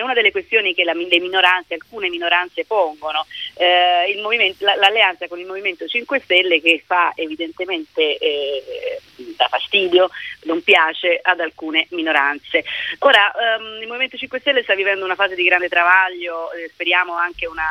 una 0.02 0.14
delle 0.14 0.32
questioni 0.32 0.74
che 0.74 0.84
la, 0.84 0.94
le 0.94 1.20
minoranze, 1.20 1.74
alcune 1.74 2.10
minoranze 2.10 2.66
pongono, 2.66 3.26
eh, 3.56 4.16
l'alleanza 4.60 5.28
con 5.28 5.40
il 5.40 5.46
Movimento 5.46 5.88
5 5.88 6.20
Stelle 6.20 6.62
che 6.62 6.82
fa 6.86 7.12
evidentemente 7.16 8.18
eh, 8.18 9.00
dà 9.36 9.48
fastidio, 9.48 10.10
non 10.44 10.64
piace 10.64 11.20
ad 11.22 11.40
alcune 11.40 11.88
minoranze. 11.90 12.64
Ora, 13.00 13.32
um, 13.60 13.82
il 13.82 13.88
Movimento 13.88 14.18
5 14.18 14.31
Stelle 14.40 14.64
sta 14.64 14.76
vivendo 14.76 15.06
una 15.06 15.16
fase 15.16 15.36
di 15.36 15.44
grande 15.44 15.70
travaglio, 15.70 16.52
eh, 16.52 16.70
speriamo 16.70 17.16
anche 17.16 17.48
una, 17.48 17.64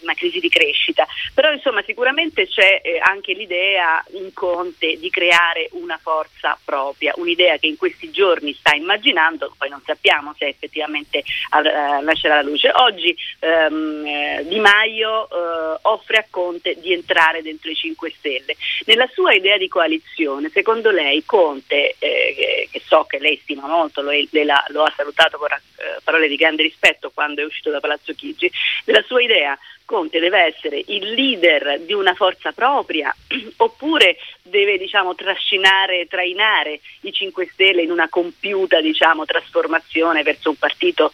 una, 0.00 0.14
crisi 0.14 0.40
di 0.40 0.48
crescita, 0.48 1.06
però 1.32 1.52
insomma 1.52 1.82
sicuramente 1.82 2.46
c'è 2.46 2.80
eh, 2.82 2.98
anche 3.00 3.32
l'idea 3.32 4.04
in 4.12 4.32
Conte 4.32 4.98
di 4.98 5.10
creare 5.10 5.68
una 5.72 5.98
forza 6.00 6.58
propria, 6.64 7.12
un'idea 7.16 7.56
che 7.58 7.66
in 7.66 7.76
questi 7.76 8.10
giorni 8.10 8.54
sta 8.54 8.74
immaginando, 8.74 9.54
poi 9.56 9.68
non 9.68 9.82
sappiamo 9.84 10.34
se 10.36 10.46
effettivamente 10.46 11.18
uh, 11.18 12.02
lascerà 12.02 12.36
la 12.36 12.42
luce. 12.42 12.70
Oggi 12.74 13.16
um, 13.40 14.04
eh, 14.06 14.44
Di 14.46 14.58
Maio 14.60 15.28
uh, 15.30 15.78
offre 15.82 16.18
a 16.18 16.26
Conte 16.28 16.74
di 16.80 16.92
entrare 16.92 17.42
dentro 17.42 17.70
i 17.70 17.74
5 17.74 18.12
Stelle. 18.16 18.56
Nella 18.86 19.08
sua 19.12 19.32
idea 19.32 19.56
di 19.56 19.68
coalizione, 19.68 20.50
secondo 20.50 20.90
lei 20.90 21.24
Conte, 21.24 21.96
eh, 21.98 22.68
che 22.70 22.82
so 22.84 23.04
che 23.04 23.18
lei 23.18 23.38
stima 23.42 23.66
molto, 23.66 24.02
lo, 24.02 24.10
la, 24.44 24.64
lo 24.68 24.82
ha 24.82 24.92
salutato 24.96 25.38
con 25.38 25.48
eh, 25.50 25.93
parole 26.02 26.28
di 26.28 26.36
grande 26.36 26.62
rispetto 26.62 27.10
quando 27.12 27.42
è 27.42 27.44
uscito 27.44 27.70
da 27.70 27.80
Palazzo 27.80 28.14
Chigi, 28.14 28.50
nella 28.86 29.02
sua 29.02 29.22
idea 29.22 29.58
Conte 29.84 30.18
deve 30.18 30.38
essere 30.38 30.82
il 30.86 31.12
leader 31.12 31.80
di 31.80 31.92
una 31.92 32.14
forza 32.14 32.52
propria 32.52 33.14
oppure 33.58 34.16
deve 34.42 34.78
diciamo, 34.78 35.14
trascinare, 35.14 36.06
trainare 36.06 36.80
i 37.00 37.12
5 37.12 37.48
Stelle 37.52 37.82
in 37.82 37.90
una 37.90 38.08
compiuta 38.08 38.80
diciamo, 38.80 39.24
trasformazione 39.24 40.22
verso 40.22 40.50
un 40.50 40.56
partito 40.56 41.12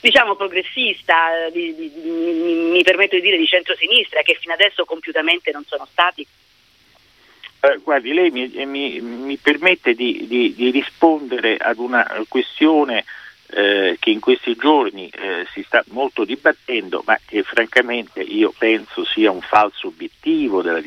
diciamo 0.00 0.36
progressista, 0.36 1.48
di, 1.52 1.74
di, 1.74 1.92
mi, 2.04 2.52
mi 2.52 2.82
permetto 2.82 3.16
di 3.16 3.22
dire 3.22 3.36
di 3.36 3.46
centrosinistra, 3.46 4.22
che 4.22 4.36
fino 4.40 4.52
adesso 4.52 4.84
compiutamente 4.84 5.50
non 5.50 5.64
sono 5.66 5.86
stati? 5.90 6.24
Eh, 7.60 7.78
guardi, 7.82 8.12
lei 8.12 8.30
mi, 8.30 8.46
mi, 8.66 9.00
mi 9.00 9.36
permette 9.36 9.94
di, 9.94 10.26
di, 10.28 10.54
di, 10.54 10.70
rispondere 10.70 11.56
ad 11.56 11.78
una 11.78 12.24
questione 12.28 13.04
eh, 13.48 13.96
che 13.98 14.10
in 14.10 14.20
questi 14.20 14.56
giorni 14.56 15.08
eh, 15.08 15.46
si 15.52 15.62
sta 15.62 15.84
molto 15.88 16.24
dibattendo, 16.24 17.02
ma 17.06 17.18
che 17.24 17.42
francamente 17.42 18.20
io 18.20 18.52
penso 18.56 19.04
sia 19.04 19.30
un 19.30 19.40
falso 19.40 19.88
obiettivo, 19.88 20.62
della, 20.62 20.80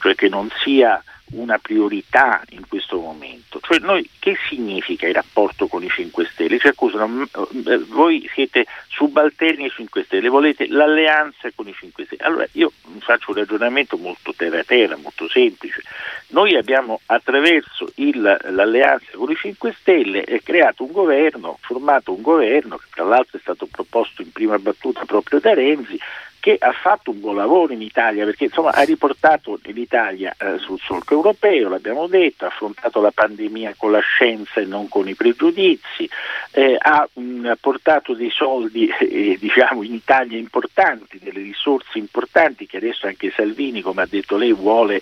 cioè 0.00 0.14
che 0.14 0.28
non 0.28 0.48
sia 0.62 1.02
una 1.32 1.58
priorità 1.58 2.42
in 2.50 2.66
questo 2.68 3.00
momento. 3.00 3.58
Cioè 3.60 3.78
noi, 3.80 4.08
che 4.18 4.36
significa 4.48 5.06
il 5.06 5.14
rapporto 5.14 5.66
con 5.66 5.82
i 5.82 5.88
5 5.88 6.24
Stelle? 6.26 6.58
Ci 6.58 6.68
accusano, 6.68 7.24
eh, 7.24 7.78
voi 7.88 8.28
siete 8.32 8.66
subalterni 8.88 9.64
ai 9.64 9.70
5 9.70 10.04
Stelle, 10.04 10.28
volete 10.28 10.68
l'alleanza 10.68 11.50
con 11.54 11.66
i 11.66 11.74
5 11.74 12.04
Stelle. 12.04 12.22
Allora 12.22 12.46
io 12.52 12.72
faccio 13.00 13.32
un 13.32 13.38
ragionamento 13.38 13.96
molto 13.96 14.32
terra 14.36 14.62
terra, 14.62 14.96
molto 14.96 15.28
semplice. 15.28 15.82
Noi 16.28 16.56
abbiamo 16.56 17.00
attraverso 17.06 17.90
il, 17.96 18.20
l'alleanza 18.20 19.06
con 19.14 19.30
i 19.30 19.36
5 19.36 19.74
Stelle 19.80 20.24
creato 20.42 20.84
un 20.84 20.92
governo, 20.92 21.58
formato 21.60 22.12
un 22.12 22.22
governo 22.22 22.76
che 22.76 22.86
tra 22.94 23.04
l'altro 23.04 23.36
è 23.36 23.40
stato 23.40 23.66
proposto 23.66 24.22
in 24.22 24.30
prima 24.30 24.58
battuta 24.58 25.04
proprio 25.04 25.40
da 25.40 25.54
Renzi, 25.54 25.98
che 26.46 26.56
ha 26.60 26.70
fatto 26.70 27.10
un 27.10 27.18
buon 27.18 27.34
lavoro 27.34 27.72
in 27.72 27.82
Italia 27.82 28.24
perché 28.24 28.44
insomma, 28.44 28.70
ha 28.70 28.82
riportato 28.82 29.58
l'Italia 29.64 30.32
eh, 30.38 30.58
sul 30.58 30.78
solco 30.78 31.14
europeo, 31.14 31.68
l'abbiamo 31.68 32.06
detto, 32.06 32.44
ha 32.44 32.48
affrontato 32.48 33.00
la 33.00 33.10
pandemia 33.10 33.74
con 33.76 33.90
la 33.90 33.98
scienza 33.98 34.60
e 34.60 34.64
non 34.64 34.88
con 34.88 35.08
i 35.08 35.16
pregiudizi, 35.16 36.08
eh, 36.52 36.76
ha 36.78 37.08
mh, 37.12 37.20
mm, 37.20 37.50
portato 37.60 38.14
dei 38.14 38.30
soldi 38.30 38.88
eh, 38.96 39.36
diciamo, 39.40 39.82
in 39.82 39.94
Italia 39.94 40.38
importanti, 40.38 41.18
delle 41.20 41.40
risorse 41.40 41.98
importanti 41.98 42.68
che 42.68 42.76
adesso 42.76 43.08
anche 43.08 43.32
Salvini, 43.34 43.80
come 43.80 44.02
ha 44.02 44.06
detto 44.08 44.36
lei, 44.36 44.52
vuole 44.52 45.00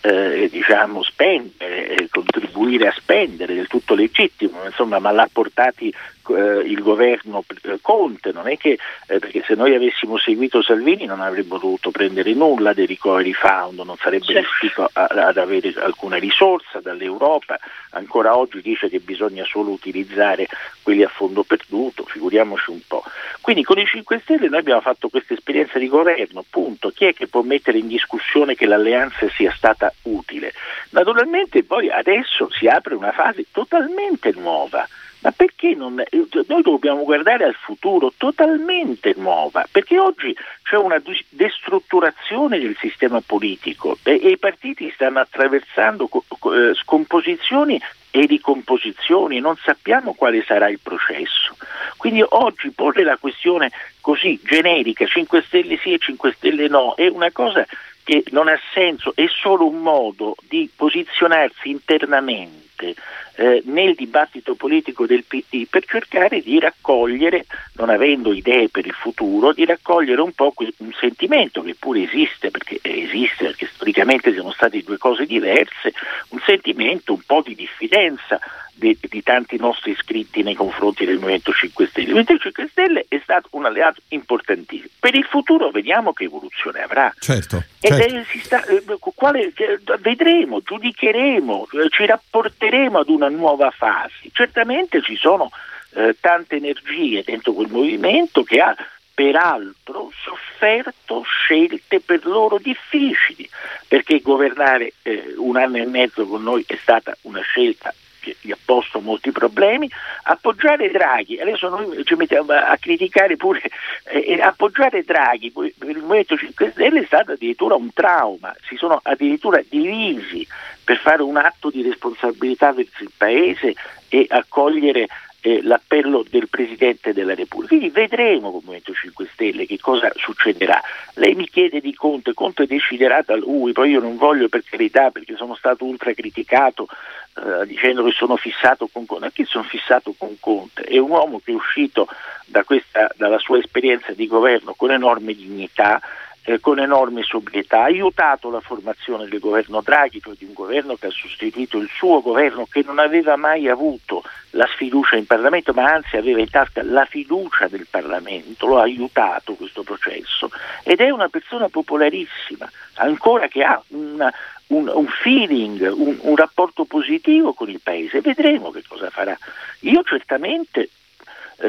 eh, 0.00 0.48
diciamo, 0.50 1.02
spendere, 1.02 1.88
eh, 1.88 2.08
contribuire 2.08 2.88
a 2.88 2.92
spendere, 2.92 3.52
del 3.52 3.66
tutto 3.66 3.94
legittimo, 3.94 4.64
insomma, 4.64 4.98
ma 4.98 5.10
l'ha 5.10 5.28
portati 5.30 5.92
eh, 6.28 6.62
il 6.64 6.80
governo 6.80 7.44
Conte, 7.82 8.32
non 8.32 8.48
è 8.48 8.56
che 8.56 8.78
perché 9.06 9.42
se 9.46 9.54
noi 9.54 9.74
avessimo 9.74 10.16
seguito 10.16 10.62
Salvini 10.62 10.85
Salvini 10.86 11.06
non 11.06 11.20
avrebbe 11.20 11.58
dovuto 11.58 11.90
prendere 11.90 12.32
nulla 12.34 12.72
dei 12.72 12.86
recovery 12.86 13.32
fund, 13.32 13.80
non 13.80 13.96
sarebbe 13.96 14.26
certo. 14.26 14.40
riuscito 14.40 14.88
a, 14.92 15.06
ad 15.06 15.36
avere 15.36 15.74
alcuna 15.78 16.16
risorsa 16.16 16.78
dall'Europa, 16.78 17.58
ancora 17.90 18.36
oggi 18.36 18.60
dice 18.60 18.88
che 18.88 19.00
bisogna 19.00 19.44
solo 19.44 19.70
utilizzare 19.70 20.46
quelli 20.82 21.02
a 21.02 21.08
fondo 21.08 21.42
perduto, 21.42 22.04
figuriamoci 22.04 22.70
un 22.70 22.78
po'. 22.86 23.02
Quindi 23.40 23.64
con 23.64 23.78
i 23.78 23.84
5 23.84 24.20
Stelle 24.20 24.48
noi 24.48 24.60
abbiamo 24.60 24.80
fatto 24.80 25.08
questa 25.08 25.34
esperienza 25.34 25.80
di 25.80 25.88
governo, 25.88 26.44
punto. 26.48 26.90
Chi 26.90 27.06
è 27.06 27.14
che 27.14 27.26
può 27.26 27.42
mettere 27.42 27.78
in 27.78 27.88
discussione 27.88 28.54
che 28.54 28.66
l'alleanza 28.66 29.28
sia 29.30 29.52
stata 29.56 29.92
utile? 30.02 30.52
Naturalmente 30.90 31.64
poi 31.64 31.90
adesso 31.90 32.48
si 32.52 32.68
apre 32.68 32.94
una 32.94 33.10
fase 33.10 33.46
totalmente 33.50 34.30
nuova 34.36 34.86
ma 35.26 35.32
perché 35.32 35.74
non, 35.74 36.00
noi 36.46 36.62
dobbiamo 36.62 37.02
guardare 37.02 37.42
al 37.42 37.56
futuro 37.56 38.12
totalmente 38.16 39.12
nuova, 39.16 39.66
perché 39.68 39.98
oggi 39.98 40.32
c'è 40.62 40.76
una 40.76 41.02
destrutturazione 41.30 42.60
del 42.60 42.76
sistema 42.78 43.20
politico 43.20 43.98
e, 44.04 44.20
e 44.22 44.30
i 44.30 44.38
partiti 44.38 44.88
stanno 44.94 45.18
attraversando 45.18 46.08
eh, 46.08 46.74
scomposizioni 46.74 47.82
e 48.12 48.26
ricomposizioni, 48.26 49.40
non 49.40 49.56
sappiamo 49.56 50.14
quale 50.14 50.44
sarà 50.46 50.68
il 50.68 50.78
processo. 50.80 51.56
Quindi 51.96 52.24
oggi 52.24 52.70
porre 52.70 53.02
la 53.02 53.16
questione 53.16 53.72
così 54.00 54.38
generica, 54.44 55.06
5 55.06 55.42
Stelle 55.42 55.76
sì 55.78 55.92
e 55.92 55.98
5 55.98 56.34
Stelle 56.36 56.68
no, 56.68 56.94
è 56.94 57.08
una 57.08 57.32
cosa 57.32 57.66
che 58.06 58.22
non 58.30 58.46
ha 58.46 58.56
senso, 58.72 59.14
è 59.16 59.26
solo 59.26 59.66
un 59.66 59.82
modo 59.82 60.36
di 60.46 60.70
posizionarsi 60.72 61.70
internamente 61.70 62.94
eh, 63.34 63.62
nel 63.64 63.96
dibattito 63.96 64.54
politico 64.54 65.06
del 65.06 65.24
PD 65.24 65.66
per 65.68 65.84
cercare 65.84 66.40
di 66.40 66.60
raccogliere, 66.60 67.46
non 67.72 67.90
avendo 67.90 68.32
idee 68.32 68.68
per 68.68 68.86
il 68.86 68.92
futuro, 68.92 69.52
di 69.52 69.64
raccogliere 69.64 70.20
un 70.20 70.30
po' 70.30 70.54
un 70.56 70.92
sentimento 70.92 71.62
che 71.62 71.74
pure 71.76 72.04
esiste, 72.04 72.52
perché 72.52 72.78
esiste, 72.80 73.46
perché 73.46 73.68
storicamente 73.74 74.32
siamo 74.32 74.52
state 74.52 74.84
due 74.84 74.98
cose 74.98 75.26
diverse, 75.26 75.92
un 76.28 76.38
sentimento 76.46 77.12
un 77.12 77.22
po' 77.26 77.42
di 77.44 77.56
diffidenza 77.56 78.38
di, 78.76 78.96
di, 79.00 79.22
tanti 79.22 79.56
nostri 79.56 79.92
iscritti 79.92 80.42
nei 80.42 80.54
confronti 80.54 81.04
del 81.04 81.18
Movimento 81.18 81.52
5 81.52 81.86
Stelle. 81.86 82.08
Il 82.08 82.14
Movimento 82.14 82.42
5 82.42 82.68
Stelle 82.70 83.06
è 83.08 83.18
stato 83.22 83.48
un 83.52 83.64
alleato 83.64 84.02
importantissimo. 84.08 84.90
Per 85.00 85.14
il 85.14 85.24
futuro 85.24 85.70
vediamo 85.70 86.12
che 86.12 86.24
evoluzione 86.24 86.82
avrà. 86.82 87.12
Certo, 87.18 87.64
certo. 87.80 88.24
Sta, 88.42 88.64
eh, 88.66 88.82
quale, 89.14 89.52
vedremo, 90.00 90.60
giudicheremo, 90.60 91.68
eh, 91.72 91.88
ci 91.88 92.04
rapporteremo 92.04 92.98
ad 92.98 93.08
una 93.08 93.28
nuova 93.28 93.70
fase. 93.70 94.28
Certamente 94.32 95.00
ci 95.00 95.16
sono 95.16 95.50
eh, 95.94 96.14
tante 96.20 96.56
energie 96.56 97.22
dentro 97.24 97.52
quel 97.52 97.70
movimento 97.70 98.42
che 98.42 98.60
ha 98.60 98.76
peraltro 99.14 100.10
sofferto 100.22 101.22
scelte 101.22 102.00
per 102.00 102.26
loro 102.26 102.58
difficili, 102.58 103.48
perché 103.88 104.20
governare 104.20 104.92
eh, 105.00 105.32
un 105.38 105.56
anno 105.56 105.78
e 105.78 105.86
mezzo 105.86 106.26
con 106.26 106.42
noi 106.42 106.62
è 106.66 106.76
stata 106.78 107.16
una 107.22 107.40
scelta 107.40 107.94
che 108.26 108.36
gli 108.40 108.50
ha 108.50 108.58
posto 108.64 109.00
molti 109.00 109.30
problemi, 109.30 109.88
appoggiare 110.24 110.90
Draghi, 110.90 111.38
adesso 111.40 111.68
noi 111.68 112.04
ci 112.04 112.14
mettiamo 112.14 112.52
a 112.52 112.76
criticare 112.76 113.36
pure, 113.36 113.62
eh, 114.04 114.40
appoggiare 114.40 115.04
Draghi 115.04 115.52
per 115.52 115.88
il 115.88 115.98
Movimento 115.98 116.36
5 116.36 116.70
Stelle 116.72 117.00
è 117.00 117.04
stato 117.06 117.32
addirittura 117.32 117.76
un 117.76 117.92
trauma, 117.92 118.54
si 118.66 118.76
sono 118.76 118.98
addirittura 119.02 119.60
divisi 119.68 120.46
per 120.82 120.98
fare 120.98 121.22
un 121.22 121.36
atto 121.36 121.70
di 121.70 121.82
responsabilità 121.82 122.72
verso 122.72 123.02
il 123.02 123.12
Paese 123.16 123.74
e 124.08 124.26
accogliere 124.28 125.06
eh, 125.46 125.60
l'appello 125.62 126.24
del 126.28 126.48
Presidente 126.48 127.12
della 127.12 127.34
Repubblica. 127.34 127.76
Quindi 127.76 127.90
vedremo 127.90 128.50
con 128.50 128.58
il 128.58 128.64
Movimento 128.64 128.92
5 128.92 129.28
Stelle 129.32 129.64
che 129.64 129.78
cosa 129.78 130.10
succederà. 130.16 130.82
Lei 131.14 131.36
mi 131.36 131.48
chiede 131.48 131.80
di 131.80 131.94
Conte, 131.94 132.34
Conte 132.34 132.66
deciderà 132.66 133.22
da 133.24 133.36
lui, 133.36 133.70
poi 133.70 133.90
io 133.90 134.00
non 134.00 134.16
voglio 134.16 134.48
per 134.48 134.64
carità 134.68 135.12
perché 135.12 135.36
sono 135.36 135.54
stato 135.54 135.84
ultra 135.84 136.12
criticato 136.14 136.88
eh, 137.36 137.64
dicendo 137.64 138.02
che 138.02 138.10
sono 138.10 138.34
fissato 138.34 138.88
con 138.90 139.06
Conte, 139.06 139.26
perché 139.26 139.44
sono 139.44 139.62
fissato 139.62 140.14
con 140.18 140.34
Conte, 140.40 140.82
è 140.82 140.98
un 140.98 141.10
uomo 141.10 141.38
che 141.38 141.52
è 141.52 141.54
uscito 141.54 142.08
da 142.46 142.64
questa, 142.64 143.12
dalla 143.16 143.38
sua 143.38 143.58
esperienza 143.58 144.12
di 144.14 144.26
governo 144.26 144.74
con 144.74 144.90
enorme 144.90 145.32
dignità, 145.32 146.00
eh, 146.46 146.60
con 146.60 146.78
enorme 146.78 147.22
sobrietà, 147.22 147.80
ha 147.80 147.84
aiutato 147.84 148.50
la 148.50 148.60
formazione 148.60 149.26
del 149.26 149.40
governo 149.40 149.80
Draghi, 149.80 150.20
cioè 150.20 150.34
di 150.38 150.44
un 150.44 150.52
governo 150.52 150.94
che 150.94 151.08
ha 151.08 151.10
sostituito 151.10 151.76
il 151.76 151.88
suo 151.92 152.22
governo 152.22 152.66
che 152.70 152.84
non 152.86 153.00
aveva 153.00 153.34
mai 153.34 153.68
avuto 153.68 154.22
la 154.50 154.66
sfiducia 154.72 155.16
in 155.16 155.26
Parlamento, 155.26 155.72
ma 155.72 155.92
anzi 155.92 156.16
aveva 156.16 156.38
in 156.38 156.48
tasca 156.48 156.84
la 156.84 157.04
fiducia 157.04 157.66
del 157.66 157.88
Parlamento, 157.90 158.66
lo 158.66 158.78
ha 158.78 158.82
aiutato 158.82 159.54
questo 159.54 159.82
processo 159.82 160.48
ed 160.84 161.00
è 161.00 161.10
una 161.10 161.28
persona 161.28 161.68
popolarissima, 161.68 162.70
ancora 162.94 163.48
che 163.48 163.64
ha 163.64 163.82
una, 163.88 164.32
un, 164.68 164.88
un, 164.88 165.06
feeling, 165.06 165.80
un, 165.92 166.16
un 166.20 166.36
rapporto 166.36 166.84
positivo 166.84 167.54
con 167.54 167.68
il 167.68 167.80
Paese, 167.82 168.20
vedremo 168.20 168.70
che 168.70 168.84
cosa 168.86 169.10
farà. 169.10 169.36
Io 169.80 170.04
certamente 170.04 170.90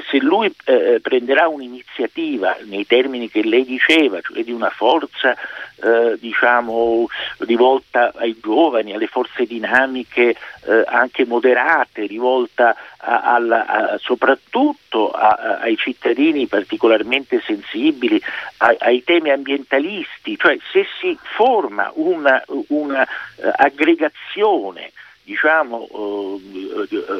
se 0.09 0.17
lui 0.17 0.53
eh, 0.65 0.99
prenderà 1.01 1.47
un'iniziativa 1.47 2.57
nei 2.65 2.85
termini 2.85 3.29
che 3.29 3.43
lei 3.43 3.63
diceva, 3.63 4.19
cioè 4.21 4.43
di 4.43 4.51
una 4.51 4.69
forza 4.69 5.35
eh, 5.81 6.17
diciamo, 6.19 7.07
rivolta 7.39 8.11
ai 8.15 8.37
giovani, 8.41 8.93
alle 8.93 9.07
forze 9.07 9.45
dinamiche 9.45 10.35
eh, 10.65 10.83
anche 10.85 11.25
moderate, 11.25 12.05
rivolta 12.05 12.75
a, 12.97 13.21
a, 13.21 13.35
a, 13.35 13.97
soprattutto 13.99 15.11
ai 15.11 15.77
cittadini 15.77 16.47
particolarmente 16.47 17.41
sensibili, 17.45 18.21
ai 18.57 19.03
temi 19.03 19.29
ambientalisti, 19.29 20.37
cioè 20.37 20.57
se 20.71 20.85
si 20.99 21.17
forma 21.21 21.91
una, 21.95 22.43
una 22.67 23.01
uh, 23.01 23.51
aggregazione 23.55 24.91
diciamo, 25.27 25.85
uh, 25.91 26.41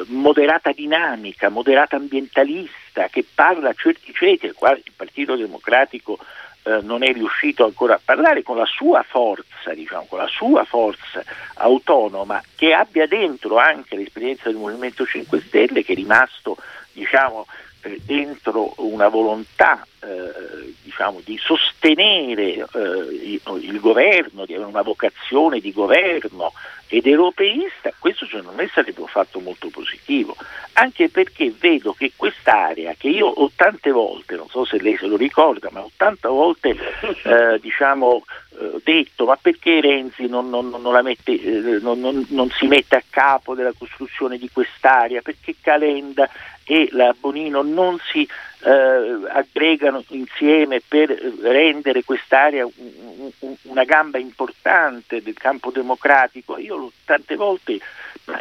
moderata 0.06 0.72
dinamica, 0.72 1.50
moderata 1.50 1.96
ambientalista, 1.96 3.08
che 3.08 3.22
parla 3.34 3.68
a 3.68 3.74
certi 3.74 4.14
ceti, 4.14 4.46
al 4.46 4.54
quale 4.54 4.80
il 4.82 4.92
Partito 4.96 5.36
Democratico 5.36 6.18
eh, 6.62 6.80
non 6.80 7.02
è 7.02 7.12
riuscito 7.12 7.66
ancora 7.66 7.96
a 7.96 8.00
parlare 8.02 8.42
con 8.42 8.56
la 8.56 8.64
sua 8.64 9.02
forza, 9.02 9.74
diciamo, 9.74 10.06
con 10.08 10.20
la 10.20 10.26
sua 10.26 10.64
forza 10.64 11.22
autonoma, 11.56 12.42
che 12.56 12.72
abbia 12.72 13.06
dentro 13.06 13.58
anche 13.58 13.94
l'esperienza 13.94 14.48
del 14.48 14.56
Movimento 14.56 15.04
5 15.04 15.40
Stelle, 15.42 15.84
che 15.84 15.92
è 15.92 15.94
rimasto 15.96 16.56
diciamo, 16.92 17.46
eh, 17.82 18.00
dentro 18.06 18.72
una 18.78 19.08
volontà 19.08 19.86
eh, 20.00 20.74
diciamo, 20.82 21.20
di 21.24 21.38
sostenere 21.38 22.54
eh, 22.54 22.66
il, 22.72 23.40
il, 23.60 23.80
governo, 23.80 24.44
di 24.44 24.54
avere 24.54 24.68
una 24.68 24.82
vocazione 24.82 25.60
di 25.60 25.72
governo 25.72 26.52
ed 26.86 27.06
europeista, 27.06 27.92
questo 27.98 28.24
secondo 28.24 28.52
me 28.52 28.68
sarebbe 28.72 29.00
un 29.00 29.08
fatto 29.08 29.40
molto 29.40 29.68
positivo, 29.68 30.34
anche 30.74 31.08
perché 31.10 31.52
vedo 31.56 31.92
che 31.92 32.12
quest'area, 32.16 32.94
che 32.96 33.08
io 33.08 33.26
ho 33.26 33.50
tante 33.54 33.90
volte, 33.90 34.36
non 34.36 34.48
so 34.48 34.64
se 34.64 34.80
lei 34.80 34.96
se 34.96 35.06
lo 35.06 35.16
ricorda, 35.16 35.68
ma 35.70 35.80
ho 35.80 35.90
tante 35.96 36.28
volte 36.28 36.70
eh, 37.24 37.58
diciamo, 37.60 38.24
eh, 38.58 38.80
detto 38.82 39.26
ma 39.26 39.36
perché 39.36 39.80
Renzi 39.80 40.26
non, 40.26 40.48
non, 40.48 40.70
non, 40.70 41.00
mette, 41.02 41.32
eh, 41.32 41.78
non, 41.80 42.50
si 42.56 42.66
mette 42.66 42.96
a 42.96 43.02
capo 43.08 43.54
della 43.54 43.74
costruzione 43.76 44.38
di 44.38 44.48
quest'area, 44.50 45.20
perché 45.20 45.56
Calenda 45.60 46.28
e 46.64 46.88
la 46.92 47.14
Bonino 47.18 47.62
non 47.62 47.98
si 48.10 48.26
eh, 48.60 49.28
aggregano 49.28 50.04
insieme 50.08 50.80
per 50.86 51.10
rendere 51.10 52.04
quest'area 52.04 52.66
un, 52.66 53.30
un, 53.38 53.54
una 53.62 53.84
gamba 53.84 54.18
importante 54.18 55.22
del 55.22 55.34
campo 55.34 55.70
democratico. 55.70 56.58
Io 56.58 56.90
tante 57.04 57.36
volte 57.36 57.78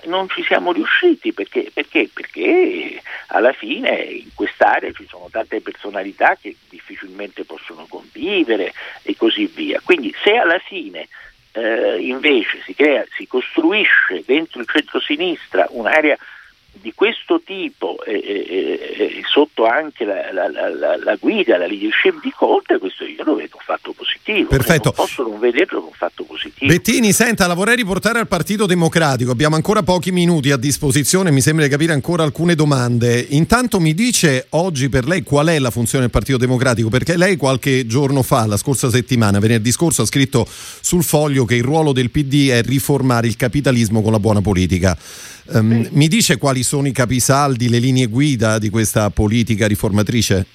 non 0.05 0.27
ci 0.29 0.43
siamo 0.43 0.71
riusciti 0.71 1.33
perché, 1.33 1.69
perché? 1.73 2.09
perché 2.13 3.01
alla 3.27 3.53
fine 3.53 3.89
in 4.01 4.33
quest'area 4.33 4.91
ci 4.91 5.05
sono 5.07 5.27
tante 5.31 5.61
personalità 5.61 6.37
che 6.39 6.55
difficilmente 6.69 7.45
possono 7.45 7.85
convivere 7.87 8.73
e 9.03 9.15
così 9.15 9.45
via. 9.45 9.81
Quindi 9.83 10.13
se 10.23 10.35
alla 10.35 10.59
fine 10.59 11.07
eh, 11.53 11.97
invece 11.99 12.61
si, 12.63 12.73
crea, 12.73 13.05
si 13.15 13.27
costruisce 13.27 14.23
dentro 14.25 14.59
il 14.61 14.67
centro-sinistra 14.67 15.67
un'area 15.69 16.17
di 16.81 16.93
questo 16.93 17.41
tipo 17.43 18.03
e, 18.03 18.13
e, 18.13 18.95
e 18.97 19.21
sotto 19.29 19.65
anche 19.65 20.05
la, 20.05 20.31
la, 20.31 20.49
la, 20.49 20.97
la, 20.97 21.15
guida, 21.19 21.57
la 21.57 21.67
leadership 21.67 22.21
di 22.21 22.31
Conte, 22.35 22.79
questo 22.79 23.03
io 23.03 23.23
lo 23.23 23.35
vedo 23.35 23.57
un 23.57 23.63
fatto 23.63 23.93
positivo. 23.93 24.49
Perfetto. 24.49 24.85
Non 24.85 24.93
posso 24.93 25.23
non 25.23 25.39
vederlo 25.39 25.79
come 25.79 25.91
un 25.91 25.97
fatto 25.97 26.23
positivo. 26.23 26.71
Bettini, 26.71 27.11
senta, 27.11 27.45
la 27.47 27.53
vorrei 27.53 27.75
riportare 27.75 28.19
al 28.19 28.27
Partito 28.27 28.65
Democratico. 28.65 29.31
Abbiamo 29.31 29.55
ancora 29.55 29.83
pochi 29.83 30.11
minuti 30.11 30.51
a 30.51 30.57
disposizione, 30.57 31.31
mi 31.31 31.41
sembra 31.41 31.65
di 31.65 31.71
capire 31.71 31.93
ancora 31.93 32.23
alcune 32.23 32.55
domande. 32.55 33.25
Intanto 33.29 33.79
mi 33.79 33.93
dice 33.93 34.47
oggi 34.51 34.89
per 34.89 35.05
lei 35.05 35.23
qual 35.23 35.47
è 35.47 35.59
la 35.59 35.71
funzione 35.71 36.05
del 36.05 36.11
Partito 36.11 36.37
Democratico, 36.37 36.89
perché 36.89 37.15
lei 37.17 37.35
qualche 37.37 37.85
giorno 37.85 38.23
fa, 38.23 38.45
la 38.47 38.57
scorsa 38.57 38.89
settimana, 38.89 39.39
venerdì 39.39 39.71
scorso, 39.71 40.01
ha 40.01 40.05
scritto 40.05 40.47
sul 40.47 41.03
foglio 41.03 41.45
che 41.45 41.55
il 41.55 41.63
ruolo 41.63 41.91
del 41.91 42.09
PD 42.09 42.49
è 42.49 42.61
riformare 42.63 43.27
il 43.27 43.35
capitalismo 43.35 44.01
con 44.01 44.11
la 44.11 44.19
buona 44.19 44.41
politica. 44.41 44.97
Um, 45.49 45.87
mi 45.91 46.09
dice 46.09 46.37
quali 46.37 46.61
sono 46.67 46.87
i 46.87 46.91
capisaldi, 46.91 47.69
le 47.69 47.79
linee 47.79 48.07
guida 48.07 48.59
di 48.59 48.69
questa 48.69 49.09
politica 49.09 49.67
riformatrice? 49.67 50.45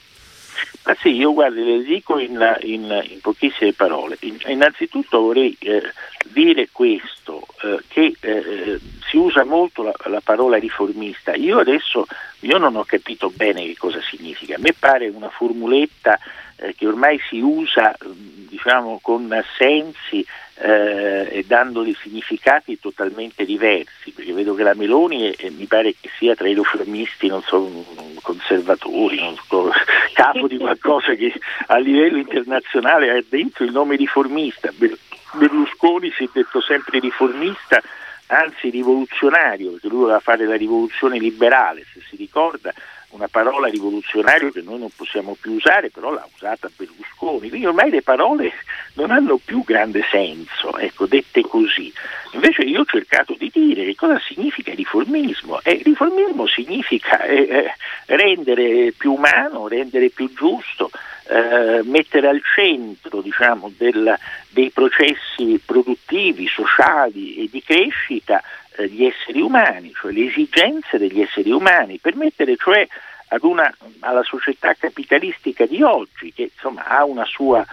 Ma 0.85 0.94
sì, 1.01 1.09
io 1.09 1.33
guardi, 1.33 1.64
le 1.64 1.83
dico 1.83 2.18
in, 2.18 2.38
in, 2.62 3.03
in 3.09 3.20
pochissime 3.22 3.72
parole. 3.72 4.18
In, 4.20 4.37
innanzitutto 4.46 5.20
vorrei 5.20 5.57
eh, 5.61 5.83
dire 6.25 6.68
questo, 6.70 7.46
eh, 7.62 7.79
che 7.88 8.14
eh, 8.20 8.79
si 9.09 9.16
usa 9.16 9.44
molto 9.44 9.85
la, 9.85 9.94
la, 10.11 10.20
parola 10.22 10.59
riformista. 10.59 11.35
Io 11.35 11.59
adesso 11.59 12.07
io 12.40 12.59
non 12.59 12.77
ho 12.77 12.85
capito 12.85 13.33
bene 13.35 13.64
che 13.64 13.77
cosa 13.79 14.01
significa. 14.03 14.57
A 14.57 14.61
me 14.61 14.75
pare 14.79 15.09
una 15.09 15.31
formuletta 15.31 16.18
eh, 16.62 16.75
che 16.75 16.87
ormai 16.87 17.20
si 17.29 17.40
usa 17.40 17.96
diciamo, 18.48 19.01
con 19.03 19.29
sensi 19.57 20.25
eh, 20.55 21.27
e 21.31 21.44
dandogli 21.46 21.94
significati 22.01 22.79
totalmente 22.79 23.44
diversi, 23.44 24.12
perché 24.12 24.33
vedo 24.33 24.55
che 24.55 24.62
la 24.62 24.75
Meloni 24.75 25.31
è, 25.31 25.48
mi 25.51 25.66
pare 25.66 25.94
che 25.98 26.09
sia 26.16 26.37
tra 26.37 26.48
i 26.48 26.55
riformisti, 26.55 27.27
non 27.27 27.42
so, 27.42 27.85
conservatori, 28.22 29.16
non 29.16 29.37
so, 29.48 29.70
capo 30.14 30.46
di 30.46 30.59
qualcosa 30.59 31.14
che 31.14 31.33
a 31.66 31.79
livello 31.79 32.18
internazionale 32.18 33.11
ha 33.11 33.25
dentro 33.29 33.64
il 33.64 33.72
nome 33.72 33.96
riformista. 33.96 34.70
Berlusconi 35.33 36.12
si 36.12 36.25
è 36.25 36.29
detto 36.33 36.61
sempre 36.61 37.01
riformista, 37.01 37.83
anzi 38.27 38.70
rivoluzionario, 38.70 39.72
perché 39.72 39.88
lui 39.88 40.01
voleva 40.01 40.20
fare 40.20 40.46
la 40.46 40.57
rivoluzione 40.57 41.18
liberale, 41.18 41.85
se 41.92 42.01
si 42.09 42.16
ricorda, 42.16 42.72
una 43.12 43.29
parola 43.29 43.68
rivoluzionario 43.68 44.51
che 44.51 44.62
noi 44.62 44.79
non 44.79 44.90
possiamo 44.94 45.37
più 45.40 45.53
usare, 45.53 45.90
però 45.90 46.12
l'ha 46.12 46.27
usata 46.35 46.70
Berlusconi. 46.75 47.48
Quindi 47.48 47.66
ormai 47.66 47.90
le 47.90 48.03
parole 48.03 48.53
non 48.94 49.11
hanno 49.11 49.38
più 49.42 49.62
grande 49.64 50.03
senso, 50.11 50.77
ecco, 50.79 51.07
dette 51.07 51.42
così. 51.42 51.92
Invece 52.33 52.62
io 52.62 52.81
ho 52.81 52.85
cercato 52.85 53.35
di 53.38 53.51
dire 53.53 53.85
che 53.85 53.94
cosa 53.94 54.20
significa 54.20 54.72
riformismo. 54.75 55.61
E 55.62 55.81
riformismo 55.85 56.46
significa 56.46 57.22
eh, 57.22 57.42
eh, 57.42 57.72
rendere 58.07 58.92
più 58.96 59.12
umano, 59.12 59.68
rendere 59.68 60.09
più 60.09 60.33
giusto, 60.33 60.90
eh, 61.29 61.83
mettere 61.85 62.29
al 62.29 62.42
centro 62.55 63.20
diciamo, 63.20 63.70
del, 63.77 64.18
dei 64.48 64.70
processi 64.70 65.61
produttivi, 65.64 66.46
sociali 66.46 67.37
e 67.37 67.48
di 67.51 67.62
crescita 67.62 68.42
eh, 68.77 68.89
gli 68.89 69.05
esseri 69.05 69.41
umani, 69.41 69.93
cioè 69.95 70.13
le 70.13 70.27
esigenze 70.27 70.99
degli 70.99 71.21
esseri 71.21 71.51
umani, 71.51 71.99
permettere 71.99 72.57
cioè 72.57 72.87
una, 73.41 73.75
alla 74.01 74.23
società 74.23 74.75
capitalistica 74.75 75.65
di 75.67 75.83
oggi, 75.83 76.33
che 76.33 76.51
insomma 76.55 76.87
ha 76.87 77.05
una 77.05 77.25
sua 77.25 77.65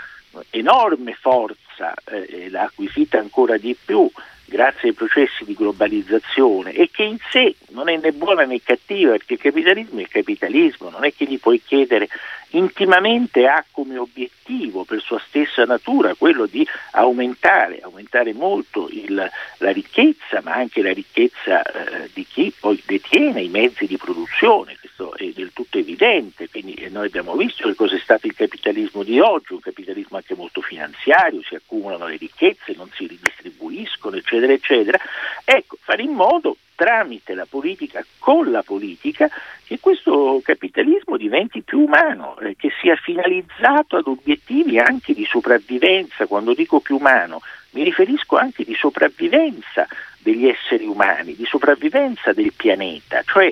enorme 0.52 1.14
forza, 1.20 1.94
eh, 2.06 2.50
l'ha 2.50 2.64
acquisita 2.64 3.20
ancora 3.20 3.58
di 3.58 3.76
più 3.84 4.10
grazie 4.50 4.90
ai 4.90 4.96
processi 4.96 5.46
di 5.46 5.54
globalizzazione 5.54 6.74
e 6.74 6.90
che 6.92 7.04
in 7.04 7.18
sé 7.32 7.56
non 7.70 7.88
è 7.88 7.98
né 7.98 8.12
buona 8.12 8.44
né 8.44 8.60
cattiva 8.62 9.12
perché 9.12 9.34
il 9.34 9.40
capitalismo 9.40 10.00
è 10.00 10.02
il 10.02 10.10
capitalismo, 10.10 10.90
non 10.90 11.06
è 11.06 11.14
che 11.14 11.26
gli 11.26 11.40
puoi 11.40 11.62
chiedere 11.64 12.10
intimamente 12.52 13.46
ha 13.46 13.64
come 13.72 13.98
obiettivo 13.98 14.84
per 14.84 15.02
sua 15.02 15.22
stessa 15.28 15.66
natura 15.66 16.16
quello 16.16 16.46
di 16.46 16.68
aumentare, 16.92 17.80
aumentare 17.82 18.34
molto 18.34 18.88
il, 18.92 19.30
la 19.58 19.72
ricchezza, 19.72 20.42
ma 20.42 20.54
anche 20.54 20.82
la 20.82 20.94
ricchezza 20.94 21.62
eh, 21.62 22.10
di 22.14 22.26
chi 22.26 22.54
poi 22.58 22.82
detiene 22.86 23.42
i 23.42 23.50
mezzi 23.50 23.86
di 23.86 23.98
produzione, 23.98 24.78
questo 24.80 25.16
è 25.16 25.26
del 25.28 25.52
tutto 25.54 25.78
evidente, 25.78 26.50
quindi 26.50 26.74
eh, 26.74 26.90
noi 26.90 27.08
abbiamo 27.08 27.36
visto 27.36 27.68
che 27.68 27.76
cosa 27.76 27.96
è 27.96 28.00
stato 28.00 28.28
il 28.28 28.36
capitalismo 28.36 29.04
di 29.04 29.20
oggi, 29.20 29.54
un 29.54 29.60
capitalismo 29.60 30.18
anche 30.18 30.36
molto 30.36 30.62
finanziario, 30.62 31.42
si 31.44 31.56
accumulano 31.56 32.08
le 32.08 32.18
ricchezze, 32.18 32.74
non 32.76 32.90
si 32.94 33.06
ridistribuiscono, 33.06 34.16
eccetera, 34.16 34.54
eccetera. 34.54 35.00
Ecco, 35.44 35.78
fare 35.82 36.02
in 36.02 36.12
modo 36.12 36.58
tramite 36.80 37.34
la 37.34 37.46
politica, 37.46 38.06
con 38.20 38.52
la 38.52 38.64
politica, 38.64 39.30
che 39.66 39.82
questo 39.82 40.40
capitalismo 40.42 41.18
diventi 41.18 41.62
più 41.62 41.82
umano, 41.82 42.40
eh, 42.40 42.56
che 42.56 42.70
sia 42.80 42.96
finalizzato 42.96 43.98
ad 43.98 44.08
obiettivi 44.08 44.80
anche 44.80 45.14
di 45.14 45.26
sopravvivenza. 45.26 46.26
Quando 46.26 46.54
dico 46.54 46.80
più 46.80 46.96
umano, 46.96 47.42
mi 47.72 47.84
riferisco 47.84 48.38
anche 48.38 48.64
di 48.64 48.74
sopravvivenza 48.76 49.86
degli 50.20 50.48
esseri 50.48 50.86
umani, 50.86 51.36
di 51.36 51.44
sopravvivenza 51.46 52.32
del 52.32 52.54
pianeta, 52.54 53.24
cioè 53.26 53.52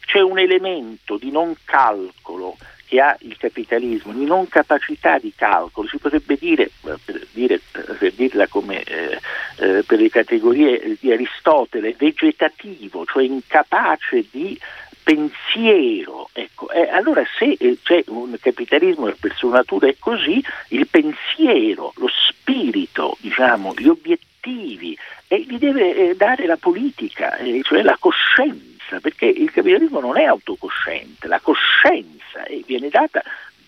c'è 0.00 0.20
un 0.20 0.40
elemento 0.40 1.16
di 1.16 1.30
non 1.30 1.54
calcolo 1.64 2.56
che 2.88 3.00
ha 3.00 3.14
il 3.20 3.36
capitalismo, 3.36 4.12
di 4.12 4.24
non 4.24 4.48
capacità 4.48 5.18
di 5.18 5.32
calcolo, 5.36 5.86
si 5.86 5.98
potrebbe 5.98 6.36
dire, 6.40 6.70
per, 6.80 7.26
dire, 7.32 7.60
per 7.70 8.12
dirla 8.12 8.46
come 8.46 8.82
eh, 8.82 9.18
eh, 9.58 9.82
per 9.86 10.00
le 10.00 10.08
categorie 10.08 10.96
di 10.98 11.12
Aristotele, 11.12 11.94
vegetativo, 11.98 13.04
cioè 13.04 13.24
incapace 13.24 14.24
di 14.30 14.58
pensiero. 15.02 16.30
Ecco, 16.32 16.70
eh, 16.70 16.88
allora 16.88 17.22
se 17.38 17.56
eh, 17.58 17.78
c'è 17.82 18.04
un 18.06 18.36
capitalismo 18.40 19.06
che 19.06 19.16
per 19.20 19.34
sua 19.36 19.50
natura 19.50 19.88
è 19.88 19.96
così, 19.98 20.42
il 20.68 20.86
pensiero, 20.86 21.92
lo 21.96 22.08
spirito, 22.08 23.16
diciamo, 23.20 23.74
gli 23.76 23.88
obiettivi, 23.88 24.96
eh, 25.28 25.44
li 25.46 25.58
deve 25.58 25.94
eh, 25.94 26.16
dare 26.16 26.46
la 26.46 26.56
politica, 26.56 27.36
cioè 27.62 27.82
la 27.82 27.96
coscienza 27.98 28.67
passa, 28.88 29.00
perché 29.00 29.26
il 29.26 29.50
capitalismo 29.50 30.00
non 30.00 30.18
è 30.18 30.24
autocosciente, 30.24 31.28
la 31.28 31.40
coscienza 31.40 32.42
viene 32.64 32.88
data 32.88 33.22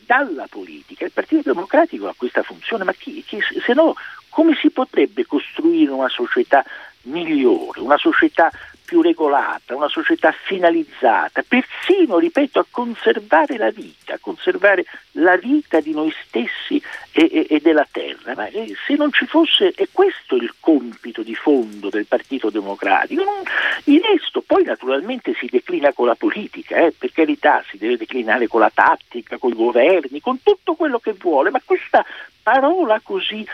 dalla 0.06 0.46
politica. 0.48 1.04
Il 1.04 1.12
Partito 1.12 1.52
Democratico 1.52 2.08
ha 2.08 2.14
questa 2.16 2.42
funzione, 2.42 2.84
ma 2.84 2.92
chi, 2.92 3.22
chi, 3.22 3.38
se 3.64 3.74
no 3.74 3.94
come 4.30 4.56
si 4.60 4.70
potrebbe 4.70 5.26
costruire 5.26 5.92
una 5.92 6.08
società 6.08 6.64
migliore, 7.02 7.80
una 7.80 7.96
società 7.96 8.50
più 8.90 9.02
regolata, 9.02 9.76
una 9.76 9.86
società 9.86 10.32
finalizzata, 10.32 11.44
persino, 11.46 12.18
ripeto, 12.18 12.58
a 12.58 12.66
conservare 12.68 13.56
la 13.56 13.70
vita, 13.70 14.14
a 14.14 14.18
conservare 14.20 14.84
la 15.12 15.36
vita 15.36 15.78
di 15.78 15.92
noi 15.92 16.12
stessi 16.26 16.82
e, 17.12 17.30
e, 17.30 17.46
e 17.48 17.60
della 17.60 17.86
terra. 17.88 18.34
Ma 18.34 18.48
eh, 18.48 18.74
se 18.84 18.96
non 18.96 19.12
ci 19.12 19.26
fosse, 19.26 19.70
è 19.76 19.86
questo 19.92 20.34
il 20.34 20.52
compito 20.58 21.22
di 21.22 21.36
fondo 21.36 21.88
del 21.88 22.06
Partito 22.06 22.50
Democratico. 22.50 23.22
Non, 23.22 23.44
il 23.84 24.02
resto 24.02 24.42
poi 24.44 24.64
naturalmente 24.64 25.34
si 25.38 25.46
declina 25.48 25.92
con 25.92 26.06
la 26.06 26.16
politica, 26.16 26.74
eh, 26.74 26.92
per 26.98 27.12
carità, 27.12 27.62
si 27.70 27.78
deve 27.78 27.96
declinare 27.96 28.48
con 28.48 28.58
la 28.58 28.72
tattica, 28.74 29.38
con 29.38 29.52
i 29.52 29.54
governi, 29.54 30.20
con 30.20 30.42
tutto 30.42 30.74
quello 30.74 30.98
che 30.98 31.14
vuole, 31.16 31.50
ma 31.50 31.62
questa 31.64 32.04
parola 32.42 33.00
così 33.02 33.46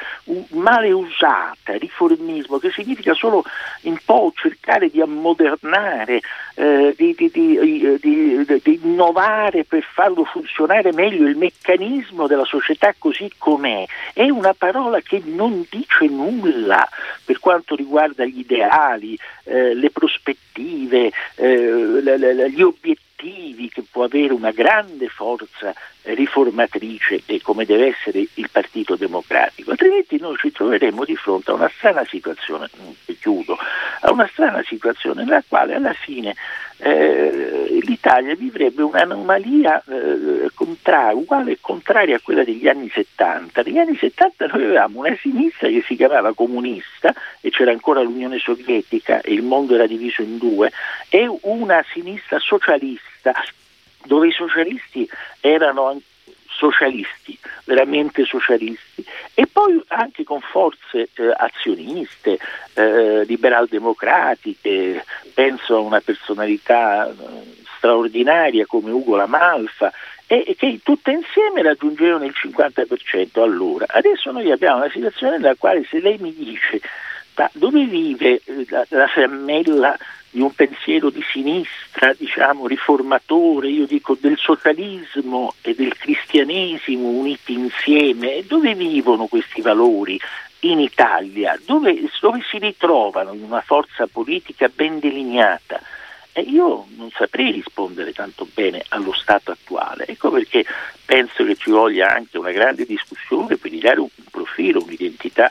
male 0.51 0.92
usata, 0.92 1.75
riformismo, 1.77 2.59
che 2.59 2.70
significa 2.70 3.14
solo 3.14 3.44
un 3.83 3.99
po' 4.05 4.33
cercare 4.35 4.88
di 4.88 5.01
ammodernare, 5.01 6.20
eh, 6.55 6.94
di, 6.96 7.14
di, 7.16 7.31
di, 7.31 7.99
di, 8.62 8.81
innovare 8.83 9.64
per 9.64 9.83
farlo 9.83 10.25
funzionare 10.25 10.92
meglio 10.92 11.27
il 11.27 11.37
meccanismo 11.37 12.27
della 12.27 12.44
società 12.44 12.94
così 12.99 13.31
com'è, 13.37 13.85
è 14.12 14.29
una 14.29 14.55
parola 14.55 15.01
che 15.01 15.22
non 15.25 15.66
dice 15.68 16.07
nulla 16.07 16.88
per 17.25 17.38
quanto 17.38 17.75
riguarda 17.75 18.25
gli 18.25 18.40
ideali, 18.40 19.18
eh, 19.44 19.75
le 19.75 19.90
prospettive, 19.90 21.11
eh, 21.35 22.51
gli 22.51 22.62
obiettivi 22.62 23.05
che 23.73 23.83
può 23.91 24.05
avere 24.05 24.33
una 24.33 24.51
grande 24.51 25.09
forza 25.09 25.75
riformatrice 26.03 27.23
e 27.27 27.41
come 27.43 27.65
deve 27.65 27.89
essere 27.89 28.27
il 28.35 28.49
Partito 28.51 28.97
Democratico, 28.97 29.73
altrimenti 29.73 30.19
noi 30.19 30.37
ci 30.37 30.53
troveremo 30.53 31.05
di 31.05 31.17
fronte 31.17 31.51
a 31.51 31.55
una 31.55 31.71
strana 31.77 32.05
situazione, 32.05 32.69
chiudo, 33.27 33.59
a 34.03 34.12
una 34.12 34.29
strana 34.31 34.62
situazione 34.65 35.25
nella 35.25 35.43
quale 35.47 35.75
alla 35.75 35.93
fine 35.93 36.37
eh, 36.79 37.81
l'Italia 37.83 38.37
vivrebbe 38.37 38.83
un'anomalia 38.83 39.83
eh, 39.85 40.51
contraria, 40.55 41.17
uguale 41.17 41.53
e 41.53 41.59
contraria 41.61 42.17
a 42.17 42.21
quella 42.23 42.45
degli 42.45 42.69
anni 42.69 42.89
70. 42.89 43.62
Negli 43.62 43.79
anni 43.79 43.97
70 43.97 44.47
noi 44.47 44.65
avevamo 44.65 45.01
una 45.01 45.17
sinistra 45.21 45.69
che 45.69 45.83
si 45.85 45.97
chiamava 45.97 46.35
comunista 46.35 47.12
e 47.41 47.51
c'era 47.51 47.73
ancora 47.73 48.03
l'Unione 48.03 48.39
Sovietica 48.39 49.21
e 49.21 49.33
il 49.33 49.43
mondo 49.43 49.75
era 49.75 49.87
diviso 49.87 50.23
in 50.23 50.39
due, 50.39 50.71
e 51.09 51.27
una 51.43 51.85
sinistra 51.93 52.39
socialista 52.39 53.33
dove 54.05 54.29
i 54.29 54.33
socialisti 54.33 55.09
erano 55.41 56.01
socialisti, 56.57 57.38
veramente 57.64 58.25
socialisti, 58.25 59.05
e 59.35 59.47
poi 59.47 59.83
anche 59.88 60.25
con 60.25 60.40
forze 60.40 61.09
eh, 61.14 61.33
azioniste, 61.37 62.38
eh, 62.75 63.25
liberal-democratiche, 63.25 65.05
penso 65.35 65.77
a 65.77 65.81
una 65.81 66.01
personalità 66.01 67.09
eh, 67.09 67.14
straordinaria 67.77 68.66
come 68.66 68.90
Ugo 68.90 69.16
Lamalfa, 69.16 69.92
e 70.29 70.57
che 70.59 70.81
tutte 70.83 71.12
insieme 71.12 71.62
raggiungevano 71.62 72.25
il 72.25 72.35
50% 72.35 73.40
allora. 73.40 73.87
Adesso 73.88 74.33
noi 74.33 74.51
abbiamo 74.51 74.79
una 74.79 74.90
situazione 74.90 75.38
nella 75.38 75.55
quale 75.55 75.85
se 75.88 76.01
lei 76.01 76.19
mi 76.19 76.35
dice 76.35 76.81
ma 77.37 77.51
dove 77.53 77.85
vive 77.85 78.40
eh, 78.44 78.66
la, 78.68 78.85
la 78.88 79.07
fiammella 79.07 79.96
di 80.31 80.40
un 80.40 80.53
pensiero 80.53 81.11
di 81.11 81.22
sinistra, 81.33 82.12
diciamo, 82.12 82.66
riformatore, 82.66 83.68
io 83.68 83.87
dico 83.87 84.16
del 84.20 84.37
socialismo 84.37 85.55
e 85.62 85.75
del 85.75 85.96
cristianesimo 85.96 87.09
uniti 87.09 87.55
insieme, 87.55 88.44
dove 88.46 88.75
vivono 88.75 89.27
questi 89.27 89.61
valori? 89.61 90.18
In 90.61 90.81
Italia, 90.81 91.59
dove, 91.64 91.96
dove 92.20 92.40
si 92.51 92.59
ritrovano 92.59 93.33
in 93.35 93.42
una 93.42 93.61
forza 93.61 94.07
politica 94.07 94.68
ben 94.75 94.99
delineata? 94.99 95.81
E 96.33 96.40
io 96.40 96.87
non 96.96 97.11
saprei 97.12 97.53
rispondere 97.53 98.12
tanto 98.12 98.49
bene 98.53 98.83
allo 98.88 99.12
stato 99.12 99.53
attuale, 99.53 100.07
ecco 100.07 100.31
perché 100.31 100.64
penso 101.05 101.44
che 101.44 101.57
ci 101.57 101.70
voglia 101.70 102.12
anche 102.12 102.37
una 102.37 102.51
grande 102.51 102.85
discussione 102.85 103.57
per 103.57 103.70
dare 103.79 104.01
un 104.01 104.09
profilo, 104.31 104.83
un'identità 104.83 105.51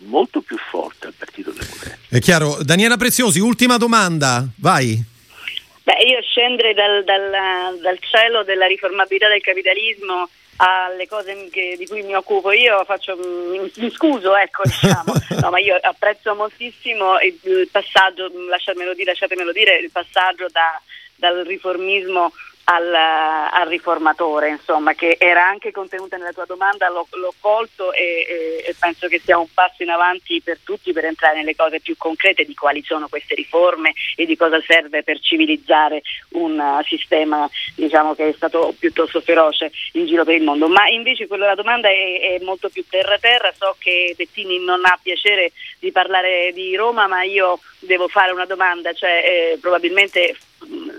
molto 0.00 0.40
più 0.40 0.56
forte 0.56 1.08
al 1.08 1.14
Partito 1.16 1.50
Democratico. 1.50 1.96
È 2.08 2.18
chiaro. 2.18 2.58
Daniela 2.62 2.96
Preziosi, 2.96 3.40
ultima 3.40 3.76
domanda, 3.76 4.46
vai. 4.56 5.02
Beh, 5.82 6.02
io 6.04 6.20
scendere 6.22 6.74
dal, 6.74 7.04
dal, 7.04 7.78
dal 7.80 7.98
cielo 8.00 8.42
della 8.42 8.66
riformabilità 8.66 9.28
del 9.28 9.40
capitalismo 9.40 10.28
alle 10.56 11.06
cose 11.06 11.48
che, 11.50 11.76
di 11.78 11.86
cui 11.86 12.02
mi 12.02 12.14
occupo 12.14 12.50
io 12.50 12.82
faccio, 12.84 13.16
mi, 13.16 13.70
mi 13.76 13.90
scuso 13.90 14.34
ecco 14.36 14.62
diciamo 14.64 15.12
no, 15.40 15.50
ma 15.50 15.58
io 15.58 15.78
apprezzo 15.80 16.34
moltissimo 16.34 17.18
il, 17.20 17.38
il 17.42 17.68
passaggio 17.70 18.30
lasciatemelo 18.48 18.94
dire, 18.94 19.10
lasciatemelo 19.10 19.52
dire 19.52 19.76
il 19.76 19.90
passaggio 19.90 20.46
da, 20.50 20.80
dal 21.16 21.44
riformismo 21.44 22.32
al, 22.68 22.92
al, 22.92 23.68
riformatore, 23.68 24.48
insomma, 24.48 24.94
che 24.94 25.16
era 25.20 25.46
anche 25.46 25.70
contenuta 25.70 26.16
nella 26.16 26.32
tua 26.32 26.46
domanda, 26.46 26.88
l'ho, 26.88 27.06
l'ho 27.10 27.34
colto 27.38 27.92
e, 27.92 28.26
e, 28.28 28.64
e, 28.66 28.74
penso 28.78 29.06
che 29.06 29.20
sia 29.24 29.38
un 29.38 29.46
passo 29.52 29.84
in 29.84 29.90
avanti 29.90 30.40
per 30.42 30.58
tutti 30.64 30.92
per 30.92 31.04
entrare 31.04 31.36
nelle 31.36 31.54
cose 31.54 31.80
più 31.80 31.94
concrete 31.96 32.44
di 32.44 32.54
quali 32.54 32.82
sono 32.84 33.06
queste 33.08 33.36
riforme 33.36 33.92
e 34.16 34.26
di 34.26 34.36
cosa 34.36 34.60
serve 34.66 35.04
per 35.04 35.20
civilizzare 35.20 36.02
un 36.30 36.58
uh, 36.58 36.82
sistema 36.82 37.48
diciamo, 37.76 38.14
che 38.16 38.30
è 38.30 38.32
stato 38.32 38.74
piuttosto 38.76 39.20
feroce 39.20 39.70
in 39.92 40.06
giro 40.06 40.24
per 40.24 40.34
il 40.34 40.42
mondo. 40.42 40.66
Ma 40.66 40.88
invece 40.88 41.28
la 41.28 41.54
domanda 41.54 41.88
è, 41.88 42.38
è 42.38 42.44
molto 42.44 42.68
più 42.68 42.84
terra-terra, 42.88 43.52
so 43.56 43.76
che 43.78 44.12
Bettini 44.16 44.58
non 44.58 44.84
ha 44.84 44.98
piacere 45.00 45.52
di 45.78 45.92
parlare 45.92 46.50
di 46.52 46.74
Roma, 46.74 47.06
ma 47.06 47.22
io 47.22 47.60
devo 47.78 48.08
fare 48.08 48.32
una 48.32 48.46
domanda, 48.46 48.92
cioè 48.92 49.22
eh, 49.24 49.58
probabilmente 49.60 50.34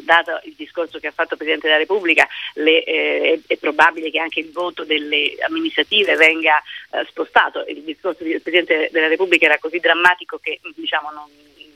dato 0.08 0.40
il 0.44 0.54
discorso 0.56 1.00
che 1.00 1.08
ha 1.08 1.12
fatto 1.12 1.34
il 1.34 1.38
Presidente 1.38 1.68
della 1.68 1.80
Repubblica, 1.80 2.28
le, 2.54 2.84
eh, 2.84 3.42
è, 3.46 3.54
è, 3.54 3.58
probabile 3.58 4.10
che 4.10 4.20
anche 4.20 4.40
il 4.40 4.52
voto 4.52 4.84
delle 4.84 5.36
amministrative 5.46 6.16
venga 6.16 6.62
eh, 6.92 7.06
spostato. 7.10 7.66
Il 7.68 7.84
discorso 7.84 8.24
del 8.24 8.42
Presidente 8.42 8.90
della 8.92 9.08
Repubblica 9.08 9.46
era 9.46 9.60
così 9.60 9.80
drammatico 9.80 10.40
che 10.40 10.60
diciamo, 10.76 11.12
non, 11.12 11.26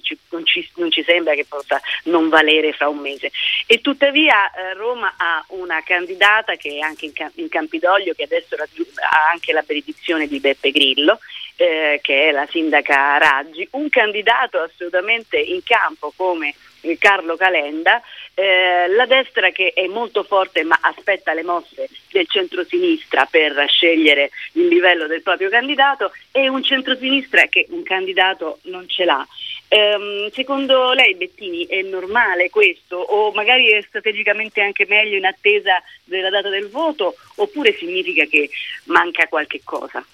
ci, 0.02 0.17
non, 0.30 0.46
ci, 0.46 0.70
non, 0.76 0.91
ci, 0.91 1.04
sembra 1.04 1.34
che 1.34 1.46
possa 1.46 1.82
non 2.06 2.30
valere 2.30 2.72
fra 2.72 2.88
un 2.88 3.00
mese. 3.00 3.32
E 3.65 3.82
tuttavia 3.82 4.52
eh, 4.52 4.74
Roma 4.74 5.15
ha 5.17 5.44
una 5.50 5.82
candidata 5.84 6.56
che 6.56 6.78
è 6.78 6.80
anche 6.80 7.06
in, 7.06 7.13
in 7.36 7.50
Campidoglio, 7.50 8.13
che 8.13 8.24
adesso 8.24 8.56
ha 8.56 9.30
anche 9.32 9.52
la 9.52 9.62
benedizione 9.62 10.28
di 10.28 10.39
Beppe 10.39 10.72
Grillo, 10.72 11.20
eh, 11.58 12.00
che 12.02 12.30
è 12.30 12.32
la 12.32 12.48
sindaca 12.50 13.17
Raggi, 13.17 13.67
un 13.72 13.89
candidato 13.89 14.60
assolutamente 14.60 15.38
in 15.38 15.62
campo 15.63 16.13
come 16.15 16.56
Carlo 16.98 17.36
Calenda, 17.36 18.02
eh, 18.34 18.88
la 18.88 19.06
destra 19.06 19.52
che 19.52 19.72
è 19.74 19.88
molto 19.88 20.24
forte 20.24 20.63
ma 20.63 20.78
aspetta 20.82 21.34
le 21.34 21.44
mosse 21.44 21.89
del 22.12 22.28
centrosinistra 22.28 23.26
per 23.30 23.65
scegliere 23.67 24.32
il 24.54 24.67
livello 24.67 25.08
del 25.08 25.22
proprio 25.22 25.50
candidato 25.50 26.12
e 26.32 26.48
un 26.48 26.63
centrosinistra 26.63 27.46
che 27.48 27.67
un 27.70 27.84
candidato 27.84 28.60
non 28.63 28.88
ce 28.88 29.06
l'ha. 29.06 29.26
Ehm, 29.67 30.30
secondo 30.32 30.91
lei 30.91 31.15
Bettini 31.15 31.65
è 31.65 31.82
normale 31.82 32.50
questo 32.50 32.98
o 32.98 33.32
magari 33.32 33.70
è 33.70 33.82
strategicamente 33.82 34.62
anche 34.62 34.86
meglio 34.86 35.15
in 35.15 35.26
attesa 35.26 35.82
della 36.04 36.30
data 36.30 36.50
del 36.50 36.67
voto 36.70 37.15
oppure 37.36 37.74
significa 37.78 38.26
che 38.26 38.50
manca 38.86 39.28
qualche 39.28 39.62
cosa? 39.63 40.06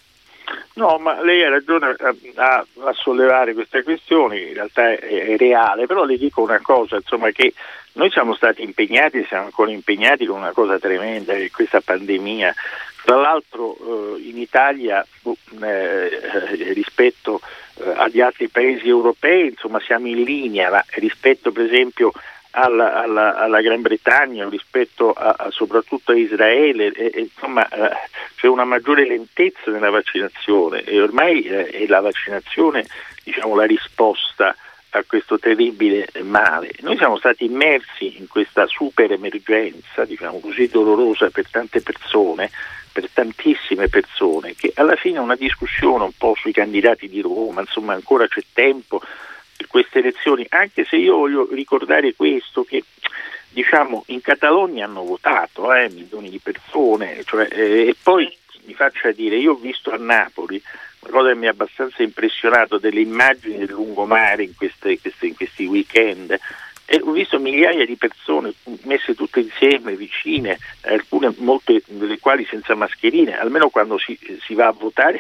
No, 0.75 0.97
ma 0.99 1.21
lei 1.21 1.43
ha 1.43 1.49
ragione 1.49 1.95
a, 2.35 2.65
a, 2.83 2.93
sollevare 2.93 3.53
queste 3.53 3.83
questioni, 3.83 4.47
in 4.47 4.53
realtà 4.53 4.91
è, 4.91 4.99
è, 4.99 5.37
reale, 5.37 5.87
però 5.87 6.05
le 6.05 6.17
dico 6.17 6.41
una 6.41 6.59
cosa, 6.61 6.97
insomma, 6.97 7.31
che 7.31 7.53
noi 7.93 8.11
siamo 8.11 8.35
stati 8.35 8.61
impegnati 8.61 9.25
siamo 9.27 9.45
ancora 9.45 9.71
impegnati 9.71 10.25
con 10.25 10.37
una 10.37 10.51
cosa 10.51 10.77
tremenda, 10.77 11.33
che 11.33 11.45
è 11.45 11.51
questa 11.51 11.81
pandemia. 11.81 12.53
Tra 13.03 13.15
l'altro 13.15 13.75
eh, 13.75 14.21
in 14.21 14.37
Italia 14.37 15.05
boh, 15.21 15.37
eh, 15.61 16.73
rispetto 16.73 17.41
eh, 17.75 17.89
agli 17.95 18.21
altri 18.21 18.49
paesi 18.49 18.87
europei 18.87 19.47
insomma, 19.47 19.79
siamo 19.79 20.07
in 20.07 20.23
linea, 20.23 20.69
ma 20.69 20.85
rispetto 20.95 21.51
per 21.51 21.65
esempio 21.65 22.11
alla, 22.57 22.95
alla, 22.95 23.35
alla 23.35 23.61
Gran 23.61 23.81
Bretagna 23.81 24.49
rispetto 24.49 25.13
a, 25.13 25.35
a, 25.37 25.51
soprattutto 25.51 26.11
a 26.11 26.15
Israele, 26.15 26.91
e, 26.91 27.11
e, 27.13 27.19
insomma 27.19 27.67
eh, 27.69 27.95
c'è 28.35 28.47
una 28.47 28.65
maggiore 28.65 29.05
lentezza 29.05 29.69
nella 29.69 29.91
vaccinazione 29.91 30.81
e 30.83 30.99
ormai 30.99 31.43
eh, 31.43 31.67
è 31.67 31.85
la 31.85 32.01
vaccinazione 32.01 32.85
diciamo, 33.23 33.55
la 33.55 33.65
risposta 33.65 34.55
a 34.91 35.03
questo 35.05 35.37
terribile 35.37 36.07
male. 36.23 36.71
Noi 36.79 36.97
siamo 36.97 37.17
stati 37.17 37.45
immersi 37.45 38.17
in 38.17 38.27
questa 38.27 38.65
super 38.65 39.11
emergenza, 39.11 40.05
diciamo 40.05 40.39
così 40.39 40.67
dolorosa 40.67 41.29
per 41.29 41.47
tante 41.51 41.81
persone, 41.81 42.49
per 42.91 43.07
tantissime 43.13 43.87
persone, 43.89 44.55
che 44.55 44.71
alla 44.73 44.95
fine 44.95 45.19
una 45.19 45.35
discussione 45.35 46.05
un 46.05 46.13
po' 46.17 46.33
sui 46.35 46.53
candidati 46.53 47.07
di 47.07 47.21
Roma, 47.21 47.61
insomma 47.61 47.93
ancora 47.93 48.27
c'è 48.27 48.41
tempo, 48.51 49.01
per 49.57 49.67
queste 49.67 49.99
elezioni, 49.99 50.45
anche 50.49 50.85
se 50.85 50.95
io 50.95 51.17
voglio 51.17 51.49
ricordare 51.51 52.13
questo, 52.15 52.63
che 52.63 52.83
diciamo, 53.49 54.03
in 54.07 54.21
Catalogna 54.21 54.85
hanno 54.85 55.03
votato 55.03 55.73
eh, 55.73 55.89
milioni 55.89 56.29
di 56.29 56.39
persone, 56.39 57.23
cioè, 57.25 57.47
eh, 57.51 57.87
e 57.87 57.95
poi 58.01 58.31
mi 58.65 58.73
faccia 58.73 59.11
dire, 59.11 59.37
io 59.37 59.53
ho 59.53 59.55
visto 59.55 59.91
a 59.91 59.97
Napoli 59.97 60.61
una 60.99 61.11
cosa 61.11 61.29
che 61.29 61.35
mi 61.35 61.47
ha 61.47 61.51
abbastanza 61.51 62.03
impressionato 62.03 62.77
delle 62.77 62.99
immagini 62.99 63.57
del 63.57 63.69
lungomare 63.69 64.43
in, 64.43 64.55
queste, 64.55 64.99
queste, 64.99 65.27
in 65.27 65.35
questi 65.35 65.65
weekend. 65.65 66.37
E 66.89 67.01
ho 67.03 67.11
visto 67.11 67.37
migliaia 67.37 67.85
di 67.85 67.97
persone 67.97 68.53
messe 68.83 69.13
tutte 69.13 69.41
insieme, 69.41 69.95
vicine, 69.95 70.57
alcune 70.81 71.33
molte 71.37 71.81
delle 71.85 72.17
quali 72.19 72.45
senza 72.49 72.75
mascherine, 72.75 73.37
almeno 73.37 73.69
quando 73.69 73.97
si, 73.97 74.17
si 74.41 74.53
va 74.53 74.67
a 74.67 74.71
votare 74.71 75.19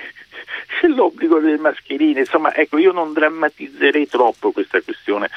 c'è 0.79 0.87
l'obbligo 0.87 1.39
delle 1.39 1.57
mascherine. 1.57 2.21
Insomma, 2.21 2.53
ecco, 2.53 2.77
io 2.77 2.91
non 2.91 3.13
drammatizzerei 3.13 4.07
troppo 4.07 4.51
questa 4.51 4.81
questione 4.81 5.29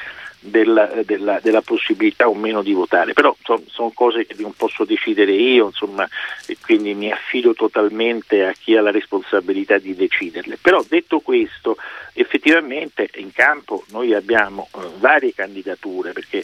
della, 0.43 0.87
della, 1.05 1.39
della, 1.39 1.61
possibilità 1.61 2.27
o 2.27 2.33
meno 2.33 2.63
di 2.63 2.73
votare, 2.73 3.13
però 3.13 3.35
sono 3.43 3.61
son 3.67 3.93
cose 3.93 4.25
che 4.25 4.35
non 4.39 4.53
posso 4.53 4.85
decidere 4.85 5.33
io, 5.33 5.67
insomma, 5.67 6.07
e 6.47 6.57
quindi 6.59 6.95
mi 6.95 7.11
affido 7.11 7.53
totalmente 7.53 8.45
a 8.45 8.51
chi 8.51 8.75
ha 8.75 8.81
la 8.81 8.89
responsabilità 8.89 9.77
di 9.77 9.93
deciderle. 9.93 10.57
Però 10.59 10.83
detto 10.87 11.19
questo, 11.19 11.77
effettivamente 12.13 13.07
in 13.15 13.31
campo 13.31 13.83
noi 13.91 14.15
abbiamo 14.15 14.67
eh, 14.73 14.79
varie 14.97 15.33
candidature, 15.33 16.11
perché 16.11 16.43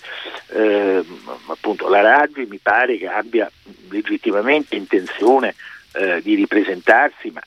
eh, 0.49 1.03
appunto 1.47 1.89
la 1.89 2.01
Raggi 2.01 2.45
mi 2.47 2.59
pare 2.61 2.97
che 2.97 3.07
abbia 3.07 3.51
legittimamente 3.89 4.75
intenzione 4.75 5.55
eh, 5.93 6.21
di 6.21 6.35
ripresentarsi, 6.35 7.31
ma 7.31 7.41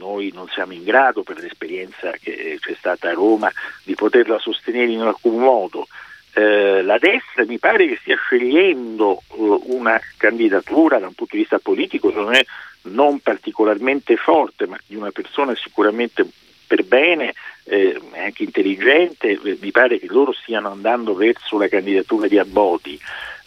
noi 0.00 0.30
non 0.32 0.48
siamo 0.48 0.72
in 0.72 0.82
grado, 0.82 1.22
per 1.22 1.38
l'esperienza 1.38 2.12
che 2.12 2.56
c'è 2.58 2.74
stata 2.78 3.10
a 3.10 3.12
Roma, 3.12 3.52
di 3.84 3.94
poterla 3.94 4.38
sostenere 4.38 4.90
in 4.90 5.02
alcun 5.02 5.36
modo. 5.36 5.86
Eh, 6.32 6.82
la 6.82 6.96
destra 6.98 7.44
mi 7.44 7.58
pare 7.58 7.86
che 7.86 7.98
stia 8.00 8.16
scegliendo 8.16 9.22
uh, 9.28 9.62
una 9.66 10.00
candidatura 10.16 10.98
da 10.98 11.08
un 11.08 11.14
punto 11.14 11.34
di 11.34 11.42
vista 11.42 11.58
politico 11.58 12.10
non, 12.10 12.34
è, 12.34 12.44
non 12.82 13.18
particolarmente 13.18 14.16
forte, 14.16 14.66
ma 14.66 14.78
di 14.86 14.94
una 14.94 15.10
persona 15.10 15.54
sicuramente 15.56 16.24
per 16.66 16.84
bene, 16.84 17.34
eh, 17.64 18.00
anche 18.14 18.44
intelligente, 18.44 19.30
eh, 19.30 19.58
mi 19.60 19.72
pare 19.72 19.98
che 19.98 20.06
loro 20.08 20.32
stiano 20.32 20.70
andando 20.70 21.14
verso 21.14 21.58
la 21.58 21.66
candidatura 21.66 22.28
di 22.28 22.38
Abodi, 22.38 22.98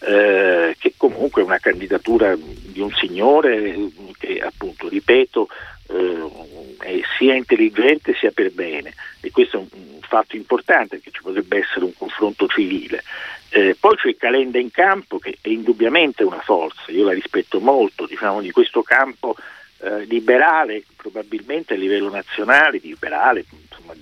eh, 0.05 0.75
che 0.77 0.93
comunque 0.97 1.41
è 1.41 1.45
una 1.45 1.59
candidatura 1.59 2.35
di 2.35 2.81
un 2.81 2.91
signore 2.91 3.77
che 4.17 4.41
appunto, 4.41 4.89
ripeto, 4.89 5.47
eh, 5.93 7.03
sia 7.17 7.35
intelligente 7.35 8.13
sia 8.15 8.31
per 8.31 8.51
bene 8.51 8.93
e 9.21 9.31
questo 9.31 9.57
è 9.57 9.59
un, 9.59 9.67
un, 9.71 10.01
fatto 10.01 10.35
importante 10.35 10.97
perché 10.97 11.11
ci 11.11 11.21
potrebbe 11.21 11.59
essere 11.59 11.85
un 11.85 11.93
confronto 11.95 12.47
civile. 12.47 13.03
Eh, 13.49 13.75
poi 13.79 13.95
c'è 13.95 14.15
Calenda 14.15 14.59
in 14.59 14.71
campo 14.71 15.19
che 15.19 15.37
è 15.39 15.49
indubbiamente 15.49 16.23
una 16.23 16.41
forza, 16.41 16.91
io 16.91 17.05
la 17.05 17.13
rispetto 17.13 17.59
molto, 17.59 18.05
diciamo 18.05 18.41
di 18.41 18.51
questo 18.51 18.81
campo 18.83 19.35
eh, 19.79 20.05
liberale, 20.05 20.83
probabilmente 20.95 21.73
a 21.73 21.77
livello 21.77 22.09
nazionale, 22.09 22.79
liberale, 22.81 23.45
insomma, 23.69 23.93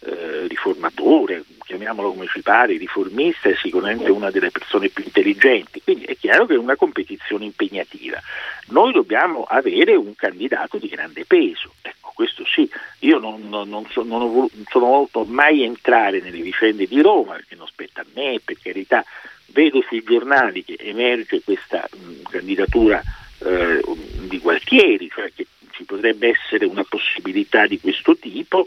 eh, 0.00 0.46
riformatore, 0.46 1.42
chiamiamolo 1.66 2.12
come 2.12 2.26
ci 2.28 2.40
pare, 2.40 2.76
riformista, 2.76 3.48
è 3.48 3.56
sicuramente 3.56 4.10
una 4.10 4.30
delle 4.30 4.50
persone 4.50 4.88
più 4.88 5.02
intelligenti, 5.04 5.82
quindi 5.82 6.04
è 6.04 6.16
chiaro 6.16 6.46
che 6.46 6.54
è 6.54 6.58
una 6.58 6.76
competizione 6.76 7.44
impegnativa. 7.44 8.20
Noi 8.68 8.92
dobbiamo 8.92 9.42
avere 9.42 9.94
un 9.96 10.14
candidato 10.14 10.78
di 10.78 10.88
grande 10.88 11.24
peso, 11.24 11.74
ecco 11.82 12.12
questo 12.14 12.44
sì, 12.46 12.68
io 13.00 13.18
non, 13.18 13.48
non, 13.48 13.68
non, 13.68 13.84
so, 13.90 14.02
non 14.02 14.22
ho, 14.22 14.48
sono 14.70 14.86
voluto 14.86 15.24
mai 15.24 15.64
entrare 15.64 16.20
nelle 16.20 16.40
vicende 16.40 16.86
di 16.86 17.02
Roma, 17.02 17.34
perché 17.34 17.56
non 17.56 17.66
spetta 17.66 18.00
a 18.02 18.06
me, 18.14 18.40
per 18.42 18.56
carità, 18.62 19.04
vedo 19.46 19.82
sui 19.86 20.02
giornali 20.02 20.64
che 20.64 20.76
emerge 20.78 21.42
questa 21.42 21.86
mh, 21.90 22.30
candidatura 22.30 23.02
eh, 23.40 23.82
di 24.28 24.38
Gualtieri, 24.38 25.10
cioè 25.12 25.32
che 25.34 25.46
ci 25.72 25.84
potrebbe 25.84 26.28
essere 26.28 26.64
una 26.64 26.84
possibilità 26.88 27.66
di 27.66 27.78
questo 27.78 28.16
tipo, 28.16 28.66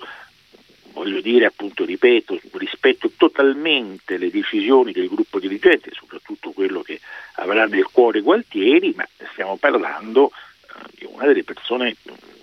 voglio 0.94 1.22
dire 1.22 1.46
appunto, 1.46 1.86
ripeto, 1.86 2.40
rispetto 2.54 3.12
totalmente 3.16 4.18
le 4.18 4.30
decisioni 4.30 4.92
del 4.92 5.08
gruppo 5.08 5.40
dirigente, 5.40 5.92
soprattutto 5.94 6.52
quello 6.52 6.82
che 6.82 7.00
avrà 7.36 7.66
nel 7.66 7.88
cuore 7.92 8.22
Gualtieri, 8.22 8.94
ma 8.96 9.08
stiamo 9.32 9.58
parlando 9.58 10.32
eh, 10.32 10.90
di 10.98 11.08
una 11.10 11.26
delle 11.26 11.44
persone 11.44 11.96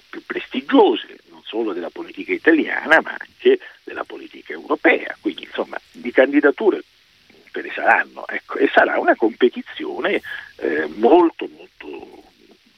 più 0.08 0.22
prestigiose, 0.24 1.18
non 1.30 1.42
solo 1.44 1.72
della 1.72 1.90
politica 1.90 2.32
italiana, 2.32 3.00
ma 3.00 3.16
anche 3.18 3.60
della 3.84 4.04
politica 4.04 4.52
europea. 4.52 5.16
Quindi 5.20 5.44
insomma 5.44 5.78
di 5.90 6.10
candidature 6.10 6.82
ce 7.52 7.62
ne 7.62 7.72
saranno, 7.74 8.26
ecco, 8.28 8.58
e 8.58 8.68
sarà 8.72 8.98
una 8.98 9.16
competizione 9.16 10.20
eh, 10.56 10.86
molto 10.96 11.48
molto 11.56 12.24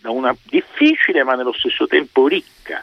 una, 0.02 0.34
difficile 0.44 1.22
ma 1.24 1.34
nello 1.34 1.52
stesso 1.52 1.86
tempo 1.86 2.26
ricca 2.26 2.82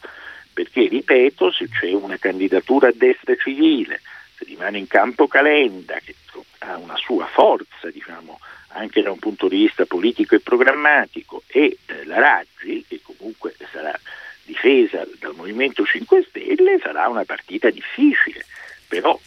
perché, 0.56 0.88
ripeto, 0.88 1.52
se 1.52 1.68
c'è 1.68 1.92
una 1.92 2.18
candidatura 2.18 2.88
a 2.88 2.94
destra 2.96 3.36
civile, 3.36 4.00
se 4.38 4.46
rimane 4.46 4.78
in 4.78 4.88
campo 4.88 5.28
Calenda, 5.28 6.00
che 6.02 6.16
ha 6.60 6.78
una 6.78 6.96
sua 6.96 7.26
forza, 7.26 7.92
diciamo, 7.92 8.40
anche 8.70 9.02
da 9.02 9.12
un 9.12 9.20
punto 9.20 9.50
di 9.50 9.58
vista 9.58 9.86
politico 9.86 10.34
e 10.34 10.40
programmatico, 10.40 11.44
e 11.48 11.78
eh, 11.86 12.06
la 12.06 12.20
Raggi, 12.20 12.86
che 12.88 13.02
comunque 13.04 13.54
sarà 13.70 14.00
difesa 14.46 15.06
dal 15.20 15.36
Movimento 15.36 15.84
5 15.84 16.26
Stelle, 16.30 16.80
sarà 16.82 17.10
una 17.10 17.26
partita 17.26 17.70
difficile, 17.70 18.46
però 18.88 19.20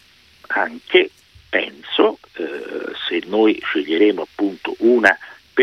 anche 0.47 1.11
penso, 1.47 2.17
eh, 2.37 2.91
se 3.07 3.21
noi 3.27 3.61
sceglieremo 3.63 4.23
appunto 4.23 4.73
una 4.79 5.15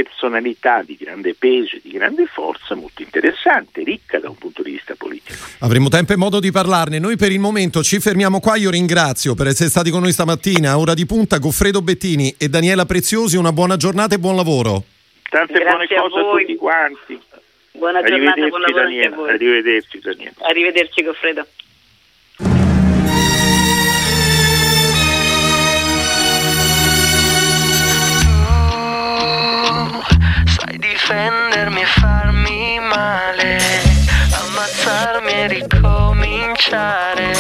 personalità 0.03 0.83
di 0.85 0.95
grande 1.01 1.35
peso 1.35 1.77
e 1.77 1.81
di 1.83 1.91
grande 1.91 2.27
forza 2.27 2.75
molto 2.75 3.01
interessante, 3.01 3.83
ricca 3.83 4.19
da 4.19 4.29
un 4.29 4.37
punto 4.37 4.63
di 4.63 4.73
vista 4.73 4.95
politico. 4.95 5.39
Avremo 5.61 5.89
tempo 5.89 6.13
e 6.13 6.17
modo 6.17 6.39
di 6.39 6.51
parlarne. 6.51 6.99
Noi 6.99 7.17
per 7.17 7.33
il 7.33 7.41
momento 7.41 7.83
ci 7.83 7.99
fermiamo 7.99 8.39
qua. 8.39 8.57
Io 8.57 8.69
ringrazio 8.69 9.35
per 9.35 9.47
essere 9.47 9.71
stati 9.71 9.91
con 9.91 10.03
noi 10.03 10.13
stamattina. 10.13 10.77
Ora 10.77 10.93
di 10.93 11.07
punta 11.07 11.39
Goffredo 11.39 11.81
Bettini 11.81 12.35
e 12.37 12.49
Daniela 12.49 12.85
Preziosi. 12.85 13.39
Una 13.39 13.53
buona 13.53 13.77
giornata 13.77 14.15
e 14.15 14.19
buon 14.19 14.37
lavoro. 14.37 14.85
Tante 15.31 15.55
Grazie 15.55 15.71
buone 15.71 15.87
cose 15.89 16.19
a, 16.19 16.29
a, 16.29 16.39
tutti 16.39 16.57
quanti. 16.57 17.21
Buona 17.73 18.03
giornata, 18.03 18.47
buon 18.49 18.61
lavoro 18.61 18.83
Daniela. 18.83 19.17
Arrivederci 19.17 19.99
Daniela. 20.01 20.35
Arrivederci 20.43 21.03
Goffredo. 21.03 21.47
Difendermi 31.07 31.83
e 31.83 31.87
farmi 31.87 32.81
male, 32.81 33.59
ammazzarmi 34.33 35.31
e 35.31 35.47
ricominciare, 35.47 37.33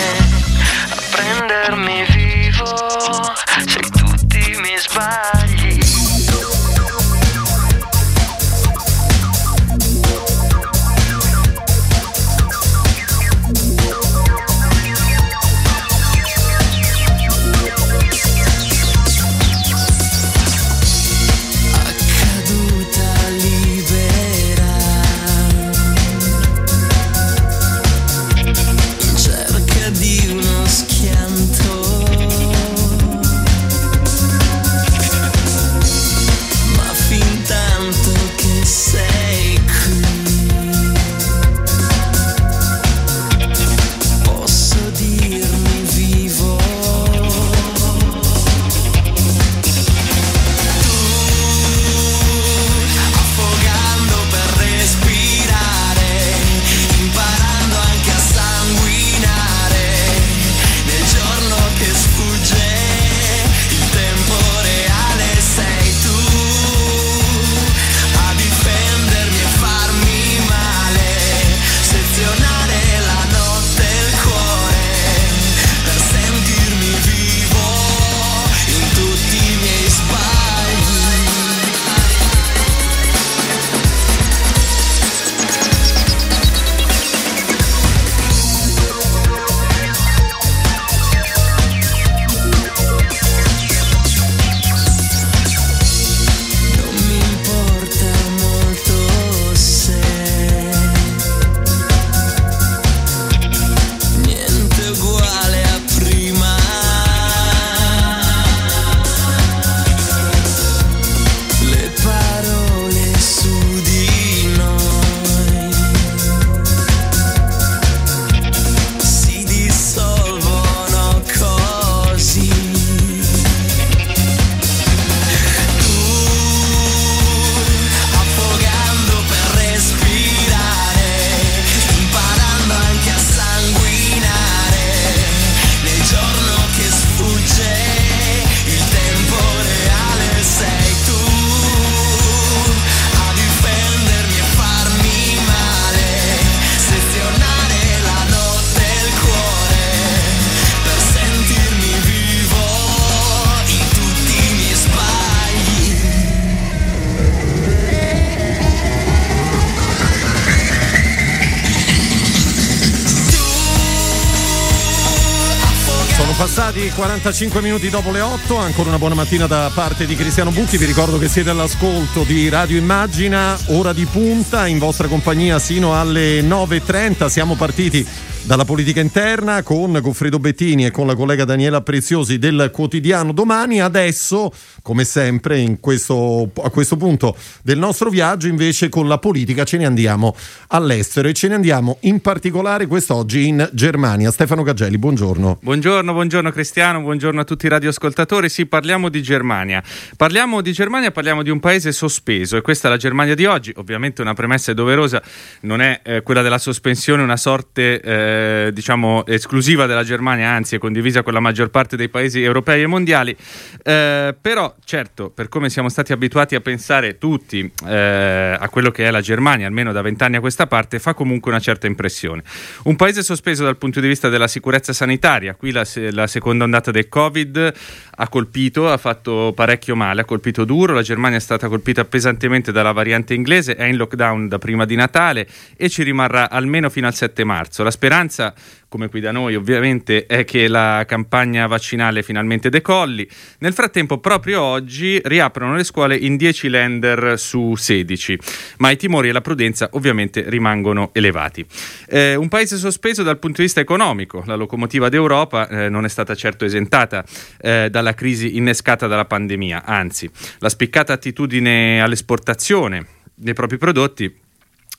passati 166.36 166.90
45 166.90 167.62
minuti 167.62 167.88
dopo 167.88 168.10
le 168.10 168.20
8, 168.20 168.58
ancora 168.58 168.90
una 168.90 168.98
buona 168.98 169.14
mattina 169.14 169.46
da 169.46 169.70
parte 169.74 170.04
di 170.04 170.14
Cristiano 170.14 170.50
Bucchi, 170.50 170.76
vi 170.76 170.84
ricordo 170.84 171.18
che 171.18 171.28
siete 171.28 171.48
all'ascolto 171.48 172.24
di 172.24 172.50
Radio 172.50 172.76
Immagina, 172.76 173.58
ora 173.68 173.94
di 173.94 174.04
punta, 174.04 174.66
in 174.66 174.78
vostra 174.78 175.08
compagnia 175.08 175.58
sino 175.58 175.98
alle 175.98 176.42
9.30, 176.42 177.28
siamo 177.28 177.54
partiti 177.54 178.06
dalla 178.42 178.64
politica 178.64 179.00
interna 179.00 179.64
con 179.64 179.98
Goffredo 180.00 180.38
Bettini 180.38 180.84
e 180.84 180.92
con 180.92 181.08
la 181.08 181.16
collega 181.16 181.44
Daniela 181.44 181.80
Preziosi 181.80 182.38
del 182.38 182.70
quotidiano 182.72 183.32
domani. 183.32 183.80
Adesso, 183.80 184.52
come 184.82 185.02
sempre, 185.02 185.78
questo, 185.80 186.48
a 186.62 186.70
questo 186.70 186.96
punto 186.96 187.36
del 187.64 187.76
nostro 187.76 188.08
viaggio, 188.08 188.46
invece 188.46 188.88
con 188.88 189.08
la 189.08 189.18
politica 189.18 189.64
ce 189.64 189.78
ne 189.78 189.84
andiamo 189.84 190.36
all'estero 190.68 191.26
e 191.26 191.32
ce 191.32 191.48
ne 191.48 191.54
andiamo 191.54 191.96
in 192.02 192.20
particolare 192.20 192.86
quest'oggi 192.86 193.48
in 193.48 193.68
Germania. 193.72 194.30
Stefano 194.30 194.62
Gagelli, 194.62 194.96
buongiorno. 194.96 195.58
Buongiorno, 195.60 196.12
buongiorno 196.12 196.25
Cristiano, 196.52 197.00
buongiorno 197.00 197.40
a 197.40 197.44
tutti 197.44 197.66
i 197.66 197.68
radioascoltatori. 197.68 198.48
Sì, 198.48 198.66
parliamo 198.66 199.08
di 199.08 199.22
Germania. 199.22 199.82
Parliamo 200.16 200.60
di 200.60 200.72
Germania, 200.72 201.10
parliamo 201.10 201.42
di 201.42 201.50
un 201.50 201.60
paese 201.60 201.92
sospeso 201.92 202.56
e 202.56 202.60
questa 202.60 202.88
è 202.88 202.90
la 202.90 202.96
Germania 202.96 203.34
di 203.34 203.44
oggi. 203.44 203.72
Ovviamente 203.76 204.22
una 204.22 204.34
premessa 204.34 204.72
è 204.72 204.74
doverosa, 204.74 205.22
non 205.62 205.80
è 205.80 206.00
eh, 206.02 206.22
quella 206.22 206.42
della 206.42 206.58
sospensione 206.58 207.22
una 207.22 207.36
sorte... 207.36 208.00
Eh, 208.00 208.70
diciamo 208.72 209.24
esclusiva 209.26 209.86
della 209.86 210.04
Germania, 210.04 210.50
anzi 210.50 210.76
è 210.76 210.78
condivisa 210.78 211.22
con 211.22 211.32
la 211.32 211.40
maggior 211.40 211.70
parte 211.70 211.96
dei 211.96 212.08
paesi 212.08 212.42
europei 212.42 212.82
e 212.82 212.86
mondiali, 212.86 213.36
eh, 213.82 214.34
però 214.40 214.74
certo 214.84 215.30
per 215.30 215.48
come 215.48 215.70
siamo 215.70 215.88
stati 215.88 216.12
abituati 216.12 216.54
a 216.54 216.60
pensare 216.60 217.18
tutti 217.18 217.70
eh, 217.86 218.56
a 218.58 218.68
quello 218.68 218.90
che 218.90 219.06
è 219.06 219.10
la 219.10 219.20
Germania, 219.20 219.66
almeno 219.66 219.92
da 219.92 220.02
vent'anni 220.02 220.36
a 220.36 220.40
questa 220.40 220.66
parte, 220.66 220.98
fa 220.98 221.14
comunque 221.14 221.50
una 221.50 221.60
certa 221.60 221.86
impressione. 221.86 222.42
Un 222.84 222.96
paese 222.96 223.22
sospeso 223.22 223.64
dal 223.64 223.76
punto 223.76 224.00
di 224.00 224.08
vista 224.08 224.28
della 224.28 224.48
sicurezza 224.48 224.92
sanitaria, 224.92 225.54
qui 225.54 225.72
la, 225.72 225.84
la 226.16 226.26
seconda 226.26 226.64
ondata 226.64 226.90
del 226.90 227.08
Covid 227.08 227.72
ha 228.16 228.28
colpito, 228.28 228.90
ha 228.90 228.96
fatto 228.96 229.52
parecchio 229.54 229.96
male, 229.96 230.22
ha 230.22 230.24
colpito 230.24 230.64
duro, 230.64 230.94
la 230.94 231.02
Germania 231.02 231.38
è 231.38 231.40
stata 231.40 231.68
colpita 231.68 232.04
pesantemente 232.04 232.72
dalla 232.72 232.92
variante 232.92 233.34
inglese, 233.34 233.76
è 233.76 233.84
in 233.84 233.96
lockdown 233.96 234.48
da 234.48 234.58
prima 234.58 234.84
di 234.84 234.94
Natale 234.94 235.46
e 235.76 235.88
ci 235.88 236.02
rimarrà 236.02 236.50
almeno 236.50 236.90
fino 236.90 237.06
al 237.06 237.14
7 237.14 237.44
marzo. 237.44 237.82
La 237.82 237.90
speranza 237.90 238.54
come 238.88 239.08
qui 239.08 239.20
da 239.20 239.32
noi 239.32 239.54
ovviamente, 239.54 240.26
è 240.26 240.44
che 240.44 240.68
la 240.68 241.04
campagna 241.06 241.66
vaccinale 241.66 242.22
finalmente 242.22 242.70
decolli. 242.70 243.28
Nel 243.58 243.72
frattempo, 243.72 244.18
proprio 244.18 244.62
oggi 244.62 245.20
riaprono 245.22 245.74
le 245.74 245.84
scuole 245.84 246.16
in 246.16 246.36
10 246.36 246.68
lender 246.68 247.38
su 247.38 247.74
16, 247.74 248.38
ma 248.78 248.90
i 248.90 248.96
timori 248.96 249.28
e 249.28 249.32
la 249.32 249.40
prudenza 249.40 249.88
ovviamente 249.92 250.44
rimangono 250.48 251.10
elevati. 251.12 251.66
Eh, 252.08 252.36
un 252.36 252.48
paese 252.48 252.76
sospeso 252.76 253.22
dal 253.22 253.38
punto 253.38 253.58
di 253.58 253.64
vista 253.64 253.80
economico, 253.80 254.42
la 254.46 254.54
locomotiva 254.54 255.08
d'Europa 255.08 255.68
eh, 255.68 255.88
non 255.88 256.04
è 256.04 256.08
stata 256.08 256.34
certo 256.34 256.64
esentata 256.64 257.24
eh, 257.60 257.88
dalla 257.90 258.05
crisi 258.14 258.56
innescata 258.56 259.06
dalla 259.06 259.24
pandemia, 259.24 259.84
anzi, 259.84 260.30
la 260.58 260.68
spiccata 260.68 261.12
attitudine 261.12 262.00
all'esportazione 262.00 263.06
dei 263.34 263.54
propri 263.54 263.76
prodotti 263.78 264.44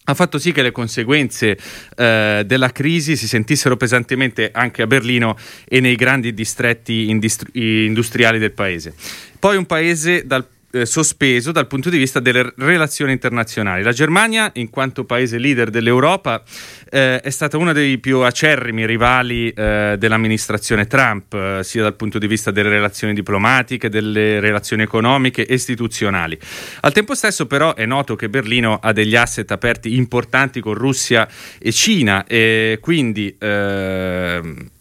ha 0.09 0.13
fatto 0.13 0.37
sì 0.37 0.53
che 0.53 0.61
le 0.61 0.71
conseguenze 0.71 1.57
eh, 1.95 2.43
della 2.45 2.71
crisi 2.71 3.17
si 3.17 3.27
sentissero 3.27 3.75
pesantemente 3.75 4.51
anche 4.53 4.81
a 4.81 4.87
Berlino 4.87 5.35
e 5.67 5.81
nei 5.81 5.95
grandi 5.95 6.33
distretti 6.33 7.09
industri- 7.09 7.85
industriali 7.85 8.39
del 8.39 8.53
paese. 8.53 8.93
Poi 9.37 9.57
un 9.57 9.65
paese 9.65 10.25
dal 10.25 10.47
eh, 10.71 10.85
sospeso 10.85 11.51
dal 11.51 11.67
punto 11.67 11.89
di 11.89 11.97
vista 11.97 12.19
delle 12.19 12.53
relazioni 12.57 13.11
internazionali. 13.11 13.83
La 13.83 13.91
Germania, 13.91 14.49
in 14.55 14.69
quanto 14.69 15.05
paese 15.05 15.37
leader 15.37 15.69
dell'Europa, 15.69 16.43
eh, 16.89 17.19
è 17.21 17.29
stata 17.29 17.57
uno 17.57 17.73
dei 17.73 17.97
più 17.99 18.19
acerrimi 18.19 18.85
rivali 18.85 19.49
eh, 19.49 19.95
dell'amministrazione 19.97 20.87
Trump, 20.87 21.33
eh, 21.33 21.59
sia 21.63 21.83
dal 21.83 21.95
punto 21.95 22.17
di 22.17 22.27
vista 22.27 22.51
delle 22.51 22.69
relazioni 22.69 23.13
diplomatiche, 23.13 23.89
delle 23.89 24.39
relazioni 24.39 24.83
economiche 24.83 25.45
e 25.45 25.53
istituzionali. 25.53 26.37
Al 26.81 26.91
tempo 26.91 27.15
stesso, 27.15 27.45
però, 27.45 27.73
è 27.73 27.85
noto 27.85 28.15
che 28.15 28.29
Berlino 28.29 28.79
ha 28.81 28.91
degli 28.91 29.15
asset 29.15 29.49
aperti 29.51 29.95
importanti 29.95 30.59
con 30.59 30.73
Russia 30.73 31.27
e 31.59 31.71
Cina, 31.71 32.25
e 32.25 32.77
quindi 32.81 33.35
ehm, 33.39 34.75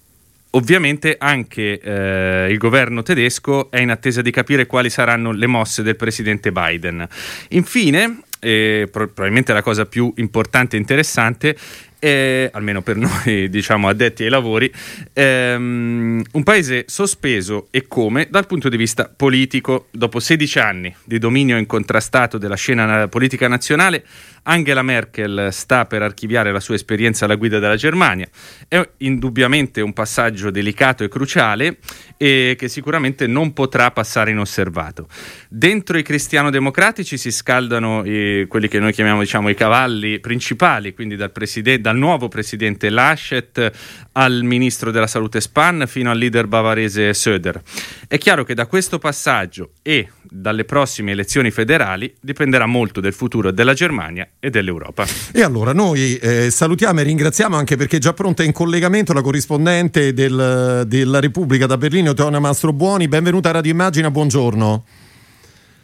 Ovviamente 0.51 1.17
anche 1.19 1.81
eh, 1.81 2.47
il 2.51 2.57
governo 2.57 3.03
tedesco 3.03 3.71
è 3.71 3.81
in 3.81 3.91
attesa 3.91 4.23
di 4.23 4.31
capire 4.31 4.67
quali 4.67 4.89
saranno 4.89 5.33
le 5.33 5.47
mosse 5.47 5.83
del 5.83 5.97
presidente 5.97 6.51
Biden. 6.51 7.07
Infine, 7.51 8.21
eh, 8.41 8.89
probabilmente 8.91 9.53
la 9.53 9.63
cosa 9.63 9.87
più 9.87 10.13
importante 10.17 10.77
e 10.77 10.79
interessante 10.79 11.57
eh, 11.99 12.51
almeno 12.53 12.83
per 12.83 12.97
noi 12.99 13.49
diciamo 13.49 13.89
addetti 13.89 14.25
ai 14.25 14.29
lavori, 14.29 14.73
ehm, 15.13 16.23
un 16.33 16.43
paese 16.43 16.85
sospeso 16.87 17.69
e 17.71 17.87
come 17.87 18.29
dal 18.31 18.47
punto 18.47 18.69
di 18.69 18.77
vista 18.77 19.11
politico. 19.15 19.87
Dopo 19.91 20.21
16 20.21 20.59
anni 20.59 20.95
di 21.05 21.19
dominio 21.19 21.57
incontrastato 21.57 22.39
della 22.39 22.57
scena 22.57 23.09
politica 23.09 23.49
nazionale, 23.49 24.05
Angela 24.49 24.83
Merkel 24.83 25.49
sta 25.53 25.87
per 25.87 26.03
archiviare 26.03 26.53
la 26.53 26.61
sua 26.61 26.75
esperienza 26.75 27.25
alla 27.25 27.35
guida 27.35 27.59
della 27.59 27.77
Germania. 27.77 28.29
È 28.69 28.89
indubbiamente 28.99 29.81
un 29.81 29.93
passaggio 29.93 30.51
delicato 30.51 31.05
e 31.05 31.09
cruciale 31.09 31.79
e 32.17 32.55
che 32.57 32.69
sicuramente 32.69 33.27
non 33.27 33.53
potrà 33.53 33.91
passare 33.91 34.31
inosservato. 34.31 35.09
Dentro 35.49 35.99
i 35.99 36.03
cristiano-democratici 36.03 37.17
si 37.17 37.31
scaldano 37.31 38.05
i, 38.05 38.47
quelli 38.49 38.69
che 38.69 38.79
noi 38.79 38.93
chiamiamo 38.93 39.21
diciamo, 39.21 39.49
i 39.49 39.55
cavalli 39.55 40.21
principali, 40.21 40.95
quindi 40.95 41.17
dal, 41.17 41.33
preside- 41.33 41.81
dal 41.87 41.97
nuovo 41.97 42.27
presidente 42.27 42.91
Laschet 42.91 43.71
al 44.11 44.41
ministro 44.43 44.91
della 44.91 45.07
salute 45.07 45.41
Spahn 45.41 45.85
fino 45.87 46.11
al 46.11 46.19
leader 46.19 46.49
bavarese 46.49 47.15
Söder. 47.15 47.63
È 48.09 48.19
chiaro 48.19 48.43
che 48.43 48.55
da 48.55 48.67
questo 48.67 48.99
passaggio 48.99 49.71
e 49.83 50.09
dalle 50.21 50.65
prossime 50.65 51.13
elezioni 51.13 51.53
federali 51.53 52.13
dipenderà 52.21 52.67
molto 52.67 53.01
del 53.01 53.13
futuro 53.13 53.53
della 53.53 53.73
Germania 53.73 54.29
e 54.41 54.51
dell'Europa. 54.51 55.07
E 55.33 55.43
allora 55.43 55.73
noi 55.73 56.17
eh, 56.17 56.51
salutiamo 56.51 56.99
e 56.99 57.05
ringraziamo 57.05 57.55
anche 57.55 57.77
perché 57.77 57.99
è 57.99 58.01
già 58.01 58.13
pronta 58.13 58.43
in 58.43 58.51
collegamento 58.51 59.13
la 59.13 59.23
corrispondente 59.23 60.13
del, 60.13 60.83
della 60.89 61.21
Repubblica 61.21 61.67
da 61.67 61.77
Berlino, 61.77 62.15
Teona 62.15 62.41
Mastro 62.41 62.73
Buoni. 62.73 63.07
Benvenuta 63.07 63.51
a 63.51 63.53
Radio 63.53 63.71
Immagina, 63.71 64.11
buongiorno. 64.11 64.85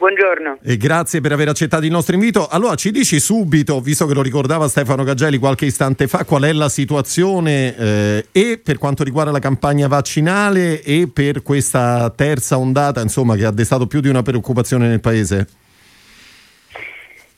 Buongiorno. 0.03 0.59
E 0.64 0.76
grazie 0.78 1.20
per 1.20 1.30
aver 1.30 1.46
accettato 1.46 1.84
il 1.84 1.92
nostro 1.92 2.16
invito. 2.16 2.48
Allora 2.50 2.74
ci 2.74 2.90
dici 2.90 3.20
subito, 3.20 3.78
visto 3.78 4.05
che 4.05 4.14
lo 4.14 4.20
ricordava 4.20 4.66
Stefano 4.66 5.05
Gagelli 5.05 5.38
qualche 5.38 5.66
istante 5.66 6.09
fa, 6.09 6.24
qual 6.24 6.42
è 6.42 6.53
la 6.53 6.68
situazione 6.68 7.76
eh, 7.76 8.26
e 8.32 8.61
per 8.61 8.78
quanto 8.78 9.05
riguarda 9.05 9.30
la 9.30 9.38
campagna 9.38 9.86
vaccinale 9.86 10.82
e 10.82 11.09
per 11.09 11.44
questa 11.44 12.12
terza 12.16 12.59
ondata, 12.59 13.00
insomma, 13.00 13.36
che 13.36 13.44
ha 13.44 13.53
destato 13.53 13.86
più 13.86 14.00
di 14.00 14.09
una 14.09 14.22
preoccupazione 14.22 14.88
nel 14.88 14.98
Paese? 14.98 15.46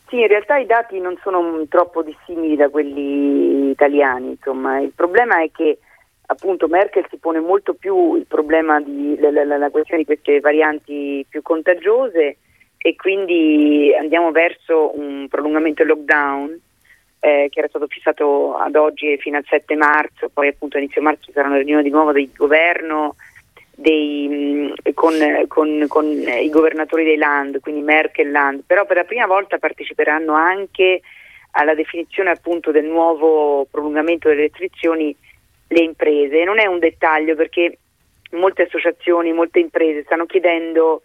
Sì, 0.08 0.20
in 0.20 0.26
realtà 0.26 0.56
i 0.56 0.64
dati 0.64 0.98
non 1.00 1.18
sono 1.22 1.66
troppo 1.68 2.02
dissimili 2.02 2.56
da 2.56 2.70
quelli 2.70 3.72
italiani, 3.72 4.30
insomma. 4.30 4.80
Il 4.80 4.92
problema 4.96 5.42
è 5.42 5.50
che 5.52 5.80
appunto 6.28 6.66
Merkel 6.68 7.04
si 7.10 7.18
pone 7.18 7.40
molto 7.40 7.74
più 7.74 8.14
il 8.14 8.24
problema 8.24 8.80
di 8.80 9.18
la, 9.20 9.44
la, 9.44 9.58
la 9.58 9.68
questione 9.68 10.00
di 10.00 10.06
queste 10.06 10.40
varianti 10.40 11.26
più 11.28 11.42
contagiose 11.42 12.38
e 12.86 12.96
quindi 12.96 13.94
andiamo 13.98 14.30
verso 14.30 14.92
un 15.00 15.26
prolungamento 15.30 15.82
del 15.82 15.96
lockdown 15.96 16.60
eh, 17.18 17.48
che 17.50 17.60
era 17.60 17.68
stato 17.68 17.86
fissato 17.86 18.58
ad 18.58 18.76
oggi 18.76 19.16
fino 19.16 19.38
al 19.38 19.46
7 19.48 19.74
marzo, 19.74 20.28
poi 20.28 20.48
appunto 20.48 20.76
a 20.76 20.80
inizio 20.80 21.00
marzo 21.00 21.32
sarà 21.32 21.48
una 21.48 21.56
riunione 21.56 21.82
di 21.82 21.88
nuovo 21.88 22.12
del 22.12 22.28
governo 22.36 23.16
dei, 23.74 24.28
mm, 24.28 24.72
con, 24.92 25.14
con, 25.48 25.86
con, 25.88 26.06
i 26.06 26.50
governatori 26.50 27.04
dei 27.04 27.16
land, 27.16 27.60
quindi 27.60 27.80
Merkel 27.80 28.30
Land, 28.30 28.64
però 28.66 28.84
per 28.84 28.96
la 28.96 29.04
prima 29.04 29.24
volta 29.24 29.56
parteciperanno 29.56 30.34
anche 30.34 31.00
alla 31.52 31.72
definizione 31.72 32.28
appunto 32.28 32.70
del 32.70 32.84
nuovo 32.84 33.66
prolungamento 33.70 34.28
delle 34.28 34.42
restrizioni 34.42 35.16
le 35.68 35.80
imprese. 35.80 36.44
Non 36.44 36.58
è 36.58 36.66
un 36.66 36.80
dettaglio 36.80 37.34
perché 37.34 37.78
molte 38.32 38.64
associazioni, 38.64 39.32
molte 39.32 39.60
imprese 39.60 40.02
stanno 40.02 40.26
chiedendo 40.26 41.00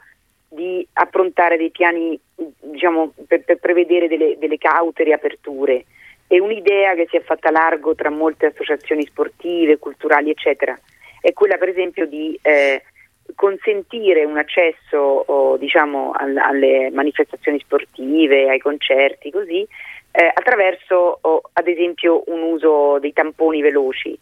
di 0.50 0.86
approntare 0.94 1.58
dei 1.58 1.70
piani 1.70 2.20
diciamo, 2.62 3.14
per, 3.28 3.44
per, 3.44 3.58
prevedere 3.60 4.08
delle, 4.08 4.38
delle 4.38 4.58
caute 4.58 5.04
riaperture. 5.04 5.86
È 6.28 6.38
un'idea 6.38 6.96
che 6.96 7.08
si 7.10 7.18
è 7.18 7.22
fatta 7.22 7.52
largo 7.52 7.96
tra 7.96 8.10
molte 8.10 8.48
associazioni 8.48 9.06
sportive, 9.06 9.78
culturali, 9.78 10.30
eccetera. 10.30 10.78
È 11.22 11.34
quella 11.34 11.58
per 11.58 11.70
esempio 11.70 12.06
di 12.06 12.38
eh, 12.42 12.84
consentire 13.36 14.26
un 14.26 14.38
accesso 14.38 14.98
oh, 14.98 15.58
diciamo, 15.58 16.12
all, 16.12 16.38
alle 16.38 16.90
manifestazioni 16.92 17.60
sportive, 17.60 18.50
ai 18.50 18.60
concerti, 18.60 19.32
così, 19.32 19.68
eh, 20.12 20.32
attraverso 20.34 21.20
oh, 21.22 21.42
ad 21.54 21.68
esempio 21.68 22.24
un 22.28 22.42
uso 22.42 22.98
dei 23.00 23.14
tamponi 23.14 23.62
veloci. 23.62 24.18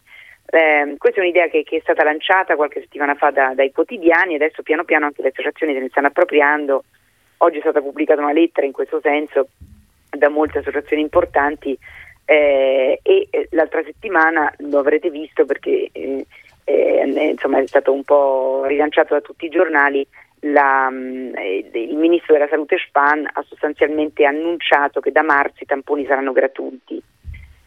Eh, 0.50 0.96
questa 0.98 1.20
è 1.20 1.24
un'idea 1.24 1.48
che, 1.48 1.64
che, 1.64 1.78
è 1.78 1.80
stata 1.82 2.06
lanciata 2.06 2.56
qualche 2.56 2.80
settimana 2.80 3.16
fa 3.16 3.32
da, 3.32 3.54
dai 3.54 3.72
quotidiani 3.72 4.34
e 4.34 4.36
adesso 4.36 4.64
piano 4.64 4.86
piano 4.86 5.06
anche 5.06 5.22
le 5.22 5.30
associazioni 5.30 5.74
se 5.74 5.80
ne 5.80 5.90
stanno 5.90 6.08
appropriando. 6.08 6.84
Oggi 7.40 7.58
è 7.58 7.62
stata 7.62 7.82
pubblicata 7.82 8.22
una 8.22 8.32
lettera 8.32 8.66
in 8.66 8.72
questo 8.72 9.00
senso 9.02 9.50
da 10.10 10.30
molte 10.30 10.60
associazioni 10.60 11.02
importanti 11.02 11.78
eh, 12.26 13.00
e 13.04 13.28
eh, 13.30 13.48
l'altra 13.52 13.84
settimana 13.84 14.52
lo 14.60 14.80
avrete 14.80 15.10
visto 15.10 15.46
perché 15.46 15.90
eh, 15.92 16.26
eh 16.64 17.30
insomma 17.32 17.60
è 17.60 17.68
stato 17.68 17.94
un 17.94 18.04
po' 18.04 18.64
rilanciato 18.66 19.14
da 19.14 19.22
tutti 19.22 19.46
i 19.46 19.50
giornali, 19.50 20.06
la, 20.42 20.90
mm, 20.90 21.34
il 21.74 21.96
ministro 21.96 22.34
della 22.34 22.48
salute 22.48 22.78
Spahn 22.78 23.28
ha 23.32 23.42
sostanzialmente 23.48 24.26
annunciato 24.26 25.00
che 25.00 25.12
da 25.12 25.24
marzo 25.24 25.64
i 25.64 25.66
tamponi 25.66 26.06
saranno 26.06 26.32
gratuiti. 26.32 27.02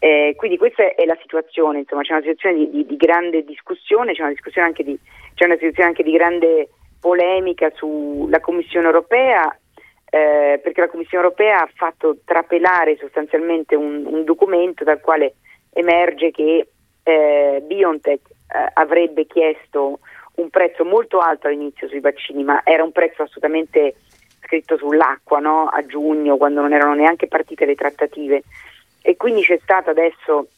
Eh, 0.03 0.33
quindi 0.35 0.57
questa 0.57 0.95
è 0.95 1.05
la 1.05 1.19
situazione, 1.21 1.81
insomma, 1.81 2.01
c'è 2.01 2.13
una 2.13 2.23
situazione 2.23 2.57
di, 2.57 2.71
di, 2.71 2.87
di 2.87 2.97
grande 2.97 3.45
discussione, 3.45 4.15
c'è 4.15 4.23
una, 4.23 4.31
discussione 4.31 4.73
di, 4.73 4.99
c'è 5.35 5.45
una 5.45 5.57
situazione 5.57 5.91
anche 5.91 6.03
di 6.03 6.13
grande 6.13 6.71
polemica 6.99 7.71
sulla 7.75 8.41
Commissione 8.41 8.87
europea, 8.87 9.55
eh, 10.09 10.59
perché 10.63 10.81
la 10.81 10.89
Commissione 10.89 11.25
europea 11.25 11.61
ha 11.61 11.71
fatto 11.75 12.17
trapelare 12.25 12.97
sostanzialmente 12.97 13.77
un, 13.77 14.07
un 14.07 14.25
documento 14.25 14.85
dal 14.85 15.01
quale 15.01 15.35
emerge 15.75 16.31
che 16.31 16.69
eh, 17.03 17.63
BioNTech 17.63 18.21
eh, 18.31 18.71
avrebbe 18.73 19.27
chiesto 19.27 20.01
un 20.37 20.49
prezzo 20.49 20.83
molto 20.83 21.19
alto 21.19 21.47
all'inizio 21.47 21.89
sui 21.89 22.01
vaccini, 22.01 22.43
ma 22.43 22.63
era 22.65 22.83
un 22.83 22.93
prezzo 22.93 23.25
assolutamente 23.25 23.97
scritto 24.43 24.79
sull'acqua 24.79 25.41
no? 25.41 25.67
a 25.67 25.85
giugno, 25.85 26.39
quando 26.39 26.63
non 26.63 26.73
erano 26.73 26.95
neanche 26.95 27.29
partite 27.29 27.67
le 27.67 27.75
trattative 27.75 28.43
e 29.03 29.17
quindi 29.17 29.43
c'è 29.43 29.59
stata 29.63 29.91
adesso 29.91 30.49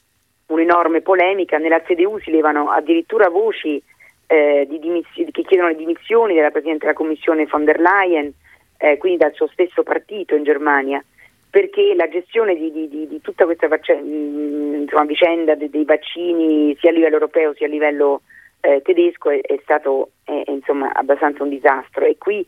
un'enorme 0.47 1.01
polemica, 1.01 1.59
nella 1.59 1.83
CDU 1.83 2.19
si 2.19 2.31
levano 2.31 2.71
addirittura 2.71 3.29
voci 3.29 3.83
eh, 4.27 4.67
dimissi- 4.69 5.31
che 5.31 5.43
chiedono 5.43 5.69
le 5.69 5.77
dimissioni 5.77 6.35
della 6.35 6.51
Presidente 6.51 6.87
della 6.87 6.97
Commissione 6.97 7.47
von 7.47 7.65
der 7.65 7.81
Leyen, 7.81 8.33
eh, 8.79 8.97
quindi 8.99 9.19
dal 9.19 9.33
suo 9.35 9.47
stesso 9.49 9.83
partito 9.83 10.35
in 10.35 10.45
Germania, 10.45 11.03
perché 11.51 11.95
la 11.95 12.09
gestione 12.09 12.55
di, 12.55 12.73
di, 12.73 12.89
di, 12.89 13.07
di 13.07 13.21
tutta 13.21 13.45
questa 13.45 13.69
vac- 13.69 13.95
mm, 13.95 14.75
insomma, 14.83 15.05
vicenda 15.05 15.55
dei, 15.55 15.71
dei, 15.71 15.85
vaccini 15.85 16.77
sia 16.81 16.91
a 16.91 16.93
livello 16.93 17.15
europeo 17.15 17.55
sia 17.55 17.67
a 17.67 17.71
livello 17.71 18.23
eh, 18.61 18.81
tedesco 18.83 19.31
è, 19.31 19.41
è 19.41 19.59
stato 19.63 20.13
insomma, 20.47 20.93
abbastanza 20.93 21.43
un 21.43 21.51
disastro. 21.51 22.05
E 22.05 22.17
qui 22.19 22.45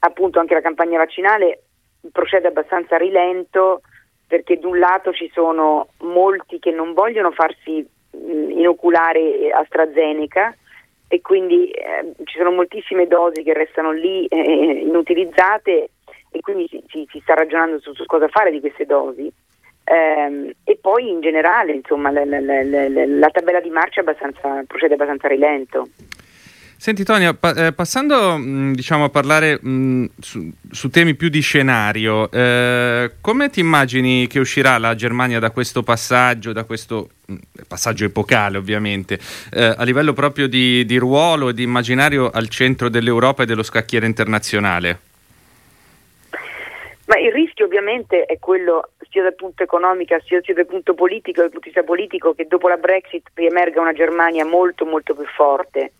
appunto 0.00 0.38
anche 0.38 0.54
la 0.54 0.60
campagna 0.60 0.98
vaccinale 0.98 1.62
procede 2.12 2.46
abbastanza 2.46 2.94
a 2.94 2.98
rilento 2.98 3.82
perché 4.26 4.58
da 4.58 4.68
un 4.68 4.78
lato 4.78 5.12
ci 5.12 5.30
sono 5.32 5.88
molti 6.00 6.58
che 6.58 6.70
non 6.70 6.92
vogliono 6.92 7.30
farsi 7.30 7.86
mh, 8.10 8.50
inoculare 8.50 9.50
AstraZeneca 9.50 10.54
e 11.08 11.20
quindi 11.20 11.70
eh, 11.70 12.12
ci 12.24 12.36
sono 12.36 12.50
moltissime 12.50 13.06
dosi 13.06 13.42
che 13.42 13.52
restano 13.52 13.92
lì 13.92 14.26
eh, 14.26 14.82
inutilizzate 14.84 15.90
e 16.30 16.40
quindi 16.40 16.66
si, 16.68 17.06
si, 17.08 17.20
sta 17.20 17.34
ragionando 17.34 17.78
su, 17.80 17.94
su, 17.94 18.04
cosa 18.06 18.28
fare 18.28 18.50
di 18.50 18.60
queste 18.60 18.84
dosi. 18.84 19.30
Eh, 19.84 20.56
e 20.64 20.78
poi 20.80 21.08
in 21.08 21.20
generale 21.20 21.72
insomma, 21.72 22.10
la, 22.10 22.24
la, 22.24 22.40
la, 22.40 23.06
la 23.06 23.30
tabella 23.30 23.60
di 23.60 23.70
marcia 23.70 24.00
abbastanza, 24.00 24.64
procede 24.66 24.94
abbastanza 24.94 25.28
rilento. 25.28 25.88
Senti 26.78 27.04
Tonia, 27.04 27.32
pa- 27.32 27.54
eh, 27.54 27.72
passando 27.72 28.36
mh, 28.36 28.74
diciamo, 28.74 29.04
a 29.04 29.08
parlare 29.08 29.58
mh, 29.60 30.10
su, 30.20 30.50
su, 30.70 30.90
temi 30.90 31.14
più 31.14 31.30
di 31.30 31.40
scenario, 31.40 32.30
eh, 32.30 33.12
come 33.22 33.48
ti 33.48 33.60
immagini 33.60 34.26
che 34.26 34.38
uscirà 34.38 34.76
la 34.76 34.94
Germania 34.94 35.38
da 35.38 35.50
questo 35.50 35.82
passaggio, 35.82 36.52
da 36.52 36.64
questo 36.64 37.08
mh, 37.24 37.34
passaggio 37.66 38.04
epocale 38.04 38.58
ovviamente, 38.58 39.18
eh, 39.52 39.74
a 39.76 39.82
livello 39.84 40.12
proprio 40.12 40.48
di, 40.48 40.84
di 40.84 40.98
ruolo 40.98 41.48
e 41.48 41.54
di 41.54 41.62
immaginario 41.62 42.30
al 42.30 42.48
centro 42.48 42.90
dell'Europa 42.90 43.42
e 43.42 43.46
dello 43.46 43.62
scacchiere 43.62 44.04
internazionale? 44.04 44.98
Ma 47.06 47.18
il 47.18 47.32
rischio 47.32 47.64
ovviamente 47.64 48.24
è 48.26 48.38
quello 48.38 48.90
sia 49.08 49.22
dal 49.22 49.34
punto 49.34 49.62
economico 49.62 50.14
sia 50.24 50.40
dal 50.54 50.66
punto 50.66 50.92
politico, 50.92 51.40
dal 51.40 51.50
punto 51.50 51.68
di 51.68 51.72
vista 51.72 51.84
politico, 51.84 52.34
che 52.34 52.46
dopo 52.46 52.68
la 52.68 52.76
Brexit 52.76 53.28
riemerga 53.32 53.80
una 53.80 53.94
Germania 53.94 54.44
molto 54.44 54.84
molto 54.84 55.14
più 55.14 55.24
forte 55.34 55.92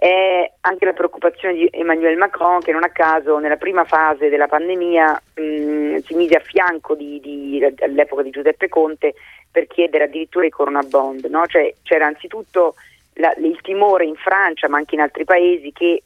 è 0.00 0.48
anche 0.60 0.84
la 0.84 0.92
preoccupazione 0.92 1.54
di 1.54 1.68
Emmanuel 1.72 2.16
Macron 2.16 2.60
che 2.60 2.70
non 2.70 2.84
a 2.84 2.88
caso 2.90 3.38
nella 3.38 3.56
prima 3.56 3.82
fase 3.82 4.28
della 4.28 4.46
pandemia 4.46 5.22
mh, 5.34 5.96
si 6.04 6.14
mise 6.14 6.36
a 6.36 6.40
fianco 6.40 6.94
di, 6.94 7.18
di, 7.18 7.60
all'epoca 7.80 8.22
di 8.22 8.30
Giuseppe 8.30 8.68
Conte 8.68 9.14
per 9.50 9.66
chiedere 9.66 10.04
addirittura 10.04 10.46
i 10.46 10.50
Corona 10.50 10.82
Bond. 10.82 11.24
No? 11.24 11.44
Cioè, 11.46 11.74
c'era 11.82 12.06
anzitutto 12.06 12.76
la, 13.14 13.34
il 13.38 13.58
timore 13.60 14.04
in 14.04 14.14
Francia 14.14 14.68
ma 14.68 14.76
anche 14.76 14.94
in 14.94 15.00
altri 15.00 15.24
paesi 15.24 15.72
che 15.72 16.00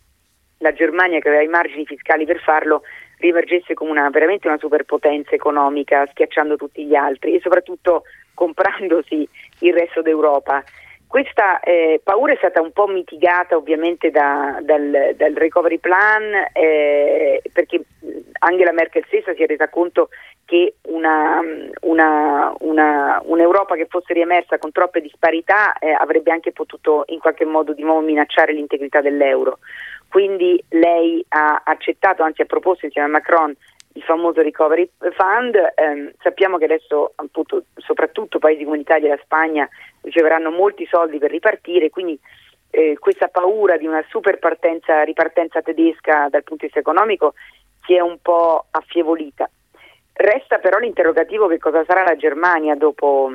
la 0.56 0.72
Germania 0.72 1.18
che 1.18 1.28
aveva 1.28 1.42
i 1.42 1.48
margini 1.48 1.84
fiscali 1.84 2.24
per 2.24 2.40
farlo 2.40 2.84
riemergesse 3.18 3.74
come 3.74 3.90
una, 3.90 4.08
veramente 4.08 4.48
una 4.48 4.56
superpotenza 4.58 5.34
economica 5.34 6.06
schiacciando 6.10 6.56
tutti 6.56 6.86
gli 6.86 6.94
altri 6.94 7.34
e 7.34 7.40
soprattutto 7.40 8.04
comprandosi 8.32 9.28
il 9.58 9.74
resto 9.74 10.00
d'Europa. 10.00 10.64
Questa 11.12 11.60
eh, 11.60 12.00
paura 12.02 12.32
è 12.32 12.36
stata 12.36 12.62
un 12.62 12.72
po' 12.72 12.86
mitigata 12.86 13.54
ovviamente 13.54 14.10
da, 14.10 14.58
dal, 14.62 15.12
dal, 15.14 15.34
recovery 15.34 15.76
plan 15.76 16.22
eh, 16.54 17.42
perché 17.52 17.82
Angela 18.38 18.72
Merkel 18.72 19.04
stessa 19.08 19.34
si 19.34 19.42
è 19.42 19.46
resa 19.46 19.68
conto 19.68 20.08
che 20.46 20.76
una, 20.88 21.38
una, 21.82 22.54
una, 22.60 23.20
un'Europa 23.26 23.74
che 23.74 23.88
fosse 23.90 24.14
riemersa 24.14 24.56
con 24.56 24.72
troppe 24.72 25.02
disparità 25.02 25.74
eh, 25.74 25.90
avrebbe 25.90 26.32
anche 26.32 26.50
potuto 26.50 27.02
in 27.08 27.18
qualche 27.18 27.44
modo 27.44 27.74
di 27.74 27.82
nuovo 27.82 28.00
minacciare 28.00 28.54
l'integrità 28.54 29.02
dell'euro. 29.02 29.58
Quindi 30.08 30.64
lei 30.70 31.22
ha 31.28 31.60
accettato, 31.62 32.22
anzi 32.22 32.40
ha 32.40 32.46
proposto 32.46 32.86
insieme 32.86 33.08
a 33.08 33.10
Macron 33.10 33.54
il 33.94 34.02
famoso 34.02 34.42
recovery 34.42 34.88
fund. 34.98 35.54
Eh, 35.54 36.14
sappiamo 36.22 36.58
che 36.58 36.64
adesso 36.64 37.12
appunto, 37.16 37.64
soprattutto 37.76 38.38
paesi 38.38 38.64
come 38.64 38.78
l'Italia 38.78 39.08
e 39.08 39.16
la 39.16 39.22
Spagna 39.22 39.68
riceveranno 40.02 40.50
molti 40.50 40.86
soldi 40.86 41.18
per 41.18 41.30
ripartire, 41.30 41.90
quindi 41.90 42.18
eh, 42.70 42.96
questa 42.98 43.28
paura 43.28 43.76
di 43.76 43.86
una 43.86 44.04
super 44.08 44.38
partenza, 44.38 45.02
ripartenza 45.02 45.60
tedesca 45.60 46.28
dal 46.30 46.42
punto 46.42 46.66
di 46.66 46.72
vista 46.72 46.80
economico 46.80 47.34
si 47.84 47.94
è 47.94 48.00
un 48.00 48.18
po' 48.20 48.66
affievolita. 48.70 49.48
Resta 50.14 50.58
però 50.58 50.78
l'interrogativo 50.78 51.46
che 51.48 51.58
cosa 51.58 51.84
sarà 51.84 52.02
la 52.04 52.16
Germania 52.16 52.74
dopo, 52.74 53.30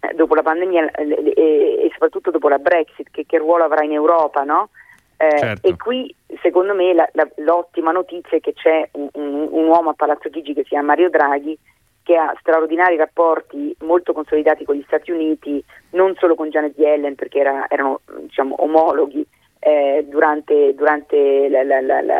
eh, 0.00 0.14
dopo 0.14 0.34
la 0.34 0.42
pandemia 0.42 0.90
e, 0.92 1.32
e, 1.34 1.88
soprattutto 1.92 2.30
dopo 2.30 2.48
la 2.48 2.58
Brexit, 2.58 3.10
che, 3.10 3.24
che 3.26 3.38
ruolo 3.38 3.64
avrà 3.64 3.84
in 3.84 3.92
Europa, 3.92 4.42
no? 4.42 4.70
Eh, 5.18 5.38
certo. 5.38 5.66
E 5.66 5.76
qui 5.76 6.14
secondo 6.42 6.74
me 6.74 6.92
la, 6.92 7.08
la, 7.12 7.28
l'ottima 7.36 7.90
notizia 7.90 8.36
è 8.36 8.40
che 8.40 8.52
c'è 8.52 8.88
un, 8.92 9.08
un, 9.14 9.48
un, 9.50 9.66
uomo 9.66 9.90
a 9.90 9.94
Palazzo 9.94 10.28
Chigi 10.28 10.52
che 10.52 10.62
si 10.62 10.70
chiama 10.70 10.88
Mario 10.88 11.08
Draghi 11.08 11.58
che 12.02 12.16
ha 12.16 12.36
straordinari 12.38 12.96
rapporti 12.96 13.74
molto 13.80 14.12
consolidati 14.12 14.64
con 14.64 14.76
gli 14.76 14.84
Stati 14.86 15.10
Uniti, 15.10 15.62
non 15.90 16.14
solo 16.18 16.36
con 16.36 16.50
Janet 16.50 16.78
Yellen 16.78 17.16
perché 17.16 17.40
era, 17.40 17.66
erano 17.68 18.00
diciamo, 18.20 18.54
omologhi 18.62 19.26
eh, 19.58 20.06
durante, 20.08 20.72
durante 20.74 21.48
la, 21.48 21.64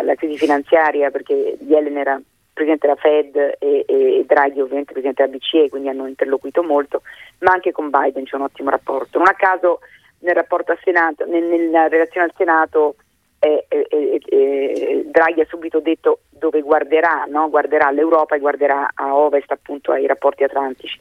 la, 0.03 0.15
crisi 0.17 0.37
finanziaria 0.39 1.13
perché 1.13 1.59
Yellen 1.61 1.99
era 1.99 2.21
presidente 2.53 2.89
della 2.89 2.99
Fed 2.99 3.37
e, 3.61 3.85
e, 3.87 4.25
Draghi 4.27 4.61
ovviamente 4.61 4.93
presidente 4.93 5.23
della 5.23 5.37
BCE, 5.37 5.69
quindi 5.69 5.89
hanno 5.89 6.09
interloquito 6.09 6.65
molto, 6.65 7.03
ma 7.41 7.53
anche 7.53 7.71
con 7.71 7.91
Biden 7.91 8.25
c'è 8.25 8.35
un 8.35 8.43
ottimo 8.43 8.71
rapporto. 8.71 9.19
Non 9.19 9.29
a 9.29 9.35
caso 9.35 9.81
nel 10.27 10.35
rapporto 10.35 10.73
al 10.73 10.81
Senato, 10.83 11.25
nel, 11.25 11.45
nella 11.45 11.87
relazione 11.87 12.27
al 12.27 12.35
Senato 12.37 12.97
eh, 13.39 13.65
eh, 13.69 14.21
eh, 14.29 15.03
Draghi 15.07 15.41
ha 15.41 15.47
subito 15.47 15.81
detto 15.81 16.21
dove 16.31 16.61
guarderà, 16.63 17.25
no? 17.29 17.49
guarderà 17.49 17.87
all'Europa 17.87 18.35
e 18.35 18.41
guarderà 18.41 18.91
a 18.93 19.15
ovest 19.15 19.51
appunto 19.53 19.93
ai 19.93 20.07
rapporti 20.07 20.43
atlantici. 20.43 20.99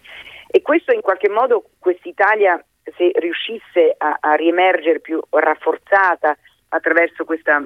E 0.47 0.61
questo 0.61 0.93
in 0.93 1.01
qualche 1.01 1.29
modo 1.29 1.63
quest'Italia 1.79 2.63
se 2.95 3.11
riuscisse 3.15 3.95
a, 3.97 4.17
a 4.19 4.33
riemergere 4.35 4.99
più 4.99 5.19
rafforzata 5.29 6.37
attraverso 6.69 7.25
questa, 7.25 7.65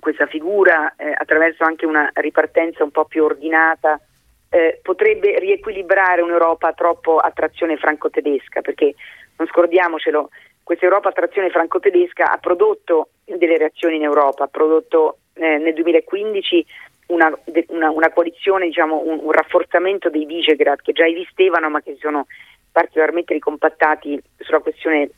questa 0.00 0.26
figura, 0.26 0.94
eh, 0.96 1.12
attraverso 1.14 1.64
anche 1.64 1.84
una 1.84 2.10
ripartenza 2.14 2.82
un 2.82 2.90
po' 2.90 3.04
più 3.04 3.24
ordinata, 3.24 4.00
eh, 4.48 4.80
potrebbe 4.82 5.38
riequilibrare 5.38 6.22
un'Europa 6.22 6.72
troppo 6.72 7.18
a 7.18 7.30
trazione 7.30 7.76
franco-tedesca, 7.76 8.62
perché 8.62 8.94
non 9.36 9.46
scordiamocelo, 9.48 10.30
questa 10.68 10.84
Europa 10.84 11.08
a 11.08 11.12
trazione 11.12 11.48
franco-tedesca 11.48 12.30
ha 12.30 12.36
prodotto 12.36 13.08
delle 13.24 13.56
reazioni 13.56 13.96
in 13.96 14.02
Europa, 14.02 14.44
ha 14.44 14.48
prodotto 14.48 15.20
eh, 15.32 15.56
nel 15.56 15.72
2015 15.72 16.66
una, 17.06 17.32
una, 17.68 17.88
una 17.90 18.10
coalizione, 18.10 18.66
diciamo, 18.66 19.00
un, 19.02 19.18
un, 19.22 19.32
rafforzamento 19.32 20.10
dei 20.10 20.26
Visegrad 20.26 20.82
che 20.82 20.92
già 20.92 21.06
esistevano 21.06 21.70
ma 21.70 21.80
che 21.80 21.94
si 21.94 22.00
sono 22.00 22.26
particolarmente 22.70 23.32
ricompattati 23.32 24.20
sulla 24.36 24.58
questione 24.58 25.08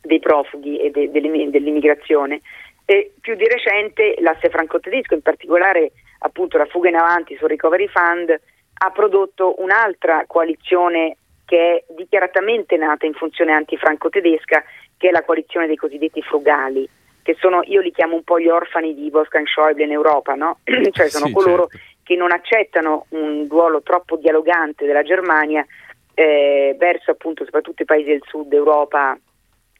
dei 0.00 0.20
profughi 0.20 0.78
e 0.78 0.92
de, 0.92 1.10
de, 1.10 1.50
dell'immigrazione. 1.50 2.40
E 2.84 3.14
più 3.20 3.34
di 3.34 3.48
recente 3.48 4.14
l'asse 4.20 4.48
franco-tedesco, 4.48 5.14
in 5.14 5.22
particolare 5.22 5.90
appunto 6.20 6.56
la 6.56 6.66
fuga 6.66 6.88
in 6.88 6.94
avanti 6.94 7.34
sul 7.34 7.48
Recovery 7.48 7.88
Fund, 7.88 8.30
ha 8.30 8.90
prodotto 8.90 9.60
un'altra 9.60 10.22
coalizione 10.28 11.16
che 11.44 11.84
è 11.86 11.92
dichiaratamente 11.94 12.76
nata 12.76 13.06
in 13.06 13.14
funzione 13.14 13.52
antifranco-tedesca 13.52 14.64
che 15.04 15.10
è 15.10 15.12
la 15.12 15.22
coalizione 15.22 15.66
dei 15.66 15.76
cosiddetti 15.76 16.22
frugali, 16.22 16.88
che 17.22 17.36
sono, 17.38 17.60
io 17.64 17.82
li 17.82 17.92
chiamo 17.92 18.14
un 18.14 18.22
po' 18.22 18.40
gli 18.40 18.48
orfani 18.48 18.94
di 18.94 19.10
Wolfgang 19.12 19.46
Schäuble 19.46 19.84
in 19.84 19.92
Europa, 19.92 20.34
no? 20.34 20.60
cioè 20.64 21.10
sono 21.10 21.26
sì, 21.26 21.32
coloro 21.32 21.66
certo. 21.66 21.86
che 22.02 22.16
non 22.16 22.32
accettano 22.32 23.04
un 23.10 23.46
ruolo 23.46 23.82
troppo 23.82 24.16
dialogante 24.16 24.86
della 24.86 25.02
Germania 25.02 25.62
eh, 26.14 26.74
verso 26.78 27.10
appunto 27.10 27.44
soprattutto 27.44 27.82
i 27.82 27.84
paesi 27.84 28.08
del 28.08 28.22
sud 28.26 28.50
Europa 28.50 29.18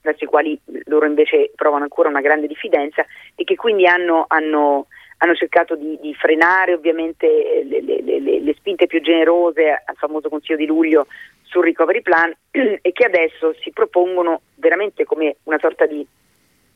verso 0.03 0.25
i 0.25 0.27
quali 0.27 0.61
loro 0.85 1.07
invece 1.07 1.53
provano 1.57 1.85
ancora 1.85 2.11
una 2.11 2.21
grande 2.21 2.47
diffidenza 2.47 3.03
e 3.35 3.45
che 3.45 3.55
quindi 3.55 3.87
hanno, 3.87 4.27
hanno, 4.29 4.89
hanno 5.25 5.35
cercato 5.35 5.75
di, 5.75 5.99
di, 6.01 6.15
frenare 6.15 6.75
ovviamente 6.75 7.27
le, 7.65 7.81
le, 7.81 8.03
le, 8.03 8.41
le, 8.41 8.55
spinte 8.55 8.87
più 8.87 9.01
generose 9.01 9.83
al 9.85 9.97
famoso 9.97 10.29
Consiglio 10.29 10.59
di 10.59 10.67
luglio 10.67 11.07
sul 11.43 11.65
recovery 11.65 12.03
plan 12.03 12.33
e 12.51 12.93
che 12.93 13.07
adesso 13.07 13.55
si 13.61 13.71
propongono 13.71 14.43
veramente 14.57 15.05
come 15.05 15.37
una 15.45 15.59
sorta 15.59 15.87
di 15.87 16.07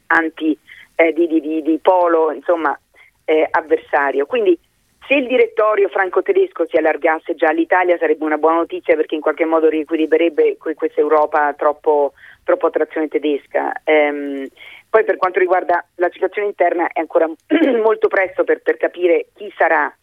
anti 0.09 0.59
eh, 0.95 1.13
di, 1.13 1.27
di, 1.27 1.63
di, 1.63 1.79
polo 1.83 2.33
insomma, 2.33 2.79
eh, 3.25 3.47
avversario. 3.51 4.25
Quindi 4.25 4.59
se 5.07 5.15
il 5.15 5.27
direttorio 5.27 5.89
franco-tedesco 5.89 6.67
si 6.67 6.77
allargasse 6.77 7.35
già 7.35 7.49
all'Italia 7.49 7.99
sarebbe 7.99 8.25
una 8.25 8.39
buona 8.39 8.57
notizia 8.57 8.97
perché 8.97 9.15
in 9.15 9.21
qualche 9.21 9.45
modo 9.45 9.69
riequilibrerebbe 9.69 10.57
questa 10.57 11.01
Europa 11.01 11.53
troppo, 11.55 12.15
troppo 12.49 12.71
trazione 12.71 13.09
tedesca. 13.09 13.73
Ehm, 13.85 14.47
poi 14.89 15.05
per 15.05 15.19
quanto 15.19 15.39
riguarda 15.39 15.85
la 15.97 16.09
situazione 16.11 16.49
interna 16.49 16.89
è 16.91 17.01
ancora 17.01 17.29
molto 17.83 18.09
presto 18.09 18.43
per, 18.43 18.63
per 18.63 18.79
capire 18.79 19.27
chi 19.35 19.53
sarà 19.55 19.95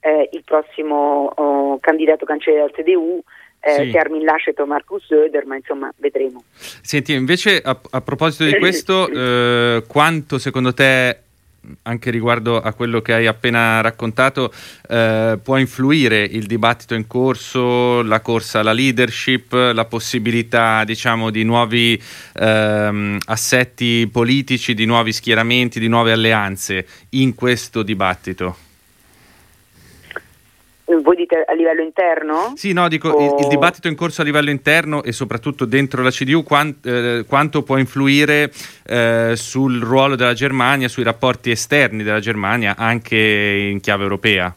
eh, 0.00 0.28
il 0.32 0.42
prossimo 0.44 1.30
oh, 1.32 1.78
candidato 1.78 2.24
cancelliere 2.24 2.72
del 2.72 2.84
CDU. 2.84 3.22
Eh, 3.64 3.90
sì. 3.92 3.96
Armin 3.96 4.24
Laschet 4.24 4.58
o 4.58 4.66
Markus 4.66 5.06
Söder, 5.06 5.46
ma 5.46 5.54
insomma 5.54 5.92
vedremo. 5.98 6.42
Senti, 6.56 7.12
invece 7.12 7.60
a, 7.62 7.78
a 7.90 8.00
proposito 8.00 8.42
di 8.42 8.58
questo, 8.58 9.06
eh, 9.14 9.84
quanto 9.86 10.38
secondo 10.38 10.74
te 10.74 11.21
anche 11.82 12.10
riguardo 12.10 12.60
a 12.60 12.72
quello 12.72 13.00
che 13.00 13.12
hai 13.12 13.26
appena 13.26 13.80
raccontato, 13.80 14.52
eh, 14.88 15.38
può 15.42 15.56
influire 15.58 16.22
il 16.24 16.46
dibattito 16.46 16.94
in 16.94 17.06
corso, 17.06 18.02
la 18.02 18.20
corsa 18.20 18.60
alla 18.60 18.72
leadership, 18.72 19.52
la 19.52 19.84
possibilità 19.84 20.84
diciamo, 20.84 21.30
di 21.30 21.44
nuovi 21.44 22.00
ehm, 22.34 23.18
assetti 23.26 24.08
politici, 24.10 24.74
di 24.74 24.84
nuovi 24.84 25.12
schieramenti, 25.12 25.78
di 25.78 25.88
nuove 25.88 26.12
alleanze 26.12 26.86
in 27.10 27.34
questo 27.34 27.82
dibattito? 27.82 28.70
Voi 31.00 31.16
dite 31.16 31.44
a 31.46 31.52
livello 31.54 31.82
interno? 31.82 32.52
Sì, 32.56 32.72
no, 32.72 32.88
dico 32.88 33.08
o... 33.08 33.36
il, 33.38 33.44
il, 33.44 33.48
dibattito 33.48 33.88
in 33.88 33.96
corso 33.96 34.22
a 34.22 34.24
livello 34.24 34.50
interno 34.50 35.02
e 35.02 35.12
soprattutto 35.12 35.64
dentro 35.64 36.02
la 36.02 36.10
CDU 36.10 36.42
quant, 36.42 36.84
eh, 36.86 37.24
quanto 37.26 37.62
può 37.62 37.78
influire 37.78 38.50
eh, 38.86 39.32
sul 39.34 39.80
ruolo 39.80 40.16
della 40.16 40.34
Germania, 40.34 40.88
sui 40.88 41.04
rapporti 41.04 41.50
esterni 41.50 42.02
della 42.02 42.20
Germania 42.20 42.74
anche 42.76 43.16
in 43.16 43.80
chiave 43.80 44.02
europea? 44.02 44.54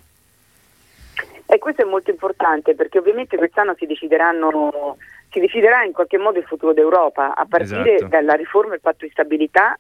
E 1.48 1.60
questo 1.60 1.84
è 1.84 1.86
molto 1.86 2.10
importante 2.10 2.76
perché 2.76 2.98
ovviamente 2.98 3.38
quest'anno 3.38 3.76
si 3.78 3.86
decideranno 3.86 4.98
si 5.36 5.42
deciderà 5.42 5.84
in 5.84 5.92
qualche 5.92 6.18
modo 6.18 6.40
il 6.40 6.46
futuro 6.46 6.72
d'Europa 6.72 7.36
a 7.36 7.46
partire 7.46 7.96
esatto. 7.96 8.10
dalla 8.10 8.36
riforma 8.36 8.72
del 8.72 8.80
patto 8.80 9.04
di 9.04 9.12
stabilità 9.12 9.78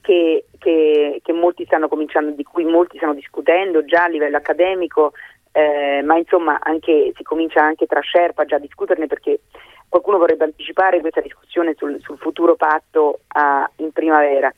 che, 0.00 0.46
che, 0.58 1.20
che 1.22 1.32
molti 1.32 1.64
stanno 1.66 1.86
cominciando, 1.86 2.32
di 2.32 2.42
cui 2.42 2.64
molti 2.64 2.96
stanno 2.96 3.14
discutendo 3.14 3.84
già 3.84 4.04
a 4.04 4.08
livello 4.08 4.38
accademico, 4.38 5.12
eh, 5.52 6.02
ma 6.02 6.16
insomma 6.16 6.58
anche, 6.60 7.12
si 7.16 7.22
comincia 7.22 7.62
anche 7.62 7.86
tra 7.86 8.00
Sherpa 8.02 8.44
già 8.44 8.56
a 8.56 8.60
discuterne 8.60 9.06
perché 9.06 9.40
qualcuno 9.88 10.18
vorrebbe 10.18 10.44
anticipare 10.44 11.00
questa 11.00 11.20
discussione 11.20 11.74
sul, 11.76 11.98
sul 12.00 12.18
futuro 12.18 12.54
patto 12.56 13.20
a, 13.28 13.68
in 13.76 13.92
primavera. 13.92 14.52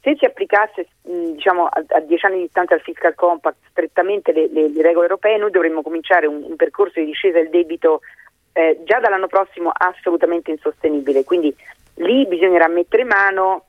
Se 0.00 0.16
si 0.18 0.26
applicasse 0.26 0.88
diciamo, 1.00 1.64
a, 1.64 1.82
a, 1.88 2.00
dieci 2.00 2.26
anni 2.26 2.36
di 2.36 2.42
distanza 2.42 2.74
al 2.74 2.82
fiscal 2.82 3.14
compact 3.14 3.56
strettamente 3.70 4.32
le, 4.32 4.48
le, 4.52 4.68
le 4.68 4.82
regole 4.82 5.06
europee, 5.06 5.38
noi 5.38 5.50
dovremmo 5.50 5.80
cominciare 5.80 6.26
un, 6.26 6.42
un 6.42 6.56
percorso 6.56 7.00
di 7.00 7.06
discesa 7.06 7.38
del 7.38 7.48
debito 7.48 8.00
eh, 8.52 8.80
già 8.84 9.00
dall'anno 9.00 9.28
prossimo 9.28 9.70
assolutamente 9.72 10.50
insostenibile. 10.50 11.24
Quindi 11.24 11.54
lì 11.96 12.26
bisognerà 12.26 12.68
mettere 12.68 13.04
mano, 13.04 13.64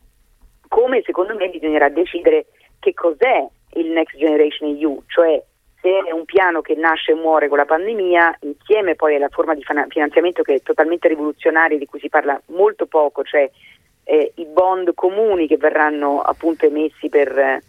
come 0.67 1.01
secondo 1.05 1.35
me 1.35 1.47
bisognerà 1.47 1.87
decidere 1.87 2.47
che 2.79 2.93
cos'è 2.93 3.47
il 3.75 3.91
Next 3.91 4.17
Generation 4.17 4.75
EU, 4.75 5.01
cioè 5.07 5.41
è 5.89 6.11
un 6.11 6.25
piano 6.25 6.61
che 6.61 6.75
nasce 6.75 7.11
e 7.11 7.15
muore 7.15 7.47
con 7.47 7.57
la 7.57 7.65
pandemia, 7.65 8.39
insieme 8.41 8.95
poi 8.95 9.15
alla 9.15 9.29
forma 9.29 9.53
di 9.53 9.63
finanziamento 9.63 10.41
che 10.41 10.55
è 10.55 10.61
totalmente 10.61 11.07
rivoluzionaria, 11.07 11.77
di 11.77 11.85
cui 11.85 11.99
si 11.99 12.09
parla 12.09 12.39
molto 12.47 12.85
poco, 12.87 13.23
cioè 13.23 13.49
eh, 14.03 14.31
i 14.35 14.45
bond 14.45 14.93
comuni 14.93 15.47
che 15.47 15.57
verranno 15.57 16.21
appunto 16.21 16.65
emessi 16.65 17.09
per, 17.09 17.61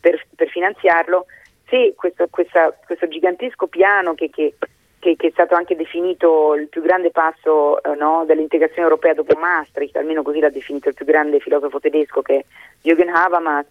per, 0.00 0.26
per 0.34 0.48
finanziarlo, 0.48 1.26
se 1.68 1.94
questo, 1.96 2.28
questa, 2.30 2.76
questo 2.84 3.08
gigantesco 3.08 3.66
piano 3.66 4.14
che, 4.14 4.30
che, 4.30 4.54
che, 4.98 5.16
che, 5.16 5.26
è 5.26 5.30
stato 5.30 5.54
anche 5.54 5.74
definito 5.74 6.54
il 6.54 6.68
più 6.68 6.82
grande 6.82 7.10
passo 7.10 7.82
eh, 7.82 7.94
no, 7.96 8.24
dell'integrazione 8.26 8.82
europea 8.82 9.14
dopo 9.14 9.36
Maastricht, 9.38 9.96
almeno 9.96 10.22
così 10.22 10.38
l'ha 10.38 10.50
definito 10.50 10.88
il 10.88 10.94
più 10.94 11.04
grande 11.04 11.40
filosofo 11.40 11.80
tedesco 11.80 12.22
che 12.22 12.36
è 12.36 12.44
Jürgen 12.82 13.08
Habermas, 13.08 13.66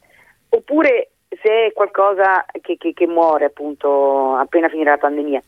oppure 0.50 1.12
se 1.42 1.68
è 1.68 1.74
qualcosa 1.74 2.46
che, 2.62 2.78
che, 2.78 2.94
che, 2.94 3.08
muore 3.08 3.46
appunto 3.46 4.36
appena 4.36 4.70
finirà 4.70 4.92
la 4.92 4.98
pandemia. 4.98 5.42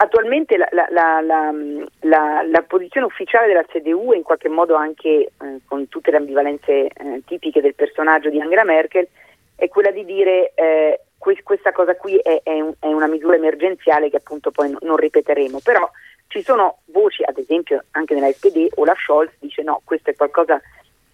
Attualmente 0.00 0.56
la, 0.56 0.68
la, 0.70 1.20
la, 1.20 2.42
la, 2.42 2.62
posizione 2.62 3.06
ufficiale 3.06 3.48
della 3.48 3.64
CDU 3.64 4.12
e 4.12 4.16
in 4.16 4.22
qualche 4.22 4.48
modo 4.48 4.76
anche 4.76 5.08
eh, 5.08 5.30
con 5.66 5.88
tutte 5.88 6.12
le 6.12 6.18
ambivalenze 6.18 6.86
eh, 6.86 7.22
tipiche 7.26 7.60
del 7.60 7.74
personaggio 7.74 8.30
di 8.30 8.40
Angela 8.40 8.62
Merkel 8.62 9.08
è 9.56 9.66
quella 9.68 9.90
di 9.90 10.04
dire 10.04 10.52
eh, 10.54 11.00
que- 11.18 11.42
questa 11.42 11.72
cosa 11.72 11.96
qui 11.96 12.16
è, 12.16 12.42
è, 12.44 12.60
un, 12.60 12.72
è, 12.78 12.86
una 12.86 13.08
misura 13.08 13.34
emergenziale 13.34 14.08
che 14.08 14.18
appunto 14.18 14.52
poi 14.52 14.70
no, 14.70 14.78
non 14.82 14.96
ripeteremo, 14.96 15.58
però 15.64 15.90
ci 16.28 16.42
sono 16.42 16.78
voci, 16.86 17.24
ad 17.24 17.36
esempio 17.38 17.82
anche 17.90 18.14
nella 18.14 18.30
SPD, 18.30 18.68
Olaf 18.76 19.00
Scholz 19.00 19.32
dice 19.40 19.62
no, 19.62 19.80
questo 19.84 20.10
è 20.10 20.14
qualcosa 20.14 20.60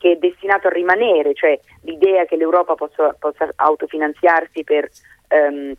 che 0.04 0.12
è 0.12 0.16
destinato 0.16 0.66
a 0.66 0.70
rimanere, 0.70 1.32
cioè 1.32 1.58
l'idea 1.84 2.26
che 2.26 2.36
l'Europa 2.36 2.74
possa, 2.74 3.16
possa 3.18 3.48
autofinanziarsi 3.56 4.62
per 4.62 4.90
ehm, 5.28 5.72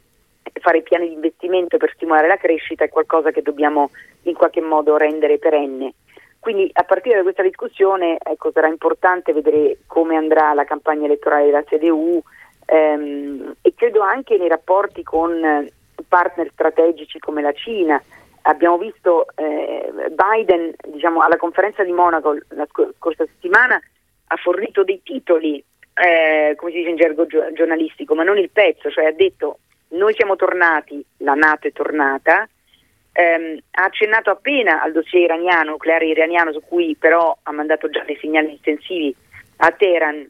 fare 0.61 0.81
piani 0.81 1.09
di 1.09 1.13
investimento 1.13 1.77
per 1.77 1.91
stimolare 1.93 2.25
la 2.25 2.37
crescita 2.37 2.83
è 2.83 2.89
qualcosa 2.89 3.29
che 3.29 3.43
dobbiamo 3.43 3.91
in 4.23 4.33
qualche 4.33 4.61
modo 4.61 4.97
rendere 4.97 5.37
perenne. 5.37 5.93
Quindi 6.39 6.67
a 6.73 6.81
partire 6.81 7.17
da 7.17 7.21
questa 7.21 7.43
discussione 7.43 8.17
ecco, 8.19 8.49
sarà 8.51 8.67
importante 8.67 9.31
vedere 9.31 9.77
come 9.85 10.15
andrà 10.15 10.55
la 10.55 10.63
campagna 10.63 11.05
elettorale 11.05 11.45
della 11.45 11.63
CDU 11.63 12.19
ehm, 12.65 13.57
e 13.61 13.73
credo 13.75 14.01
anche 14.01 14.37
nei 14.37 14.49
rapporti 14.49 15.03
con 15.03 15.69
partner 16.07 16.49
strategici 16.51 17.19
come 17.19 17.43
la 17.43 17.53
Cina. 17.53 18.01
Abbiamo 18.41 18.79
visto 18.79 19.27
eh, 19.35 19.93
Biden 20.09 20.73
diciamo, 20.87 21.21
alla 21.21 21.37
conferenza 21.37 21.83
di 21.83 21.91
Monaco 21.91 22.35
la 22.49 22.67
scorsa 22.97 23.23
settimana 23.25 23.79
ha 24.27 24.35
fornito 24.37 24.83
dei 24.83 25.01
titoli, 25.03 25.63
eh, 25.93 26.53
come 26.55 26.71
si 26.71 26.77
dice 26.77 26.89
in 26.89 26.95
gergo 26.95 27.25
giornalistico, 27.25 28.15
ma 28.15 28.23
non 28.23 28.37
il 28.37 28.49
pezzo, 28.49 28.89
cioè 28.89 29.05
ha 29.05 29.11
detto 29.11 29.59
noi 29.89 30.13
siamo 30.13 30.35
tornati, 30.35 31.03
la 31.17 31.33
Nato 31.33 31.67
è 31.67 31.71
tornata, 31.71 32.47
ehm, 33.11 33.57
ha 33.71 33.83
accennato 33.83 34.29
appena 34.29 34.81
al 34.81 34.91
dossier 34.91 35.23
iraniano, 35.23 35.71
nucleare 35.71 36.07
iraniano, 36.07 36.51
su 36.51 36.61
cui 36.61 36.95
però 36.99 37.37
ha 37.43 37.51
mandato 37.51 37.89
già 37.89 38.03
dei 38.03 38.17
segnali 38.19 38.51
intensivi 38.51 39.15
a 39.57 39.71
Teheran 39.71 40.27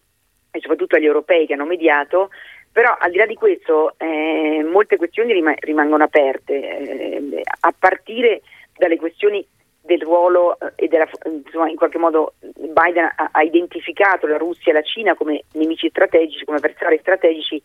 e 0.52 0.60
soprattutto 0.60 0.96
agli 0.96 1.06
europei 1.06 1.48
che 1.48 1.54
hanno 1.54 1.66
mediato, 1.66 2.30
però 2.72 2.96
al 3.00 3.10
di 3.10 3.18
là 3.18 3.26
di 3.26 3.36
questo 3.36 3.96
eh, 3.98 4.64
molte 4.70 4.98
questioni 4.98 5.34
rim- 5.34 5.60
rimangono 5.60 6.04
aperte, 6.04 6.54
eh, 6.54 7.42
a 7.62 7.74
partire 7.78 8.42
dalle 8.78 8.98
questioni 8.98 9.46
del 9.86 10.02
ruolo 10.02 10.58
eh, 10.60 10.72
e 10.76 10.88
della, 10.88 11.08
insomma, 11.26 11.70
in 11.70 11.76
qualche 11.76 11.98
modo 11.98 12.34
Biden 12.40 13.10
ha, 13.32 13.42
identificato 13.42 14.28
la 14.28 14.38
Russia 14.38 14.72
e 14.72 14.76
la 14.76 14.82
Cina 14.82 15.16
come 15.16 15.44
nemici 15.54 15.90
strategici, 15.90 16.44
come 16.44 16.58
avversari 16.58 16.98
strategici, 17.00 17.62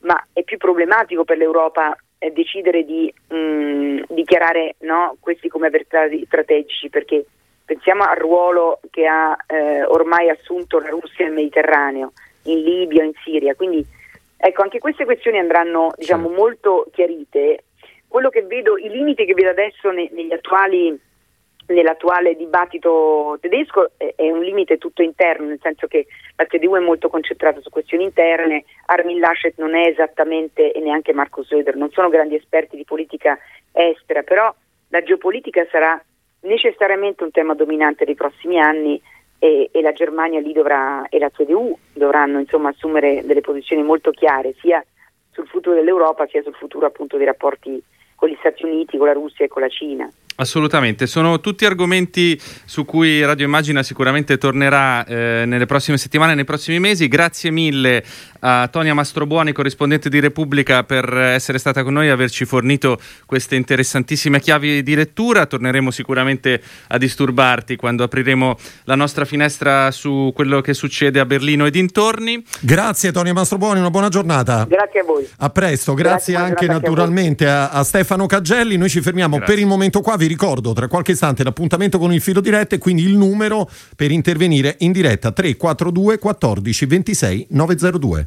ma 0.00 0.22
è 0.32 0.42
più 0.44 0.56
problematico 0.56 1.24
per 1.24 1.36
l'Europa 1.36 1.96
eh, 2.18 2.30
decidere 2.30 2.84
di 2.84 3.12
mh, 3.28 3.36
mm, 3.36 3.98
dichiarare 4.08 4.76
no, 4.80 5.16
questi 5.20 5.48
come 5.48 5.66
avversari 5.66 6.24
strategici 6.26 6.88
perché 6.88 7.26
pensiamo 7.64 8.04
al 8.04 8.16
ruolo 8.16 8.80
che 8.90 9.06
ha 9.06 9.36
eh, 9.46 9.84
ormai 9.84 10.28
assunto 10.28 10.78
la 10.78 10.88
Russia 10.88 11.24
nel 11.24 11.34
Mediterraneo, 11.34 12.12
in 12.44 12.62
Libia, 12.62 13.02
in 13.02 13.12
Siria, 13.24 13.54
quindi 13.54 13.84
ecco 14.36 14.62
anche 14.62 14.78
queste 14.78 15.04
questioni 15.04 15.38
andranno 15.38 15.92
diciamo, 15.96 16.28
molto 16.28 16.86
chiarite. 16.92 17.64
Quello 18.06 18.28
che 18.28 18.42
vedo, 18.42 18.76
i 18.76 18.88
limiti 18.90 19.24
che 19.24 19.34
vedo 19.34 19.48
adesso 19.48 19.90
ne, 19.90 20.08
negli 20.12 20.32
attuali 20.32 20.96
nell'attuale 21.66 22.36
dibattito 22.36 23.38
tedesco 23.40 23.92
è 23.96 24.30
un 24.30 24.40
limite 24.40 24.78
tutto 24.78 25.02
interno, 25.02 25.46
nel 25.46 25.60
senso 25.62 25.86
che 25.86 26.06
la 26.36 26.44
CDU 26.46 26.74
è 26.76 26.80
molto 26.80 27.08
concentrata 27.08 27.60
su 27.60 27.70
questioni 27.70 28.04
interne, 28.04 28.64
Armin 28.86 29.18
Laschet 29.18 29.54
non 29.58 29.74
è 29.74 29.86
esattamente, 29.86 30.72
e 30.72 30.80
neanche 30.80 31.12
Marco 31.12 31.42
Söder, 31.42 31.76
non 31.76 31.90
sono 31.90 32.08
grandi 32.08 32.34
esperti 32.34 32.76
di 32.76 32.84
politica 32.84 33.38
estera, 33.72 34.22
però 34.22 34.54
la 34.88 35.02
geopolitica 35.02 35.66
sarà 35.70 36.00
necessariamente 36.42 37.24
un 37.24 37.30
tema 37.30 37.54
dominante 37.54 38.04
dei 38.04 38.14
prossimi 38.14 38.60
anni 38.60 39.00
e, 39.38 39.70
e 39.72 39.80
la 39.80 39.92
Germania 39.92 40.42
dovrà, 40.42 41.06
e 41.08 41.18
la 41.18 41.30
CDU 41.30 41.76
dovranno 41.92 42.38
insomma, 42.38 42.68
assumere 42.70 43.24
delle 43.24 43.40
posizioni 43.40 43.82
molto 43.82 44.10
chiare, 44.10 44.54
sia 44.60 44.84
sul 45.30 45.48
futuro 45.48 45.74
dell'Europa 45.74 46.26
sia 46.26 46.42
sul 46.42 46.54
futuro 46.54 46.86
appunto 46.86 47.16
dei 47.16 47.26
rapporti 47.26 47.82
con 48.14 48.28
gli 48.28 48.36
Stati 48.38 48.64
Uniti, 48.64 48.96
con 48.96 49.06
la 49.06 49.12
Russia 49.12 49.44
e 49.44 49.48
con 49.48 49.62
la 49.62 49.68
Cina. 49.68 50.08
Assolutamente, 50.36 51.06
sono 51.06 51.40
tutti 51.40 51.64
argomenti 51.64 52.40
su 52.64 52.84
cui 52.84 53.24
Radio 53.24 53.46
Immagina 53.46 53.84
sicuramente 53.84 54.36
tornerà 54.36 55.04
eh, 55.04 55.44
nelle 55.46 55.66
prossime 55.66 55.96
settimane, 55.96 56.34
nei 56.34 56.44
prossimi 56.44 56.80
mesi. 56.80 57.06
Grazie 57.06 57.52
mille 57.52 58.04
a 58.40 58.66
Tonia 58.68 58.94
Mastrobuoni, 58.94 59.52
corrispondente 59.52 60.08
di 60.08 60.18
Repubblica, 60.18 60.82
per 60.82 61.16
essere 61.16 61.58
stata 61.58 61.84
con 61.84 61.92
noi 61.92 62.08
e 62.08 62.10
averci 62.10 62.44
fornito 62.44 62.98
queste 63.26 63.54
interessantissime 63.54 64.40
chiavi 64.40 64.82
di 64.82 64.94
lettura. 64.96 65.46
Torneremo 65.46 65.92
sicuramente 65.92 66.60
a 66.88 66.98
disturbarti 66.98 67.76
quando 67.76 68.02
apriremo 68.02 68.58
la 68.84 68.96
nostra 68.96 69.24
finestra 69.24 69.92
su 69.92 70.32
quello 70.34 70.60
che 70.60 70.74
succede 70.74 71.20
a 71.20 71.26
Berlino 71.26 71.64
e 71.64 71.70
dintorni. 71.70 72.44
Grazie 72.60 73.12
Tonia 73.12 73.32
Mastrobuoni, 73.32 73.78
una 73.78 73.90
buona 73.90 74.08
giornata. 74.08 74.66
Grazie 74.68 75.00
a 75.00 75.04
voi. 75.04 75.28
A 75.38 75.50
presto, 75.50 75.94
grazie, 75.94 76.34
grazie 76.34 76.36
anche 76.36 76.66
naturalmente 76.66 77.48
a, 77.48 77.70
a, 77.70 77.84
Stefano 77.84 78.26
Caggelli. 78.26 78.76
Noi 78.76 78.88
ci 78.88 79.00
fermiamo 79.00 79.36
grazie. 79.36 79.54
per 79.54 79.62
il 79.62 79.68
momento 79.68 80.00
qua. 80.00 80.16
Vi 80.24 80.30
ricordo 80.30 80.72
tra 80.72 80.88
qualche 80.88 81.12
istante 81.12 81.44
l'appuntamento 81.44 81.98
con 81.98 82.10
il 82.10 82.22
filo 82.22 82.40
diretto 82.40 82.74
e 82.74 82.78
quindi 82.78 83.02
il 83.02 83.14
numero 83.14 83.68
per 83.94 84.10
intervenire 84.10 84.76
in 84.78 84.90
diretta 84.90 85.32
342 85.32 86.16
14 86.18 86.86
26 86.86 87.46
902. 87.50 88.26